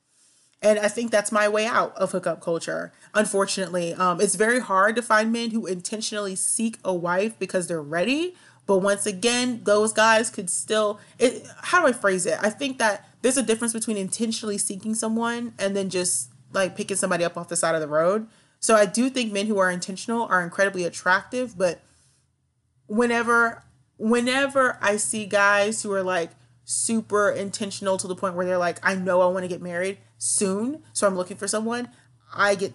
And 0.62 0.78
I 0.78 0.90
think 0.90 1.10
that's 1.10 1.32
my 1.32 1.50
way 1.50 1.66
out 1.66 1.96
of 1.96 2.12
hookup 2.12 2.40
culture. 2.40 2.92
Unfortunately, 3.16 3.96
um, 3.96 4.22
it's 4.22 4.36
very 4.36 4.60
hard 4.60 4.96
to 4.96 5.02
find 5.02 5.32
men 5.32 5.50
who 5.50 5.66
intentionally 5.66 6.36
seek 6.36 6.78
a 6.86 6.94
wife 6.94 7.40
because 7.40 7.66
they're 7.68 7.82
ready. 7.82 8.36
But 8.68 8.78
once 8.78 9.08
again, 9.08 9.62
those 9.64 9.92
guys 9.92 10.30
could 10.30 10.50
still. 10.50 11.00
It, 11.18 11.48
how 11.64 11.82
do 11.82 11.88
I 11.88 11.94
phrase 11.94 12.28
it? 12.28 12.38
I 12.42 12.52
think 12.52 12.78
that 12.78 13.10
there's 13.22 13.38
a 13.38 13.44
difference 13.44 13.74
between 13.74 13.98
intentionally 13.98 14.60
seeking 14.60 14.94
someone 14.94 15.54
and 15.58 15.76
then 15.76 15.90
just 15.90 16.30
like 16.54 16.76
picking 16.76 16.98
somebody 16.98 17.24
up 17.24 17.38
off 17.38 17.48
the 17.48 17.56
side 17.56 17.76
of 17.76 17.82
the 17.82 17.88
road. 17.88 18.28
So 18.62 18.76
I 18.76 18.86
do 18.86 19.10
think 19.10 19.34
men 19.34 19.48
who 19.48 19.58
are 19.58 19.70
intentional 19.70 20.24
are 20.26 20.42
incredibly 20.42 20.86
attractive, 20.86 21.58
but 21.58 21.82
whenever 22.88 23.64
whenever 23.98 24.78
I 24.82 24.98
see 24.98 25.26
guys 25.26 25.84
who 25.84 25.92
are 25.94 26.04
like 26.04 26.32
super 26.64 27.30
intentional 27.30 27.98
to 27.98 28.08
the 28.08 28.16
point 28.16 28.36
where 28.36 28.46
they're 28.46 28.58
like, 28.58 28.80
I 28.82 28.96
know 28.96 29.22
I 29.22 29.28
want 29.28 29.44
to 29.44 29.48
get 29.48 29.62
married 29.62 29.98
soon, 30.18 30.84
so 30.94 31.08
I'm 31.08 31.16
looking 31.16 31.38
for 31.38 31.48
someone, 31.48 31.90
I 32.34 32.56
get 32.56 32.74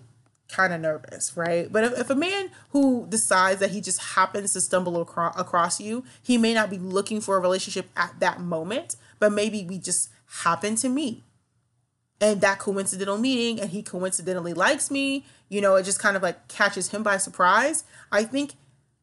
kind 0.49 0.73
of 0.73 0.81
nervous, 0.81 1.37
right? 1.37 1.71
But 1.71 1.85
if, 1.85 1.99
if 2.01 2.11
a 2.11 2.15
man 2.15 2.51
who 2.71 3.07
decides 3.09 3.61
that 3.61 3.71
he 3.71 3.81
just 3.81 4.01
happens 4.01 4.53
to 4.53 4.61
stumble 4.61 5.01
across, 5.01 5.39
across 5.39 5.81
you, 5.81 6.05
he 6.23 6.39
may 6.39 6.55
not 6.55 6.71
be 6.71 6.79
looking 6.79 7.21
for 7.21 7.37
a 7.37 7.41
relationship 7.41 7.89
at 7.97 8.21
that 8.21 8.41
moment, 8.41 8.97
but 9.19 9.33
maybe 9.33 9.65
we 9.65 9.79
just 9.79 10.11
happen 10.43 10.77
to 10.77 10.89
meet. 10.89 11.25
And 12.21 12.41
that 12.41 12.59
coincidental 12.59 13.19
meeting, 13.19 13.61
and 13.61 13.71
he 13.71 13.83
coincidentally 13.83 14.55
likes 14.55 14.91
me, 14.91 15.25
you 15.49 15.61
know, 15.61 15.77
it 15.77 15.83
just 15.83 16.01
kind 16.01 16.17
of 16.17 16.23
like 16.23 16.49
catches 16.49 16.89
him 16.89 17.03
by 17.03 17.19
surprise. 17.19 17.85
I 18.11 18.25
think 18.25 18.55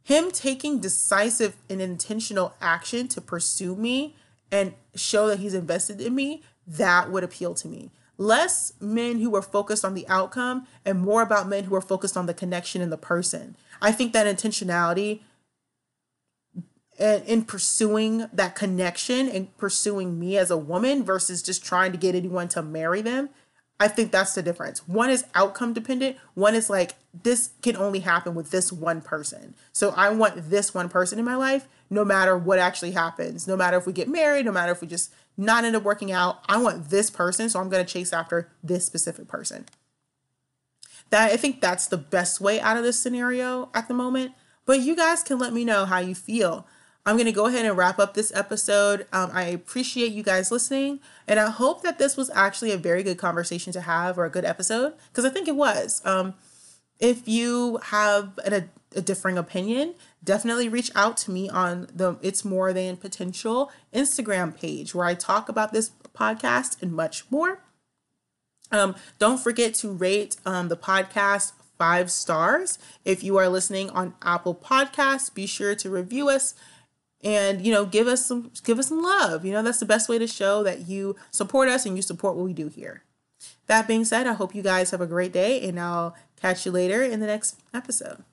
him 0.04 0.32
taking 0.32 0.80
decisive 0.80 1.56
and 1.70 1.82
intentional 1.82 2.56
action 2.60 3.08
to 3.10 3.22
pursue 3.22 3.76
me 3.76 4.16
and 4.52 4.74
show 4.96 5.28
that 5.28 5.40
he's 5.40 5.54
invested 5.54 6.02
in 6.02 6.16
me, 6.16 6.44
that 6.66 7.12
would 7.12 7.24
appeal 7.24 7.54
to 7.56 7.68
me 7.68 7.92
less 8.18 8.74
men 8.80 9.20
who 9.20 9.36
are 9.36 9.42
focused 9.42 9.84
on 9.84 9.94
the 9.94 10.08
outcome 10.08 10.68
and 10.86 11.02
more 11.02 11.22
about 11.22 11.48
men 11.48 11.66
who 11.66 11.76
are 11.76 11.82
focused 11.82 12.16
on 12.16 12.26
the 12.26 12.34
connection 12.34 12.82
and 12.82 12.92
the 12.92 12.98
person. 12.98 13.56
I 13.82 13.92
think 13.92 14.14
that 14.14 14.28
intentionality 14.28 15.22
and 17.00 17.24
in 17.26 17.44
pursuing 17.44 18.28
that 18.32 18.56
connection 18.56 19.28
and 19.28 19.56
pursuing 19.58 20.20
me 20.20 20.38
as 20.38 20.52
a 20.52 20.58
woman 20.58 21.04
versus 21.04 21.42
just 21.42 21.66
trying 21.66 21.92
to 21.92 21.98
get 21.98 22.16
anyone 22.16 22.48
to 22.50 22.62
marry 22.62 23.02
them, 23.02 23.30
I 23.80 23.88
think 23.88 24.12
that's 24.12 24.36
the 24.36 24.44
difference. 24.44 24.88
One 24.88 25.10
is 25.10 25.26
outcome 25.36 25.74
dependent, 25.74 26.18
one 26.36 26.56
is 26.56 26.70
like 26.70 26.94
this 27.14 27.52
can 27.62 27.76
only 27.76 28.00
happen 28.00 28.36
with 28.36 28.52
this 28.52 28.72
one 28.72 29.02
person. 29.02 29.56
So 29.72 29.94
I 29.98 30.10
want 30.12 30.50
this 30.50 30.74
one 30.74 30.90
person 30.90 31.20
in 31.20 31.26
my 31.26 31.36
life 31.36 31.68
no 31.90 32.04
matter 32.04 32.38
what 32.38 32.60
actually 32.60 32.92
happens, 32.92 33.48
no 33.48 33.56
matter 33.56 33.78
if 33.78 33.86
we 33.86 33.94
get 33.94 34.10
married, 34.10 34.46
no 34.46 34.52
matter 34.52 34.72
if 34.72 34.82
we 34.82 34.88
just 34.88 35.14
not 35.38 35.64
end 35.64 35.76
up 35.76 35.84
working 35.84 36.12
out. 36.12 36.40
I 36.48 36.58
want 36.58 36.90
this 36.90 37.10
person, 37.10 37.50
so 37.50 37.60
I'm 37.60 37.70
going 37.70 37.86
to 37.86 37.92
chase 37.92 38.12
after 38.12 38.50
this 38.64 38.86
specific 38.86 39.28
person. 39.28 39.66
That 41.10 41.32
I 41.32 41.38
think 41.38 41.62
that's 41.62 41.88
the 41.88 41.98
best 41.98 42.42
way 42.42 42.60
out 42.60 42.78
of 42.78 42.84
this 42.84 43.00
scenario 43.00 43.70
at 43.74 43.88
the 43.88 43.94
moment. 43.94 44.34
But 44.66 44.80
you 44.80 44.96
guys 44.96 45.22
can 45.24 45.38
let 45.38 45.54
me 45.54 45.66
know 45.66 45.86
how 45.86 46.00
you 46.00 46.16
feel. 46.16 46.66
I'm 47.06 47.16
going 47.16 47.26
to 47.26 47.34
go 47.34 47.48
ahead 47.48 47.66
and 47.66 47.76
wrap 47.76 48.00
up 48.00 48.14
this 48.14 48.32
episode. 48.34 49.06
Um, 49.12 49.30
I 49.34 49.44
appreciate 49.44 50.14
you 50.14 50.24
guys 50.24 50.52
listening, 50.52 51.00
and 51.28 51.40
I 51.40 51.50
hope 51.50 51.84
that 51.84 52.00
this 52.00 52.16
was 52.16 52.30
actually 52.34 52.72
a 52.72 52.78
very 52.78 53.04
good 53.04 53.18
conversation 53.18 53.74
to 53.74 53.82
have 53.82 54.18
or 54.18 54.26
a 54.26 54.30
good 54.30 54.46
episode 54.46 54.94
because 55.10 55.26
I 55.26 55.30
think 55.30 55.48
it 55.48 55.56
was. 55.56 56.02
Um, 56.06 56.36
if 57.00 57.28
you 57.28 57.80
have 57.86 58.40
an, 58.46 58.54
a, 58.54 58.70
a 58.96 59.02
differing 59.02 59.38
opinion, 59.38 59.96
definitely 60.24 60.70
reach 60.70 60.92
out 60.96 61.18
to 61.18 61.32
me 61.32 61.50
on 61.50 61.88
the 61.94 62.18
It's 62.22 62.46
More 62.46 62.72
Than 62.72 62.96
Potential 62.96 63.70
Instagram 63.94 64.58
page 64.58 64.96
where 64.96 65.06
I 65.06 65.14
talk 65.14 65.50
about 65.50 65.74
this 65.74 65.92
podcast 66.18 66.82
and 66.82 66.94
much 66.94 67.30
more. 67.30 67.60
Um, 68.72 68.96
don't 69.20 69.40
forget 69.40 69.74
to 69.76 69.92
rate 69.92 70.38
um, 70.46 70.70
the 70.70 70.78
podcast 70.78 71.52
five 71.78 72.10
stars. 72.10 72.80
If 73.04 73.24
you 73.24 73.38
are 73.38 73.50
listening 73.50 73.90
on 73.90 74.14
Apple 74.22 74.56
Podcasts, 74.56 75.34
be 75.34 75.46
sure 75.46 75.76
to 75.76 75.90
review 75.90 76.30
us 76.30 76.56
and 77.24 77.66
you 77.66 77.72
know 77.72 77.86
give 77.86 78.08
us 78.08 78.26
some 78.26 78.52
give 78.64 78.80
us 78.80 78.90
some 78.90 79.02
love. 79.02 79.46
You 79.46 79.54
know 79.54 79.62
that's 79.62 79.80
the 79.80 79.86
best 79.86 80.10
way 80.10 80.20
to 80.20 80.28
show 80.28 80.64
that 80.64 80.88
you 80.88 81.16
support 81.32 81.70
us 81.70 81.86
and 81.86 81.96
you 81.96 82.02
support 82.02 82.36
what 82.36 82.46
we 82.46 82.54
do 82.54 82.68
here. 82.68 83.04
That 83.68 83.88
being 83.88 84.06
said, 84.06 84.28
I 84.28 84.34
hope 84.34 84.56
you 84.56 84.62
guys 84.62 84.92
have 84.92 85.02
a 85.02 85.08
great 85.08 85.34
day 85.34 85.68
and 85.68 85.80
I'll 85.80 86.16
catch 86.40 86.66
you 86.66 86.72
later 86.72 87.04
in 87.04 87.20
the 87.20 87.28
next 87.28 87.60
episode. 87.74 88.24